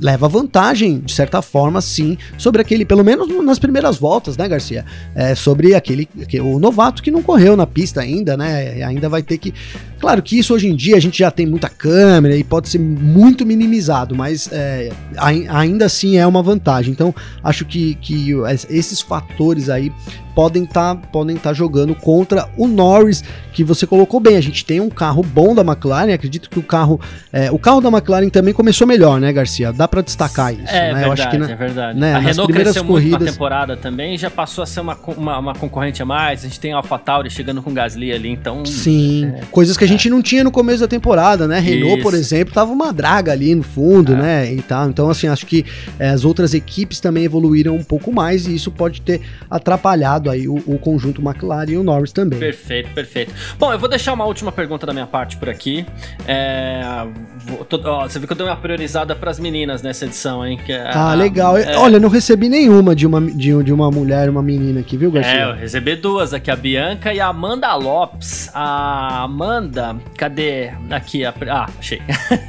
leva 0.00 0.28
vantagem, 0.28 1.00
de 1.00 1.12
certa 1.12 1.40
forma, 1.40 1.80
sim, 1.80 2.18
sobre 2.36 2.60
aquele, 2.60 2.84
pelo 2.84 3.04
menos 3.04 3.28
nas 3.42 3.58
primeiras 3.58 3.96
voltas, 3.96 4.36
né, 4.36 4.46
Garcia? 4.46 4.57
É, 5.14 5.34
sobre 5.34 5.74
aquele, 5.74 6.08
o 6.40 6.58
novato 6.58 7.02
que 7.02 7.10
não 7.10 7.22
correu 7.22 7.56
na 7.56 7.66
pista 7.66 8.00
ainda, 8.00 8.36
né? 8.36 8.82
Ainda 8.84 9.08
vai 9.08 9.22
ter 9.22 9.38
que. 9.38 9.52
Claro 9.98 10.22
que 10.22 10.38
isso 10.38 10.54
hoje 10.54 10.68
em 10.68 10.76
dia 10.76 10.96
a 10.96 11.00
gente 11.00 11.18
já 11.18 11.30
tem 11.30 11.46
muita 11.46 11.68
câmera 11.68 12.36
e 12.36 12.44
pode 12.44 12.68
ser 12.68 12.78
muito 12.78 13.44
minimizado, 13.44 14.14
mas 14.14 14.48
é, 14.52 14.90
ainda 15.16 15.86
assim 15.86 16.16
é 16.16 16.26
uma 16.26 16.42
vantagem. 16.42 16.92
Então, 16.92 17.14
acho 17.42 17.64
que, 17.64 17.94
que 17.96 18.32
esses 18.70 19.00
fatores 19.00 19.68
aí 19.68 19.92
podem 20.38 20.62
estar 20.62 20.94
tá, 20.94 21.02
podem 21.10 21.36
tá 21.36 21.52
jogando 21.52 21.96
contra 21.96 22.48
o 22.56 22.68
Norris, 22.68 23.24
que 23.52 23.64
você 23.64 23.88
colocou 23.88 24.20
bem. 24.20 24.36
A 24.36 24.40
gente 24.40 24.64
tem 24.64 24.80
um 24.80 24.88
carro 24.88 25.20
bom 25.20 25.52
da 25.52 25.62
McLaren, 25.62 26.12
acredito 26.12 26.48
que 26.48 26.60
o 26.60 26.62
carro. 26.62 27.00
É, 27.32 27.50
o 27.50 27.58
carro 27.58 27.80
da 27.80 27.88
McLaren 27.88 28.28
também 28.28 28.54
começou 28.54 28.86
melhor, 28.86 29.20
né, 29.20 29.32
Garcia? 29.32 29.72
Dá 29.72 29.88
para 29.88 30.00
destacar 30.00 30.54
isso. 30.54 30.62
É 30.68 30.94
né? 30.94 31.00
verdade, 31.00 31.06
Eu 31.06 31.12
acho 31.12 31.30
que 31.30 31.38
na, 31.38 31.50
é 31.50 31.56
verdade. 31.56 31.98
Né, 31.98 32.14
a 32.14 32.18
Renault 32.20 32.52
cresceu 32.52 32.84
corridas... 32.84 33.10
muito 33.10 33.24
na 33.24 33.32
temporada 33.32 33.76
também, 33.76 34.16
já 34.16 34.30
passou 34.30 34.62
a 34.62 34.66
ser 34.66 34.78
uma, 34.78 34.96
uma, 35.16 35.38
uma, 35.40 35.54
concorrente 35.56 36.00
a 36.00 36.06
mais. 36.06 36.38
A 36.38 36.42
gente 36.44 36.60
tem 36.60 36.72
a 36.72 36.76
AlphaTauri 36.76 37.28
chegando 37.30 37.60
com 37.60 37.74
Gasly 37.74 38.12
ali, 38.12 38.28
então. 38.28 38.64
Sim, 38.64 39.32
é, 39.34 39.40
coisas 39.50 39.76
que 39.76 39.82
a 39.82 39.88
gente 39.88 40.08
não 40.08 40.22
tinha 40.22 40.44
no 40.44 40.52
começo 40.52 40.78
da 40.78 40.88
temporada, 40.88 41.48
né? 41.48 41.58
Renault, 41.58 41.94
isso. 41.94 42.02
por 42.04 42.14
exemplo, 42.14 42.54
tava 42.54 42.70
uma 42.70 42.92
draga 42.92 43.32
ali 43.32 43.56
no 43.56 43.64
fundo, 43.64 44.12
é. 44.12 44.16
né? 44.16 44.54
E 44.54 44.62
tal. 44.62 44.88
Então, 44.88 45.10
assim, 45.10 45.26
acho 45.26 45.44
que 45.44 45.66
é, 45.98 46.10
as 46.10 46.24
outras 46.24 46.54
equipes 46.54 47.00
também 47.00 47.24
evoluíram 47.24 47.74
um 47.74 47.82
pouco 47.82 48.12
mais 48.12 48.46
e 48.46 48.54
isso 48.54 48.70
pode 48.70 49.00
ter 49.00 49.20
atrapalhado 49.50 50.27
aí 50.30 50.48
o, 50.48 50.56
o, 50.66 50.78
conjunto 50.78 51.22
McLaren 51.22 51.70
e 51.70 51.76
o 51.76 51.82
Norris 51.82 52.12
também. 52.12 52.38
Perfeito, 52.38 52.90
perfeito. 52.90 53.32
Bom, 53.58 53.72
eu 53.72 53.78
vou 53.78 53.88
deixar 53.88 54.12
uma 54.12 54.24
última 54.24 54.52
pergunta 54.52 54.86
da 54.86 54.92
minha 54.92 55.06
parte 55.06 55.36
por 55.36 55.48
aqui. 55.48 55.86
É, 56.26 56.82
vou, 57.46 57.64
tô, 57.64 57.80
ó, 57.84 58.08
você 58.08 58.18
viu 58.18 58.26
que 58.26 58.32
eu 58.32 58.36
dei 58.36 58.46
uma 58.46 58.56
priorizada 58.56 59.14
para 59.14 59.30
as 59.30 59.38
meninas 59.38 59.82
nessa 59.82 60.04
edição, 60.04 60.46
hein? 60.46 60.58
Que, 60.64 60.72
é 60.72 60.90
ah, 60.92 61.14
legal. 61.14 61.56
É... 61.56 61.76
Olha, 61.76 61.98
não 61.98 62.08
recebi 62.08 62.48
nenhuma 62.48 62.94
de 62.94 63.06
uma, 63.06 63.20
de, 63.20 63.62
de 63.62 63.72
uma 63.72 63.90
mulher, 63.90 64.28
uma 64.28 64.42
menina 64.42 64.80
aqui, 64.80 64.96
viu, 64.96 65.10
Garcia? 65.10 65.32
É, 65.32 65.50
eu 65.50 65.54
recebi 65.54 65.96
duas 65.96 66.32
aqui, 66.32 66.50
a 66.50 66.56
Bianca 66.56 67.12
e 67.12 67.20
a 67.20 67.26
Amanda 67.26 67.74
Lopes. 67.74 68.50
A 68.54 69.22
Amanda, 69.22 69.96
cadê? 70.16 70.70
Aqui, 70.90 71.24
a, 71.24 71.34
ah, 71.50 71.66
achei. 71.78 72.00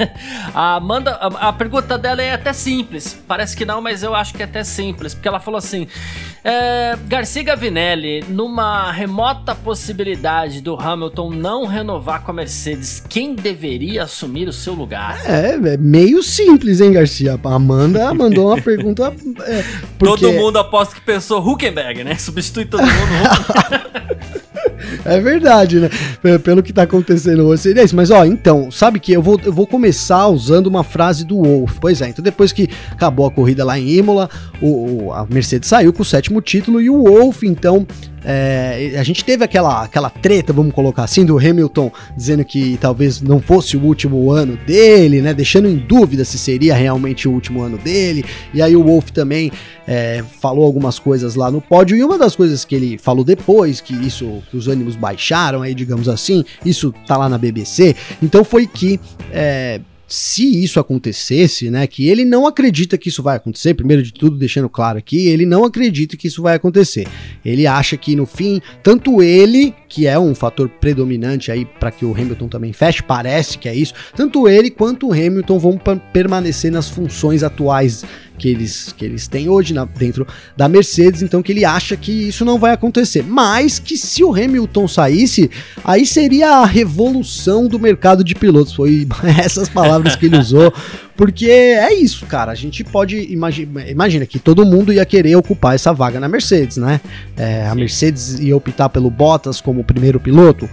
a 0.54 0.76
Amanda, 0.76 1.12
a, 1.12 1.50
a 1.50 1.54
pergunta 1.54 1.98
dela 1.98 2.22
é 2.22 2.34
até 2.34 2.54
simples. 2.54 3.20
Parece 3.28 3.56
que 3.56 3.66
não, 3.66 3.82
mas 3.82 4.04
eu 4.04 4.16
acho 4.16 4.34
que 4.34 4.42
é 4.42 4.46
até 4.46 4.64
simples, 4.64 5.14
porque 5.14 5.28
ela 5.28 5.40
falou 5.40 5.58
assim: 5.58 5.88
é, 6.44 6.98
Garcia 7.08 7.44
Gavinelli, 7.70 8.24
numa 8.28 8.92
remota 8.92 9.54
possibilidade 9.54 10.60
do 10.60 10.76
Hamilton 10.76 11.30
não 11.30 11.66
renovar 11.68 12.24
com 12.24 12.32
a 12.32 12.34
Mercedes, 12.34 13.04
quem 13.08 13.36
deveria 13.36 14.04
assumir 14.04 14.48
o 14.48 14.54
seu 14.54 14.74
lugar? 14.74 15.22
É, 15.24 15.52
é 15.54 15.78
meio 15.78 16.24
simples, 16.24 16.82
hein, 16.82 16.92
Garcia? 16.92 17.40
A 17.44 17.54
Amanda 17.54 18.12
mandou 18.14 18.48
uma 18.48 18.60
pergunta. 18.60 19.14
É, 19.46 19.64
porque... 20.00 20.26
Todo 20.26 20.34
mundo 20.34 20.58
aposta 20.58 20.96
que 20.96 21.02
pensou 21.02 21.48
Huckenberg, 21.48 22.04
né? 22.04 22.16
Substitui 22.18 22.66
todo 22.66 22.82
mundo. 22.82 22.90
É 25.06 25.20
verdade, 25.20 25.80
né? 25.80 25.90
Pelo 26.44 26.64
que 26.64 26.74
tá 26.74 26.84
acontecendo 26.84 27.46
hoje 27.46 27.64
seria 27.64 27.84
isso. 27.84 27.96
Mas 27.96 28.12
ó, 28.12 28.26
então, 28.26 28.72
sabe 28.72 29.00
que 29.00 29.12
eu 29.12 29.22
vou, 29.22 29.40
eu 29.44 29.54
vou 29.54 29.68
começar 29.68 30.28
usando 30.28 30.68
uma 30.68 30.84
frase 30.84 31.26
do 31.26 31.42
Wolf. 31.42 31.78
Pois 31.80 32.02
é, 32.02 32.10
então 32.10 32.24
depois 32.24 32.52
que 32.52 32.70
acabou 32.92 33.26
a 33.26 33.32
corrida 33.32 33.64
lá 33.64 33.80
em 33.80 33.90
Imola, 33.90 34.30
o, 34.62 35.12
a 35.14 35.26
Mercedes 35.30 35.70
saiu 35.70 35.94
com 35.94 36.02
o 36.02 36.06
sétimo 36.06 36.42
título 36.42 36.82
e 36.82 36.90
o 36.90 37.04
Wolf, 37.04 37.44
então, 37.44 37.86
é, 38.24 38.96
a 38.98 39.04
gente 39.04 39.24
teve 39.24 39.44
aquela, 39.44 39.84
aquela 39.84 40.10
treta, 40.10 40.52
vamos 40.52 40.74
colocar 40.74 41.04
assim, 41.04 41.26
do 41.26 41.38
Hamilton 41.38 41.92
dizendo 42.16 42.44
que 42.44 42.78
talvez 42.80 43.22
não 43.22 43.40
fosse 43.40 43.78
o 43.78 43.82
último 43.82 44.32
ano 44.32 44.58
dele, 44.58 45.22
né? 45.22 45.34
Deixando 45.34 45.68
em 45.68 45.78
dúvida 45.78 46.26
se 46.26 46.38
seria 46.38 46.76
realmente 46.76 47.28
o 47.28 47.32
último 47.32 47.62
ano 47.62 47.78
dele. 47.78 48.26
E 48.54 48.62
aí 48.62 48.76
o 48.76 48.84
Wolf 48.84 49.10
também 49.12 49.52
é, 49.88 50.24
falou 50.40 50.66
algumas 50.66 51.00
coisas 51.00 51.36
lá 51.36 51.50
no 51.50 51.62
pódio. 51.62 51.96
E 51.98 52.04
uma 52.04 52.18
das 52.18 52.36
coisas 52.36 52.66
que 52.66 52.76
ele 52.76 52.98
falou 52.98 53.24
depois, 53.24 53.82
que 53.82 53.94
isso, 53.94 54.42
que 54.50 54.58
os 54.58 54.68
ânimos 54.68 54.96
baixaram 54.96 55.62
aí, 55.62 55.74
digamos 55.74 56.10
assim, 56.10 56.44
isso 56.66 56.94
tá 57.08 57.18
lá 57.18 57.30
na 57.30 57.38
BBC. 57.38 57.96
Então 58.22 58.44
foi 58.44 58.68
que 58.68 59.00
é, 59.32 59.82
se 60.10 60.64
isso 60.64 60.80
acontecesse, 60.80 61.70
né, 61.70 61.86
que 61.86 62.10
ele 62.10 62.26
não 62.26 62.48
acredita 62.48 62.98
que 62.98 63.10
isso 63.10 63.22
vai 63.22 63.38
acontecer, 63.38 63.76
primeiro 63.76 64.02
de 64.02 64.12
tudo, 64.12 64.38
deixando 64.38 64.68
claro 64.68 64.98
aqui, 64.98 65.28
ele 65.28 65.46
não 65.46 65.64
acredita 65.64 66.18
que 66.18 66.28
isso 66.28 66.42
vai 66.42 66.56
acontecer. 66.56 67.08
Ele 67.46 67.68
acha 67.68 67.96
que 67.96 68.16
no 68.16 68.26
fim, 68.26 68.60
tanto 68.82 69.22
ele, 69.22 69.74
que 69.90 70.06
é 70.06 70.18
um 70.20 70.36
fator 70.36 70.70
predominante 70.70 71.52
aí 71.52 71.66
para 71.66 71.90
que 71.90 72.06
o 72.06 72.14
Hamilton 72.14 72.48
também 72.48 72.72
feche, 72.72 73.02
parece 73.02 73.58
que 73.58 73.68
é 73.68 73.76
isso, 73.76 73.94
tanto 74.16 74.48
ele 74.48 74.70
quanto 74.70 75.08
o 75.08 75.12
Hamilton 75.12 75.58
vão 75.58 75.82
permanecer 76.14 76.72
nas 76.72 76.88
funções 76.88 77.42
atuais 77.42 78.06
que 78.40 78.48
eles, 78.48 78.94
que 78.94 79.04
eles 79.04 79.28
têm 79.28 79.50
hoje 79.50 79.74
na, 79.74 79.84
dentro 79.84 80.26
da 80.56 80.70
Mercedes, 80.70 81.22
então 81.22 81.44
que 81.44 81.52
ele 81.52 81.66
acha 81.66 81.98
que 81.98 82.30
isso 82.30 82.46
não 82.46 82.58
vai 82.58 82.72
acontecer. 82.72 83.24
Mas 83.24 83.78
que 83.78 83.98
se 83.98 84.24
o 84.24 84.34
Hamilton 84.34 84.88
saísse, 84.88 85.52
aí 85.84 86.06
seria 86.06 86.50
a 86.58 86.66
revolução 86.66 87.68
do 87.68 87.78
mercado 87.78 88.24
de 88.24 88.34
pilotos. 88.34 88.74
Foi 88.74 89.06
essas 89.38 89.68
palavras 89.68 90.16
que 90.16 90.28
ele 90.28 90.38
usou. 90.38 90.74
Porque 91.20 91.48
é 91.48 91.94
isso, 91.94 92.26
cara. 92.26 92.50
A 92.50 92.56
gente 92.56 92.82
pode 92.82 93.18
imaginar. 93.30 93.90
Imagina 93.90 94.26
que 94.26 94.40
todo 94.40 94.66
mundo 94.66 94.94
ia 94.94 95.06
querer 95.06 95.36
ocupar 95.36 95.76
essa 95.76 95.92
vaga 95.92 96.18
na 96.18 96.30
Mercedes, 96.30 96.78
né? 96.78 97.02
É, 97.36 97.68
a 97.68 97.76
Mercedes 97.76 98.40
ia 98.40 98.56
optar 98.56 98.88
pelo 98.88 99.12
Bottas 99.12 99.60
como 99.60 99.84
primeiro 99.84 100.18
piloto 100.18 100.70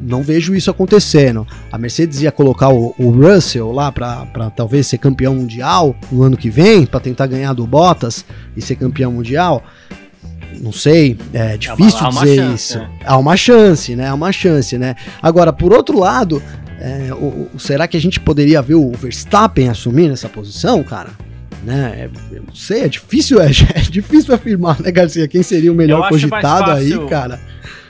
não 0.00 0.22
vejo 0.22 0.54
isso 0.54 0.70
acontecendo. 0.70 1.46
A 1.70 1.76
Mercedes 1.76 2.22
ia 2.22 2.32
colocar 2.32 2.70
o, 2.70 2.94
o 2.98 3.10
Russell 3.10 3.70
lá 3.70 3.92
para 3.92 4.50
talvez 4.56 4.86
ser 4.86 4.96
campeão 4.96 5.34
mundial 5.34 5.94
no 6.10 6.22
ano 6.22 6.36
que 6.36 6.48
vem, 6.48 6.86
para 6.86 6.98
tentar 6.98 7.26
ganhar 7.26 7.52
do 7.52 7.66
Bottas 7.66 8.24
e 8.56 8.62
ser 8.62 8.76
campeão 8.76 9.12
mundial. 9.12 9.62
Não 10.60 10.72
sei, 10.72 11.18
é 11.34 11.58
difícil 11.58 12.00
é 12.00 12.08
uma, 12.08 12.24
dizer 12.24 12.54
isso. 12.54 12.78
É. 12.78 12.88
Há 13.04 13.18
uma 13.18 13.36
chance, 13.36 13.94
né? 13.94 14.08
Há 14.08 14.14
uma 14.14 14.32
chance, 14.32 14.78
né? 14.78 14.96
Agora, 15.20 15.52
por 15.52 15.74
outro 15.74 15.98
lado, 15.98 16.42
é, 16.82 17.14
o, 17.14 17.48
o, 17.54 17.58
será 17.60 17.86
que 17.86 17.96
a 17.96 18.00
gente 18.00 18.18
poderia 18.18 18.60
ver 18.60 18.74
o 18.74 18.90
Verstappen 18.90 19.68
assumir 19.68 20.10
essa 20.10 20.28
posição, 20.28 20.82
cara? 20.82 21.10
Né? 21.62 22.10
É, 22.10 22.36
eu 22.36 22.42
não 22.42 22.54
sei, 22.54 22.82
é 22.82 22.88
difícil, 22.88 23.38
é, 23.40 23.50
é 23.76 23.80
difícil 23.80 24.34
afirmar, 24.34 24.80
né, 24.80 24.90
Garcia? 24.90 25.28
Quem 25.28 25.44
seria 25.44 25.70
o 25.70 25.76
melhor 25.76 26.08
cogitado 26.08 26.72
aí, 26.72 26.92
cara? 27.08 27.38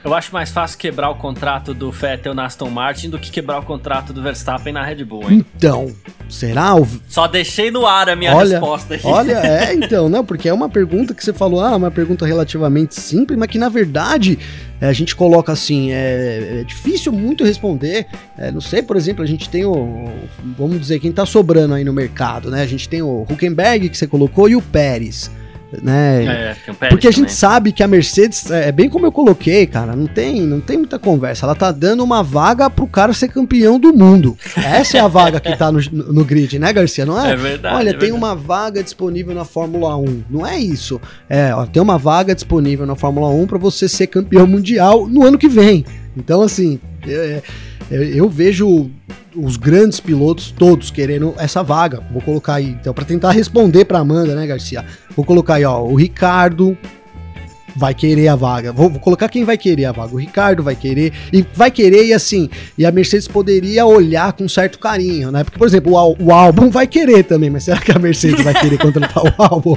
Eu 0.05 0.12
acho 0.14 0.32
mais 0.32 0.50
fácil 0.50 0.78
quebrar 0.78 1.11
o 1.11 1.14
contrato 1.14 1.72
do 1.72 1.90
Vettel 1.92 2.34
na 2.34 2.46
Aston 2.46 2.68
Martin 2.68 3.09
do 3.09 3.20
que 3.20 3.30
quebrar 3.30 3.61
o 3.61 3.62
contrato 3.62 4.12
do 4.12 4.20
Verstappen 4.20 4.72
na 4.72 4.84
Red 4.84 5.05
Bull, 5.05 5.30
hein? 5.30 5.46
Então, 5.57 5.92
será? 6.28 6.74
O... 6.74 6.88
Só 7.09 7.28
deixei 7.28 7.70
no 7.70 7.86
ar 7.86 8.09
a 8.09 8.16
minha 8.16 8.34
olha, 8.34 8.59
resposta 8.59 8.94
aqui. 8.96 9.07
Olha, 9.07 9.34
é, 9.46 9.74
então, 9.74 10.09
não, 10.09 10.24
porque 10.24 10.48
é 10.48 10.53
uma 10.53 10.68
pergunta 10.68 11.14
que 11.14 11.22
você 11.22 11.32
falou, 11.32 11.61
ah, 11.61 11.76
uma 11.76 11.90
pergunta 11.90 12.26
relativamente 12.26 12.96
simples, 12.96 13.38
mas 13.38 13.48
que 13.48 13.59
na 13.59 13.68
verdade 13.68 14.40
é, 14.80 14.88
a 14.88 14.92
gente 14.92 15.14
coloca 15.14 15.53
assim, 15.53 15.92
é, 15.92 16.61
é 16.61 16.64
difícil 16.64 17.12
muito 17.12 17.44
responder. 17.44 18.07
É, 18.36 18.50
não 18.50 18.61
sei, 18.61 18.82
por 18.82 18.96
exemplo, 18.96 19.22
a 19.22 19.26
gente 19.26 19.48
tem 19.48 19.64
o, 19.64 19.72
o, 19.72 20.12
vamos 20.59 20.80
dizer, 20.80 20.98
quem 20.98 21.12
tá 21.12 21.24
sobrando 21.24 21.74
aí 21.74 21.84
no 21.84 21.92
mercado, 21.92 22.50
né? 22.50 22.62
A 22.62 22.66
gente 22.66 22.88
tem 22.88 23.03
o 23.03 23.22
Huckenberg 23.22 23.88
que 23.88 23.96
você 23.96 24.09
colocou 24.09 24.48
e 24.48 24.57
o 24.57 24.62
Pérez 24.62 25.30
né? 25.81 26.25
É, 26.25 26.57
Porque 26.89 27.07
a 27.07 27.11
gente 27.11 27.27
também. 27.27 27.35
sabe 27.35 27.73
que 27.73 27.83
a 27.83 27.89
Mercedes 27.89 28.51
é, 28.51 28.68
é 28.68 28.73
bem 28.73 28.89
como 28.89 29.07
eu 29.07 29.12
coloquei, 29.12 29.66
cara, 29.66 29.97
não 29.97 30.07
tem, 30.07 30.43
não 30.43 30.61
tem 30.61 30.77
muita 30.77 30.99
conversa. 30.99 31.47
Ela 31.47 31.55
tá 31.55 31.70
dando 31.70 32.03
uma 32.03 32.23
vaga 32.23 32.68
pro 32.68 32.87
cara 32.87 33.12
ser 33.12 33.29
campeão 33.29 33.79
do 33.79 33.93
mundo. 33.93 34.37
Essa 34.57 34.99
é 34.99 35.01
a 35.01 35.09
vaga 35.09 35.41
que 35.41 35.57
tá 35.57 35.70
no, 35.73 35.81
no 35.91 36.25
grid, 36.25 36.59
né, 36.59 36.73
Garcia? 36.73 37.07
Não 37.07 37.18
é? 37.25 37.33
É 37.33 37.37
verdade. 37.37 37.77
Olha, 37.77 37.91
é 37.91 37.93
tem 37.93 38.11
verdade. 38.11 38.18
uma 38.18 38.35
vaga 38.35 38.83
disponível 38.83 39.35
na 39.35 39.45
Fórmula 39.45 39.97
1. 39.97 40.25
Não 40.29 40.47
é 40.47 40.59
isso. 40.59 41.01
É, 41.29 41.55
ó, 41.55 41.64
tem 41.64 41.83
uma 41.83 41.99
vaga 41.99 42.35
disponível 42.35 42.87
na 42.87 42.97
Fórmula 42.97 43.29
1 43.29 43.47
para 43.47 43.59
você 43.59 43.89
ser 43.89 44.09
campeão 44.09 44.47
mundial 44.47 45.07
no 45.07 45.25
ano 45.25 45.39
que 45.39 45.49
vem. 45.49 45.85
Então, 46.16 46.43
assim, 46.43 46.79
é, 47.07 47.12
é, 47.12 47.43
eu 47.91 48.28
vejo 48.28 48.91
os 49.35 49.57
grandes 49.57 50.01
pilotos 50.01 50.51
todos 50.51 50.91
querendo 50.91 51.35
essa 51.39 51.62
vaga. 51.62 52.03
Vou 52.12 52.20
colocar 52.22 52.55
aí, 52.55 52.76
então, 52.80 52.93
para 52.93 53.05
tentar 53.05 53.33
responder 53.33 53.85
para 53.85 53.99
Amanda, 53.99 54.35
né, 54.35 54.47
Garcia? 54.47 54.85
Vou 55.16 55.24
colocar 55.24 55.55
aí, 55.55 55.64
ó, 55.64 55.83
o 55.83 55.95
Ricardo 55.95 56.76
vai 57.76 57.95
querer 57.95 58.28
a 58.28 58.37
vaga. 58.37 58.72
Vou, 58.72 58.91
vou, 58.91 59.01
colocar 59.01 59.28
quem 59.28 59.45
vai 59.45 59.57
querer 59.57 59.87
a 59.87 59.93
vaga. 59.93 60.14
O 60.14 60.18
Ricardo 60.18 60.62
vai 60.62 60.74
querer 60.74 61.12
e 61.33 61.45
vai 61.55 61.70
querer 61.70 62.05
e 62.07 62.12
assim. 62.12 62.49
E 62.76 62.85
a 62.85 62.93
Mercedes 62.93 63.28
poderia 63.28 63.87
olhar 63.87 64.33
com 64.33 64.49
certo 64.49 64.78
carinho, 64.78 65.30
né? 65.30 65.45
Porque, 65.45 65.59
por 65.59 65.66
exemplo, 65.66 65.95
o, 65.95 66.16
o 66.24 66.33
álbum 66.33 66.70
vai 66.70 66.87
querer 66.87 67.24
também, 67.24 67.51
mas 67.51 67.64
será 67.64 67.80
que 67.80 67.93
a 67.93 67.99
Mercedes 67.99 68.45
vai 68.45 68.55
querer 68.55 68.78
contratar 68.78 69.24
o 69.24 69.35
álbum? 69.39 69.76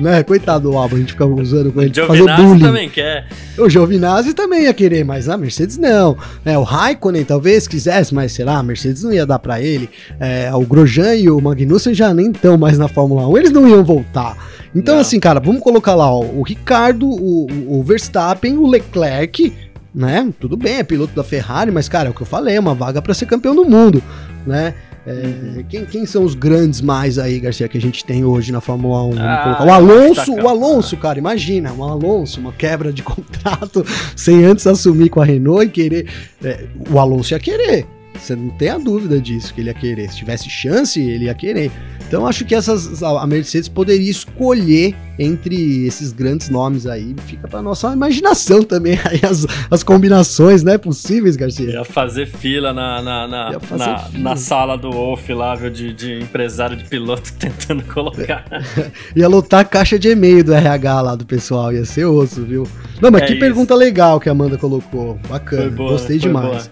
Né? 0.00 0.22
Coitado 0.22 0.70
do 0.70 0.76
Albon, 0.76 0.96
a 0.96 0.98
gente 0.98 1.12
ficava 1.12 1.32
usando 1.34 1.72
com 1.72 1.82
ele 1.82 1.90
pra 1.90 2.06
fazer 2.06 2.36
bullying. 2.36 2.60
também 2.60 2.88
quer. 2.88 3.26
O 3.58 3.68
Giovinazzi 3.68 4.34
também 4.34 4.64
ia 4.64 4.74
querer, 4.74 5.04
mas 5.04 5.28
a 5.28 5.36
Mercedes 5.36 5.76
não. 5.78 6.16
É, 6.44 6.56
o 6.56 6.62
Raikkonen 6.62 7.24
talvez 7.24 7.68
quisesse, 7.68 8.14
mas 8.14 8.32
sei 8.32 8.44
lá, 8.44 8.58
a 8.58 8.62
Mercedes 8.62 9.02
não 9.02 9.12
ia 9.12 9.26
dar 9.26 9.38
pra 9.38 9.60
ele. 9.60 9.88
É, 10.18 10.50
o 10.54 10.62
Grosjean 10.62 11.14
e 11.14 11.30
o 11.30 11.40
Magnussen 11.40 11.94
já 11.94 12.12
nem 12.14 12.30
estão 12.30 12.56
mais 12.56 12.78
na 12.78 12.88
Fórmula 12.88 13.26
1, 13.28 13.38
eles 13.38 13.50
não 13.50 13.68
iam 13.68 13.84
voltar. 13.84 14.36
Então, 14.74 14.94
Não. 14.94 15.02
assim, 15.02 15.20
cara, 15.20 15.38
vamos 15.38 15.60
colocar 15.62 15.94
lá 15.94 16.10
ó, 16.10 16.20
o 16.24 16.42
Ricardo, 16.42 17.06
o, 17.06 17.46
o 17.68 17.82
Verstappen, 17.82 18.56
o 18.56 18.66
Leclerc, 18.66 19.52
né? 19.94 20.32
Tudo 20.40 20.56
bem, 20.56 20.76
é 20.78 20.82
piloto 20.82 21.14
da 21.14 21.22
Ferrari, 21.22 21.70
mas, 21.70 21.90
cara, 21.90 22.08
é 22.08 22.10
o 22.10 22.14
que 22.14 22.22
eu 22.22 22.26
falei, 22.26 22.56
é 22.56 22.60
uma 22.60 22.74
vaga 22.74 23.02
pra 23.02 23.12
ser 23.12 23.26
campeão 23.26 23.54
do 23.54 23.66
mundo, 23.66 24.02
né? 24.46 24.72
É, 25.06 25.10
Uhum. 25.10 25.64
quem, 25.68 25.84
quem 25.84 26.06
são 26.06 26.22
os 26.24 26.34
grandes 26.34 26.80
mais 26.80 27.18
aí, 27.18 27.40
Garcia, 27.40 27.66
que 27.68 27.76
a 27.76 27.80
gente 27.80 28.04
tem 28.04 28.24
hoje 28.24 28.52
na 28.52 28.60
Fórmula 28.60 29.02
1? 29.02 29.10
Vamos 29.10 29.20
Ah. 29.20 29.64
O 29.66 29.70
Alonso, 29.72 30.32
o 30.34 30.48
Alonso, 30.48 30.96
cara, 30.96 31.18
imagina, 31.18 31.72
um 31.72 31.82
Alonso, 31.82 32.38
uma 32.40 32.52
quebra 32.52 32.92
de 32.92 33.02
contrato 33.04 33.84
sem 34.14 34.44
antes 34.44 34.64
assumir 34.66 35.08
com 35.08 35.20
a 35.20 35.24
Renault 35.24 35.64
e 35.66 35.68
querer. 35.70 36.06
é, 36.44 36.66
o 36.90 36.98
Alonso 37.00 37.34
ia 37.34 37.40
querer. 37.40 37.84
Você 38.14 38.36
não 38.36 38.50
tem 38.50 38.68
a 38.68 38.78
dúvida 38.78 39.18
disso, 39.20 39.52
que 39.54 39.60
ele 39.62 39.70
ia 39.70 39.74
querer. 39.74 40.08
Se 40.10 40.18
tivesse 40.18 40.48
chance, 40.48 41.00
ele 41.00 41.24
ia 41.24 41.34
querer. 41.34 41.72
Então 42.12 42.26
acho 42.26 42.44
que 42.44 42.54
essas, 42.54 43.02
a 43.02 43.26
Mercedes 43.26 43.70
poderia 43.70 44.10
escolher 44.10 44.94
entre 45.18 45.86
esses 45.86 46.12
grandes 46.12 46.50
nomes 46.50 46.86
aí. 46.86 47.16
Fica 47.26 47.48
pra 47.48 47.62
nossa 47.62 47.90
imaginação 47.90 48.62
também 48.62 48.98
aí 49.02 49.22
as, 49.24 49.46
as 49.70 49.82
combinações, 49.82 50.62
né? 50.62 50.76
Possíveis, 50.76 51.36
Garcia. 51.36 51.70
Ia 51.70 51.84
fazer 51.86 52.26
fila 52.26 52.70
na, 52.74 53.00
na, 53.00 53.26
na, 53.26 53.50
na, 53.52 53.60
fila. 53.60 54.08
na 54.12 54.36
sala 54.36 54.76
do 54.76 54.90
Wolf 54.90 55.26
lá, 55.30 55.54
viu, 55.54 55.70
de, 55.70 55.94
de 55.94 56.20
empresário 56.20 56.76
de 56.76 56.84
piloto 56.84 57.32
tentando 57.40 57.82
colocar. 57.84 58.44
Ia 59.16 59.26
lotar 59.26 59.60
a 59.60 59.64
caixa 59.64 59.98
de 59.98 60.10
e-mail 60.10 60.44
do 60.44 60.52
RH 60.52 61.00
lá 61.00 61.14
do 61.14 61.24
pessoal, 61.24 61.72
ia 61.72 61.86
ser 61.86 62.04
osso, 62.04 62.42
viu? 62.42 62.68
Não, 63.00 63.10
mas 63.10 63.22
É 63.22 63.26
que 63.26 63.32
isso. 63.32 63.40
pergunta 63.40 63.74
legal 63.74 64.20
que 64.20 64.28
a 64.28 64.32
Amanda 64.32 64.58
colocou. 64.58 65.18
Bacana, 65.30 65.70
boa, 65.70 65.92
gostei 65.92 66.18
demais. 66.18 66.46
boa. 66.46 66.62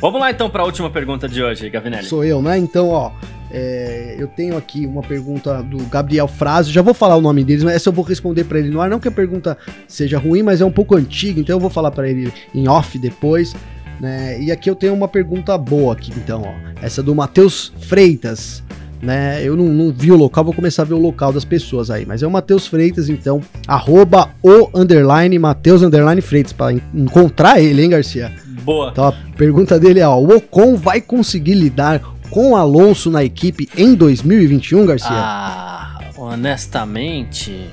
Vamos 0.00 0.20
lá 0.20 0.30
então 0.30 0.48
para 0.48 0.62
a 0.62 0.64
última 0.64 0.88
pergunta 0.88 1.28
de 1.28 1.42
hoje, 1.42 1.68
Gavinelli. 1.68 2.06
Sou 2.06 2.24
eu, 2.24 2.40
né? 2.40 2.56
Então, 2.56 2.90
ó, 2.90 3.10
é, 3.56 4.16
eu 4.18 4.26
tenho 4.26 4.56
aqui 4.56 4.84
uma 4.84 5.00
pergunta 5.02 5.62
do 5.62 5.78
Gabriel 5.84 6.26
Frazio. 6.26 6.72
Já 6.72 6.82
vou 6.82 6.92
falar 6.92 7.14
o 7.16 7.20
nome 7.20 7.44
deles, 7.44 7.62
mas 7.62 7.74
essa 7.76 7.88
eu 7.88 7.92
vou 7.92 8.04
responder 8.04 8.42
pra 8.44 8.58
ele 8.58 8.68
no 8.70 8.80
ar. 8.80 8.90
Não 8.90 8.98
que 8.98 9.06
a 9.06 9.12
pergunta 9.12 9.56
seja 9.86 10.18
ruim, 10.18 10.42
mas 10.42 10.60
é 10.60 10.64
um 10.64 10.72
pouco 10.72 10.96
antiga, 10.96 11.40
então 11.40 11.54
eu 11.56 11.60
vou 11.60 11.70
falar 11.70 11.92
pra 11.92 12.08
ele 12.08 12.32
em 12.52 12.66
off 12.68 12.98
depois. 12.98 13.54
Né? 14.00 14.42
E 14.42 14.50
aqui 14.50 14.68
eu 14.68 14.74
tenho 14.74 14.92
uma 14.92 15.06
pergunta 15.06 15.56
boa 15.56 15.92
aqui, 15.92 16.12
então, 16.16 16.42
ó. 16.42 16.52
Essa 16.82 17.00
do 17.00 17.14
Matheus 17.14 17.72
Freitas. 17.82 18.62
Né, 19.02 19.42
eu 19.44 19.54
não, 19.54 19.66
não 19.66 19.92
vi 19.92 20.10
o 20.10 20.16
local, 20.16 20.42
vou 20.44 20.54
começar 20.54 20.80
a 20.80 20.84
ver 20.86 20.94
o 20.94 20.98
local 20.98 21.30
das 21.30 21.44
pessoas 21.44 21.90
aí. 21.90 22.06
Mas 22.06 22.22
é 22.22 22.26
o 22.26 22.30
Matheus 22.30 22.66
Freitas, 22.66 23.10
então, 23.10 23.38
arroba 23.68 24.30
o 24.42 24.70
underline 24.74 25.38
Matheus 25.38 25.82
underline 25.82 26.22
Freitas, 26.22 26.54
en- 26.70 26.80
encontrar 26.94 27.60
ele, 27.60 27.82
hein, 27.82 27.90
Garcia? 27.90 28.32
Boa. 28.62 28.88
Então 28.92 29.04
a 29.08 29.12
pergunta 29.36 29.78
dele 29.78 30.00
é: 30.00 30.08
ó, 30.08 30.18
o 30.18 30.34
Ocon 30.34 30.74
vai 30.76 31.02
conseguir 31.02 31.52
lidar 31.52 32.00
com 32.34 32.50
o 32.50 32.56
Alonso 32.56 33.12
na 33.12 33.22
equipe 33.22 33.68
em 33.76 33.94
2021, 33.94 34.84
Garcia? 34.84 35.08
Ah, 35.12 36.00
honestamente, 36.16 37.70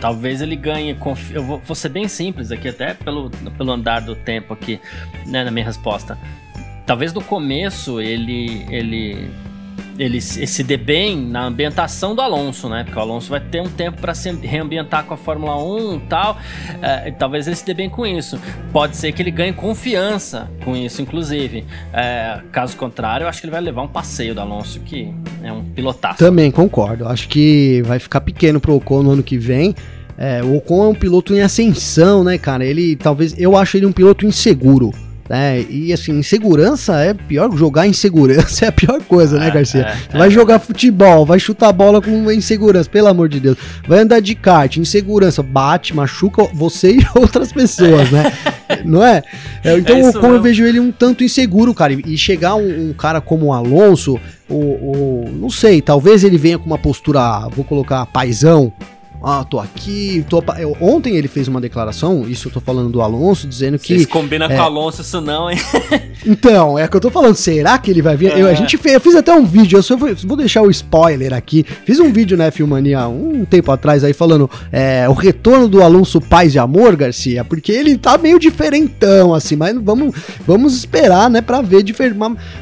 talvez 0.00 0.40
ele 0.40 0.54
ganhe. 0.54 0.96
Eu 1.32 1.42
vou, 1.42 1.58
vou 1.58 1.74
ser 1.74 1.88
bem 1.88 2.06
simples 2.06 2.52
aqui, 2.52 2.68
até 2.68 2.94
pelo, 2.94 3.30
pelo 3.30 3.72
andar 3.72 4.02
do 4.02 4.14
tempo 4.14 4.54
aqui, 4.54 4.80
né, 5.26 5.42
na 5.42 5.50
minha 5.50 5.66
resposta. 5.66 6.16
Talvez 6.86 7.12
no 7.12 7.20
começo 7.20 8.00
ele 8.00 8.64
ele 8.70 9.28
ele 9.98 10.20
se 10.20 10.62
dê 10.62 10.76
bem 10.76 11.16
na 11.16 11.44
ambientação 11.44 12.14
do 12.14 12.20
Alonso, 12.20 12.68
né? 12.68 12.84
Porque 12.84 12.98
o 12.98 13.02
Alonso 13.02 13.30
vai 13.30 13.40
ter 13.40 13.60
um 13.60 13.68
tempo 13.68 14.00
para 14.00 14.14
se 14.14 14.30
reambientar 14.30 15.04
com 15.04 15.14
a 15.14 15.16
Fórmula 15.16 15.56
1 15.62 15.96
e 15.96 16.00
tal. 16.00 16.38
e 17.06 17.12
talvez 17.12 17.46
ele 17.46 17.56
se 17.56 17.64
dê 17.64 17.74
bem 17.74 17.88
com 17.88 18.06
isso. 18.06 18.38
Pode 18.72 18.96
ser 18.96 19.12
que 19.12 19.22
ele 19.22 19.30
ganhe 19.30 19.52
confiança 19.52 20.50
com 20.64 20.76
isso, 20.76 21.00
inclusive. 21.00 21.64
Eh, 21.92 22.40
caso 22.50 22.76
contrário, 22.76 23.24
eu 23.24 23.28
acho 23.28 23.40
que 23.40 23.46
ele 23.46 23.52
vai 23.52 23.60
levar 23.60 23.82
um 23.82 23.88
passeio 23.88 24.34
do 24.34 24.40
Alonso, 24.40 24.80
que 24.80 25.12
é 25.42 25.52
um 25.52 25.64
pilotaço. 25.64 26.18
Também 26.18 26.50
concordo. 26.50 27.06
Acho 27.06 27.28
que 27.28 27.82
vai 27.84 27.98
ficar 27.98 28.20
pequeno 28.20 28.60
pro 28.60 28.74
Ocon 28.74 29.02
no 29.02 29.10
ano 29.12 29.22
que 29.22 29.38
vem. 29.38 29.74
É, 30.16 30.42
o 30.42 30.56
Ocon 30.56 30.84
é 30.84 30.88
um 30.88 30.94
piloto 30.94 31.34
em 31.34 31.40
ascensão, 31.40 32.22
né, 32.22 32.38
cara? 32.38 32.64
Ele 32.64 32.96
talvez. 32.96 33.34
Eu 33.38 33.56
acho 33.56 33.76
ele 33.76 33.86
um 33.86 33.92
piloto 33.92 34.26
inseguro. 34.26 34.92
Né? 35.28 35.64
E 35.70 35.90
assim, 35.92 36.12
insegurança 36.18 37.00
é 37.00 37.14
pior. 37.14 37.50
Jogar 37.56 37.86
insegurança 37.86 38.64
é 38.66 38.68
a 38.68 38.72
pior 38.72 39.00
coisa, 39.02 39.38
né, 39.38 39.48
É, 39.48 39.50
Garcia? 39.50 39.80
é, 39.82 39.94
Você 40.10 40.18
vai 40.18 40.30
jogar 40.30 40.58
futebol, 40.58 41.24
vai 41.24 41.38
chutar 41.38 41.68
a 41.68 41.72
bola 41.72 42.02
com 42.02 42.30
insegurança, 42.30 42.90
pelo 42.90 43.08
amor 43.08 43.28
de 43.30 43.40
Deus. 43.40 43.56
Vai 43.88 44.00
andar 44.00 44.20
de 44.20 44.34
kart, 44.34 44.76
insegurança, 44.76 45.42
bate, 45.42 45.94
machuca 45.96 46.44
você 46.52 46.92
e 47.00 47.06
outras 47.14 47.52
pessoas, 47.52 48.10
né? 48.10 48.30
Não 48.84 49.02
é? 49.04 49.22
É, 49.62 49.78
então 49.78 49.96
É 49.96 50.02
o 50.04 50.08
isso 50.10 50.18
Ocon 50.18 50.34
eu 50.34 50.42
vejo 50.42 50.64
ele 50.64 50.78
um 50.80 50.92
tanto 50.92 51.24
inseguro, 51.24 51.72
cara. 51.72 51.92
E 51.94 52.18
chegar 52.18 52.54
um, 52.56 52.90
um 52.90 52.92
cara 52.92 53.20
como 53.20 53.46
o 53.46 53.52
Alonso, 53.52 54.20
o, 54.48 54.54
o- 54.54 55.30
não 55.40 55.48
sei, 55.48 55.80
talvez 55.80 56.22
ele 56.22 56.36
venha 56.36 56.58
com 56.58 56.66
uma 56.66 56.78
postura, 56.78 57.48
vou 57.50 57.64
colocar 57.64 58.04
paisão. 58.06 58.72
Ah, 59.26 59.42
tô 59.48 59.58
aqui, 59.58 60.24
tô. 60.28 60.42
eu- 60.58 60.76
Ontem 60.80 61.16
ele 61.16 61.28
fez 61.28 61.48
uma 61.48 61.60
declaração, 61.60 62.26
isso 62.28 62.48
eu 62.48 62.52
tô 62.52 62.60
falando 62.60 62.90
do 62.90 63.00
Alonso, 63.00 63.46
dizendo 63.48 63.78
que 63.78 63.94
Vocês 63.94 64.06
combinam 64.06 64.46
é. 64.46 64.54
com 64.56 64.60
o 64.60 64.64
Alonso 64.64 65.00
isso 65.00 65.20
não, 65.20 65.50
hein? 65.50 65.58
então, 66.26 66.78
é 66.78 66.86
que 66.86 66.96
eu 66.96 67.00
tô 67.00 67.10
falando, 67.10 67.34
será 67.34 67.78
que 67.78 67.90
ele 67.90 68.02
vai 68.02 68.16
vir? 68.16 68.36
Eu, 68.36 68.46
a 68.46 68.50
É. 68.52 68.54
gente 68.56 68.76
fez, 68.76 68.94
eu 68.94 69.00
fiz 69.00 69.14
até 69.14 69.32
um 69.32 69.44
vídeo, 69.44 69.78
eu 69.78 69.82
só 69.82 69.96
vou, 69.96 70.14
vou 70.24 70.36
deixar 70.36 70.62
o 70.62 70.70
spoiler 70.70 71.32
aqui. 71.32 71.64
Fiz 71.84 71.98
um 72.00 72.12
vídeo 72.12 72.36
na 72.36 72.50
Filmania 72.50 73.06
um 73.08 73.44
tempo 73.44 73.72
atrás 73.72 74.04
aí 74.04 74.12
falando 74.12 74.50
é, 74.70 75.08
o 75.08 75.12
retorno 75.12 75.68
do 75.68 75.82
Alonso 75.82 76.20
Paz 76.20 76.52
de 76.52 76.58
Amor, 76.58 76.94
Garcia, 76.96 77.44
porque 77.44 77.72
ele 77.72 77.96
tá 77.96 78.18
meio 78.18 78.38
diferentão, 78.38 79.34
assim, 79.34 79.56
mas 79.56 79.74
vamos, 79.80 80.14
vamos 80.46 80.74
esperar, 80.76 81.30
né, 81.30 81.40
pra 81.40 81.62
ver 81.62 81.82
diferente. 81.82 82.18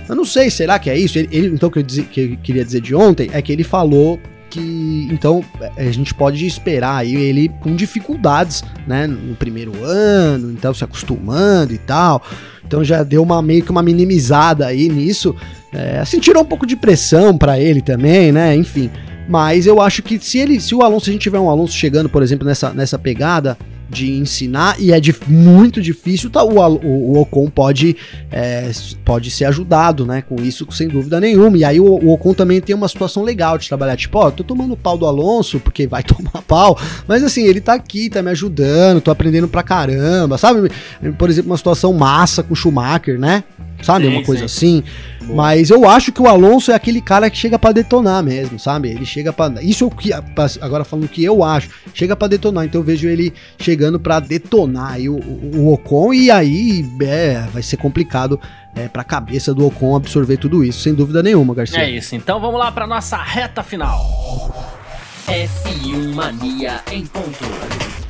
Eu 0.08 0.14
não 0.14 0.24
sei, 0.24 0.48
será 0.50 0.78
que 0.78 0.88
é 0.88 0.96
isso? 0.98 1.18
Ele, 1.18 1.28
ele- 1.32 1.46
então, 1.48 1.68
o 1.68 1.72
que 1.72 1.78
eu, 1.80 1.82
dizer- 1.82 2.04
que 2.04 2.20
eu 2.20 2.36
queria 2.42 2.64
dizer 2.64 2.80
de 2.80 2.94
ontem 2.94 3.30
é 3.32 3.42
que 3.42 3.52
ele 3.52 3.64
falou 3.64 4.20
que 4.52 5.08
então 5.10 5.42
a 5.76 5.82
gente 5.90 6.12
pode 6.12 6.46
esperar 6.46 6.96
aí 6.96 7.14
ele 7.14 7.48
com 7.60 7.74
dificuldades, 7.74 8.62
né, 8.86 9.06
no 9.06 9.34
primeiro 9.34 9.72
ano, 9.82 10.50
então 10.50 10.74
se 10.74 10.84
acostumando 10.84 11.72
e 11.72 11.78
tal. 11.78 12.22
Então 12.64 12.84
já 12.84 13.02
deu 13.02 13.22
uma 13.22 13.40
meio 13.40 13.64
que 13.64 13.70
uma 13.70 13.82
minimizada 13.82 14.66
aí 14.66 14.88
nisso. 14.88 15.34
É, 15.72 16.00
assim, 16.00 16.20
tirou 16.20 16.42
um 16.42 16.46
pouco 16.46 16.66
de 16.66 16.76
pressão 16.76 17.36
pra 17.36 17.58
ele 17.58 17.80
também, 17.80 18.30
né? 18.30 18.54
Enfim. 18.54 18.90
Mas 19.26 19.66
eu 19.66 19.80
acho 19.80 20.02
que 20.02 20.18
se 20.18 20.38
ele, 20.38 20.60
se 20.60 20.74
o 20.74 20.82
Alonso, 20.82 21.06
se 21.06 21.10
a 21.10 21.12
gente 21.14 21.22
tiver 21.22 21.40
um 21.40 21.48
Alonso 21.48 21.74
chegando, 21.74 22.08
por 22.08 22.22
exemplo, 22.22 22.46
nessa, 22.46 22.74
nessa 22.74 22.98
pegada 22.98 23.56
de 23.92 24.10
ensinar, 24.12 24.80
e 24.80 24.90
é 24.90 24.98
dif- 24.98 25.28
muito 25.28 25.80
difícil, 25.82 26.30
tá, 26.30 26.42
o, 26.42 26.58
o, 26.58 27.12
o 27.12 27.20
Ocon 27.20 27.48
pode, 27.50 27.96
é, 28.30 28.70
pode 29.04 29.30
ser 29.30 29.44
ajudado, 29.44 30.06
né? 30.06 30.22
Com 30.22 30.36
isso, 30.42 30.66
sem 30.72 30.88
dúvida 30.88 31.20
nenhuma. 31.20 31.56
E 31.58 31.64
aí 31.64 31.78
o, 31.78 31.84
o 31.84 32.12
Ocon 32.14 32.32
também 32.32 32.60
tem 32.60 32.74
uma 32.74 32.88
situação 32.88 33.22
legal 33.22 33.58
de 33.58 33.68
trabalhar. 33.68 33.96
Tipo, 33.96 34.18
ó, 34.18 34.30
tô 34.30 34.42
tomando 34.42 34.76
pau 34.76 34.96
do 34.96 35.06
Alonso, 35.06 35.60
porque 35.60 35.86
vai 35.86 36.02
tomar 36.04 36.42
pau. 36.48 36.78
Mas 37.06 37.22
assim, 37.22 37.44
ele 37.44 37.60
tá 37.60 37.74
aqui, 37.74 38.08
tá 38.08 38.22
me 38.22 38.30
ajudando, 38.30 39.00
tô 39.00 39.10
aprendendo 39.10 39.46
pra 39.46 39.62
caramba, 39.62 40.38
sabe? 40.38 40.70
Por 41.18 41.28
exemplo, 41.28 41.50
uma 41.50 41.56
situação 41.58 41.92
massa 41.92 42.42
com 42.42 42.54
o 42.54 42.56
Schumacher, 42.56 43.18
né? 43.18 43.44
Sabe? 43.82 44.06
Sim, 44.06 44.12
uma 44.12 44.22
coisa 44.22 44.48
sim. 44.48 44.82
assim. 45.20 45.34
Mas 45.34 45.70
eu 45.70 45.88
acho 45.88 46.12
que 46.12 46.20
o 46.20 46.26
Alonso 46.26 46.72
é 46.72 46.74
aquele 46.74 47.00
cara 47.00 47.28
que 47.30 47.36
chega 47.36 47.58
pra 47.58 47.72
detonar 47.72 48.22
mesmo, 48.22 48.58
sabe? 48.58 48.88
Ele 48.88 49.04
chega 49.04 49.32
pra. 49.32 49.52
Isso 49.62 49.84
é 49.84 49.86
o 49.86 49.90
que. 49.90 50.12
Agora 50.60 50.84
falando 50.84 51.04
o 51.04 51.08
que 51.08 51.22
eu 51.22 51.44
acho. 51.44 51.68
Chega 51.94 52.16
pra 52.16 52.28
detonar. 52.28 52.64
Então 52.64 52.80
eu 52.80 52.84
vejo 52.84 53.08
ele 53.08 53.32
chegando 53.58 54.00
pra 54.00 54.20
detonar 54.20 54.92
aí 54.92 55.08
o, 55.08 55.16
o, 55.16 55.50
o 55.56 55.72
Ocon. 55.72 56.12
E 56.12 56.30
aí 56.30 56.84
é, 57.02 57.46
vai 57.52 57.62
ser 57.62 57.76
complicado 57.76 58.40
é, 58.74 58.88
pra 58.88 59.04
cabeça 59.04 59.54
do 59.54 59.66
Ocon 59.66 59.96
absorver 59.96 60.36
tudo 60.36 60.64
isso, 60.64 60.80
sem 60.80 60.94
dúvida 60.94 61.22
nenhuma, 61.22 61.54
Garcia. 61.54 61.80
É 61.80 61.90
isso, 61.90 62.14
então 62.14 62.40
vamos 62.40 62.58
lá 62.58 62.72
para 62.72 62.86
nossa 62.86 63.16
reta 63.16 63.62
final. 63.62 64.80
F1 65.26 66.14
Mania 66.14 66.80
em 66.90 67.06
ponto. 67.06 68.01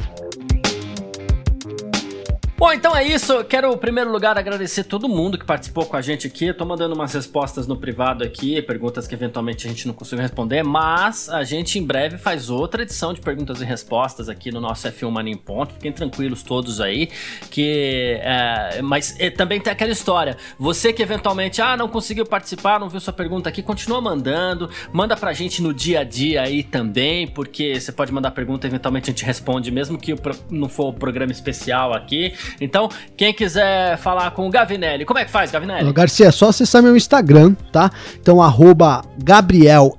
Bom, 2.56 2.72
então 2.72 2.94
é 2.94 3.02
isso. 3.02 3.42
Quero, 3.44 3.72
em 3.72 3.78
primeiro 3.78 4.12
lugar, 4.12 4.38
agradecer 4.38 4.84
todo 4.84 5.08
mundo 5.08 5.36
que 5.36 5.44
participou 5.44 5.84
com 5.84 5.96
a 5.96 6.00
gente 6.00 6.26
aqui. 6.28 6.46
Eu 6.46 6.66
mandando 6.66 6.94
umas 6.94 7.12
respostas 7.12 7.66
no 7.66 7.76
privado 7.76 8.22
aqui, 8.22 8.62
perguntas 8.62 9.08
que 9.08 9.14
eventualmente 9.14 9.66
a 9.66 9.70
gente 9.70 9.86
não 9.86 9.92
conseguiu 9.92 10.22
responder, 10.22 10.62
mas 10.62 11.28
a 11.28 11.42
gente 11.42 11.78
em 11.78 11.82
breve 11.82 12.18
faz 12.18 12.50
outra 12.50 12.82
edição 12.82 13.12
de 13.12 13.20
perguntas 13.20 13.60
e 13.60 13.64
respostas 13.64 14.28
aqui 14.28 14.52
no 14.52 14.60
nosso 14.60 14.86
F1 14.86 15.10
Mania 15.10 15.32
em 15.32 15.36
Ponto. 15.36 15.74
Fiquem 15.74 15.90
tranquilos 15.90 16.44
todos 16.44 16.80
aí, 16.80 17.08
que... 17.50 18.20
é, 18.20 18.80
mas 18.80 19.16
é, 19.18 19.28
também 19.28 19.60
tem 19.60 19.72
aquela 19.72 19.90
história. 19.90 20.36
Você 20.56 20.92
que 20.92 21.02
eventualmente, 21.02 21.60
ah, 21.60 21.76
não 21.76 21.88
conseguiu 21.88 22.24
participar, 22.24 22.78
não 22.78 22.88
viu 22.88 23.00
sua 23.00 23.12
pergunta 23.12 23.48
aqui, 23.48 23.60
continua 23.60 24.00
mandando. 24.00 24.70
Manda 24.92 25.16
pra 25.16 25.32
gente 25.32 25.60
no 25.60 25.74
dia 25.74 26.00
a 26.00 26.04
dia 26.04 26.42
aí 26.42 26.62
também, 26.62 27.26
porque 27.26 27.80
você 27.80 27.90
pode 27.90 28.12
mandar 28.12 28.30
pergunta, 28.30 28.68
eventualmente 28.68 29.10
a 29.10 29.12
gente 29.12 29.24
responde, 29.24 29.70
mesmo 29.72 29.98
que 29.98 30.14
não 30.48 30.68
for 30.68 30.90
o 30.90 30.92
programa 30.92 31.32
especial 31.32 31.92
aqui. 31.92 32.32
Então, 32.60 32.88
quem 33.16 33.32
quiser 33.32 33.96
falar 33.98 34.30
com 34.32 34.46
o 34.46 34.50
Gavinelli, 34.50 35.04
como 35.04 35.18
é 35.18 35.24
que 35.24 35.30
faz, 35.30 35.50
Gavinelli? 35.50 35.92
Garcia, 35.92 36.26
é 36.26 36.30
só 36.30 36.48
acessar 36.48 36.82
meu 36.82 36.96
Instagram, 36.96 37.54
tá? 37.72 37.90
Então, 38.20 38.40
arroba 38.40 39.02
Gabriel 39.18 39.96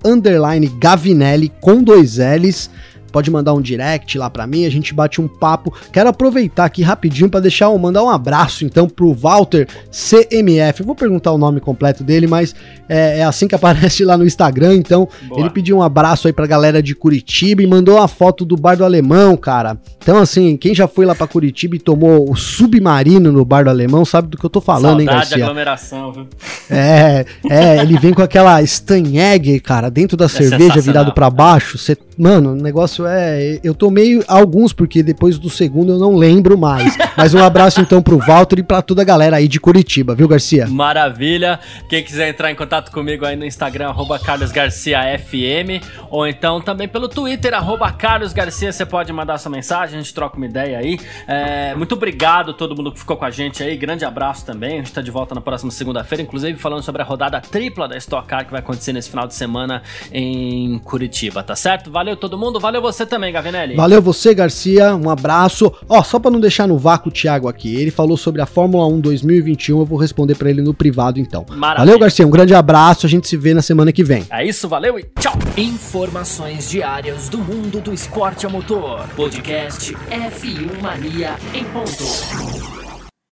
Gavinelli 0.68 1.52
com 1.62 1.84
dois 1.84 2.18
L's. 2.18 2.70
Pode 3.14 3.30
mandar 3.30 3.53
um 3.53 3.61
direct 3.61 4.18
lá 4.18 4.28
pra 4.28 4.47
mim, 4.47 4.66
a 4.66 4.72
gente 4.72 4.93
bate 4.93 5.22
um 5.22 5.28
papo. 5.28 5.72
Quero 5.91 6.09
aproveitar 6.09 6.66
aqui 6.66 6.82
rapidinho 6.82 7.30
para 7.30 7.39
deixar 7.39 7.70
um, 7.70 7.78
mandar 7.78 8.03
um 8.03 8.09
abraço 8.09 8.66
então 8.66 8.89
pro 8.89 9.14
Walter 9.14 9.68
CMF. 9.91 10.80
Eu 10.80 10.86
vou 10.86 10.95
perguntar 10.95 11.32
o 11.32 11.38
nome 11.38 11.61
completo 11.61 12.03
dele, 12.03 12.26
mas 12.26 12.55
é, 12.89 13.20
é 13.20 13.24
assim 13.24 13.47
que 13.47 13.53
aparece 13.55 14.03
lá 14.03 14.18
no 14.18 14.26
Instagram. 14.26 14.76
Então, 14.76 15.07
Boa. 15.28 15.41
ele 15.41 15.49
pediu 15.51 15.78
um 15.78 15.84
abraço 15.84 16.28
aí 16.28 16.34
pra 16.34 16.47
galera 16.47 16.82
de 16.82 16.95
Curitiba 16.95 17.61
e 17.61 17.68
mandou 17.68 17.97
uma 17.97 18.07
foto 18.07 18.43
do 18.43 18.57
Bar 18.57 18.76
do 18.76 18.84
Alemão, 18.84 19.38
cara. 19.38 19.78
Então, 20.01 20.18
assim, 20.18 20.57
quem 20.57 20.74
já 20.74 20.88
foi 20.88 21.05
lá 21.05 21.14
pra 21.14 21.28
Curitiba 21.28 21.76
e 21.76 21.80
tomou 21.80 22.30
o 22.30 22.36
submarino 22.36 23.32
no 23.32 23.45
Bar 23.45 23.64
do 23.64 23.70
Alemão 23.70 24.03
sabe 24.03 24.30
do 24.30 24.38
que 24.38 24.45
eu 24.45 24.49
tô 24.49 24.59
falando, 24.59 24.97
Saudade 24.97 25.01
hein, 25.03 25.07
Garcia? 25.07 25.43
aglomeração, 25.43 26.11
viu? 26.11 26.28
É, 26.70 27.26
é, 27.49 27.78
ele 27.78 27.97
vem 27.99 28.14
com 28.14 28.22
aquela 28.22 28.66
Steinegger, 28.66 29.61
cara, 29.61 29.89
dentro 29.89 30.18
da 30.18 30.26
é 30.26 30.30
cerveja 30.30 30.82
virado 30.82 31.14
para 31.14 31.30
baixo. 31.30 31.78
Cê, 31.78 31.97
mano, 32.18 32.53
o 32.53 32.55
negócio 32.55 33.03
é. 33.08 33.60
Eu 33.64 33.74
tomei 33.74 34.24
alguns, 34.28 34.74
porque 34.74 35.01
depois 35.04 35.38
do 35.38 35.49
segundo 35.49 35.93
eu 35.93 35.99
não 35.99 36.16
lembro 36.16 36.58
mais. 36.58 36.97
Mas 37.16 37.34
um 37.34 37.43
abraço 37.43 37.82
então 37.82 38.01
pro 38.01 38.18
Walter 38.18 38.60
e 38.60 38.64
pra 38.64 38.82
toda 38.82 39.01
a 39.01 39.06
galera 39.06 39.38
aí 39.38 39.47
de 39.47 39.60
Curitiba, 39.60 40.16
viu, 40.16 40.28
Garcia? 40.28 40.68
Maravilha. 40.68 41.60
Quem 41.89 42.04
quiser 42.04 42.30
entrar 42.30 42.51
em 42.51 42.56
contato 42.56 42.91
comigo 42.91 43.26
aí 43.26 43.36
no 43.36 43.45
Instagram, 43.45 43.89
arroba 43.89 44.20
carlosgarciafm, 44.20 45.82
ou 46.10 46.28
então 46.28 46.62
também 46.62 46.88
pelo 46.88 47.08
Twitter, 47.08 47.54
arroba 47.54 47.91
carlosgarcia, 47.91 48.72
você 48.72 48.86
pode 48.86 49.12
mandar 49.12 49.38
sua 49.38 49.51
mensagem, 49.51 49.99
a 49.99 50.01
gente 50.01 50.14
troca 50.14 50.38
uma 50.38 50.45
ideia 50.45 50.78
aí. 50.78 50.99
É, 51.28 51.74
muito 51.76 51.95
obrigado 51.95 52.51
a 52.51 52.54
todo 52.54 52.76
mundo 52.76 52.91
que 52.91 52.99
ficou 52.99 53.18
com 53.18 53.26
a 53.26 53.32
gente 53.32 53.64
aí, 53.64 53.76
grande 53.76 54.06
abraço 54.06 54.45
também. 54.45 54.74
A 54.74 54.78
gente 54.78 54.93
tá 54.93 55.01
de 55.01 55.12
volta 55.12 55.34
na 55.34 55.41
próxima 55.41 55.72
segunda-feira, 55.72 56.22
inclusive 56.22 56.58
falando 56.60 56.84
sobre 56.84 57.01
a 57.01 57.06
rodada 57.06 57.41
tripla 57.41 57.88
da 57.88 57.97
Stock 57.97 58.28
Car 58.28 58.45
que 58.45 58.51
vai 58.51 58.60
acontecer 58.60 58.93
nesse 58.93 59.10
final 59.10 59.28
de 59.28 59.34
semana 59.34 59.82
em 60.12 60.78
Curitiba, 60.80 61.43
tá 61.43 61.56
certo? 61.56 61.89
Valeu 61.89 62.16
todo 62.16 62.38
mundo, 62.38 62.60
valeu 62.60 62.82
você 62.82 62.93
também, 63.06 63.34
Gavinelli. 63.34 63.76
Valeu 63.76 64.02
você, 64.02 64.34
Garcia, 64.34 64.96
um 64.96 65.10
abraço. 65.10 65.74
Ó, 65.89 66.04
só 66.04 66.20
para 66.20 66.32
não 66.32 66.39
deixar 66.39 66.68
no 66.68 66.78
vácuo 66.78 67.10
o 67.10 67.12
Thiago 67.12 67.48
aqui, 67.48 67.76
ele 67.76 67.91
falou 67.91 68.16
sobre 68.16 68.41
a 68.41 68.46
Fórmula 68.46 68.88
1 68.88 69.02
2021, 69.02 69.80
eu 69.80 69.86
vou 69.86 69.98
responder 69.98 70.36
para 70.36 70.50
ele 70.50 70.62
no 70.62 70.74
privado 70.74 71.20
então. 71.20 71.46
Maravilha. 71.50 71.86
Valeu, 71.86 72.00
Garcia, 72.00 72.28
um 72.28 72.30
grande 72.30 72.54
abraço, 72.54 73.06
a 73.06 73.10
gente 73.10 73.28
se 73.28 73.36
vê 73.36 73.54
na 73.54 73.62
semana 73.62 73.91
que 73.91 74.04
vem. 74.04 74.26
É 74.30 74.46
isso, 74.46 74.68
valeu 74.68 75.00
e 75.00 75.06
tchau. 75.20 75.34
Informações 75.58 76.70
diárias 76.70 77.30
do 77.30 77.39
mundo 77.39 77.82
do 77.82 77.94
esporte 77.94 78.46
a 78.46 78.50
motor. 78.50 79.08
Podcast 79.16 79.94
F1 80.12 80.82
Mania 80.82 81.36
em 81.54 81.64
ponto. 81.66 82.82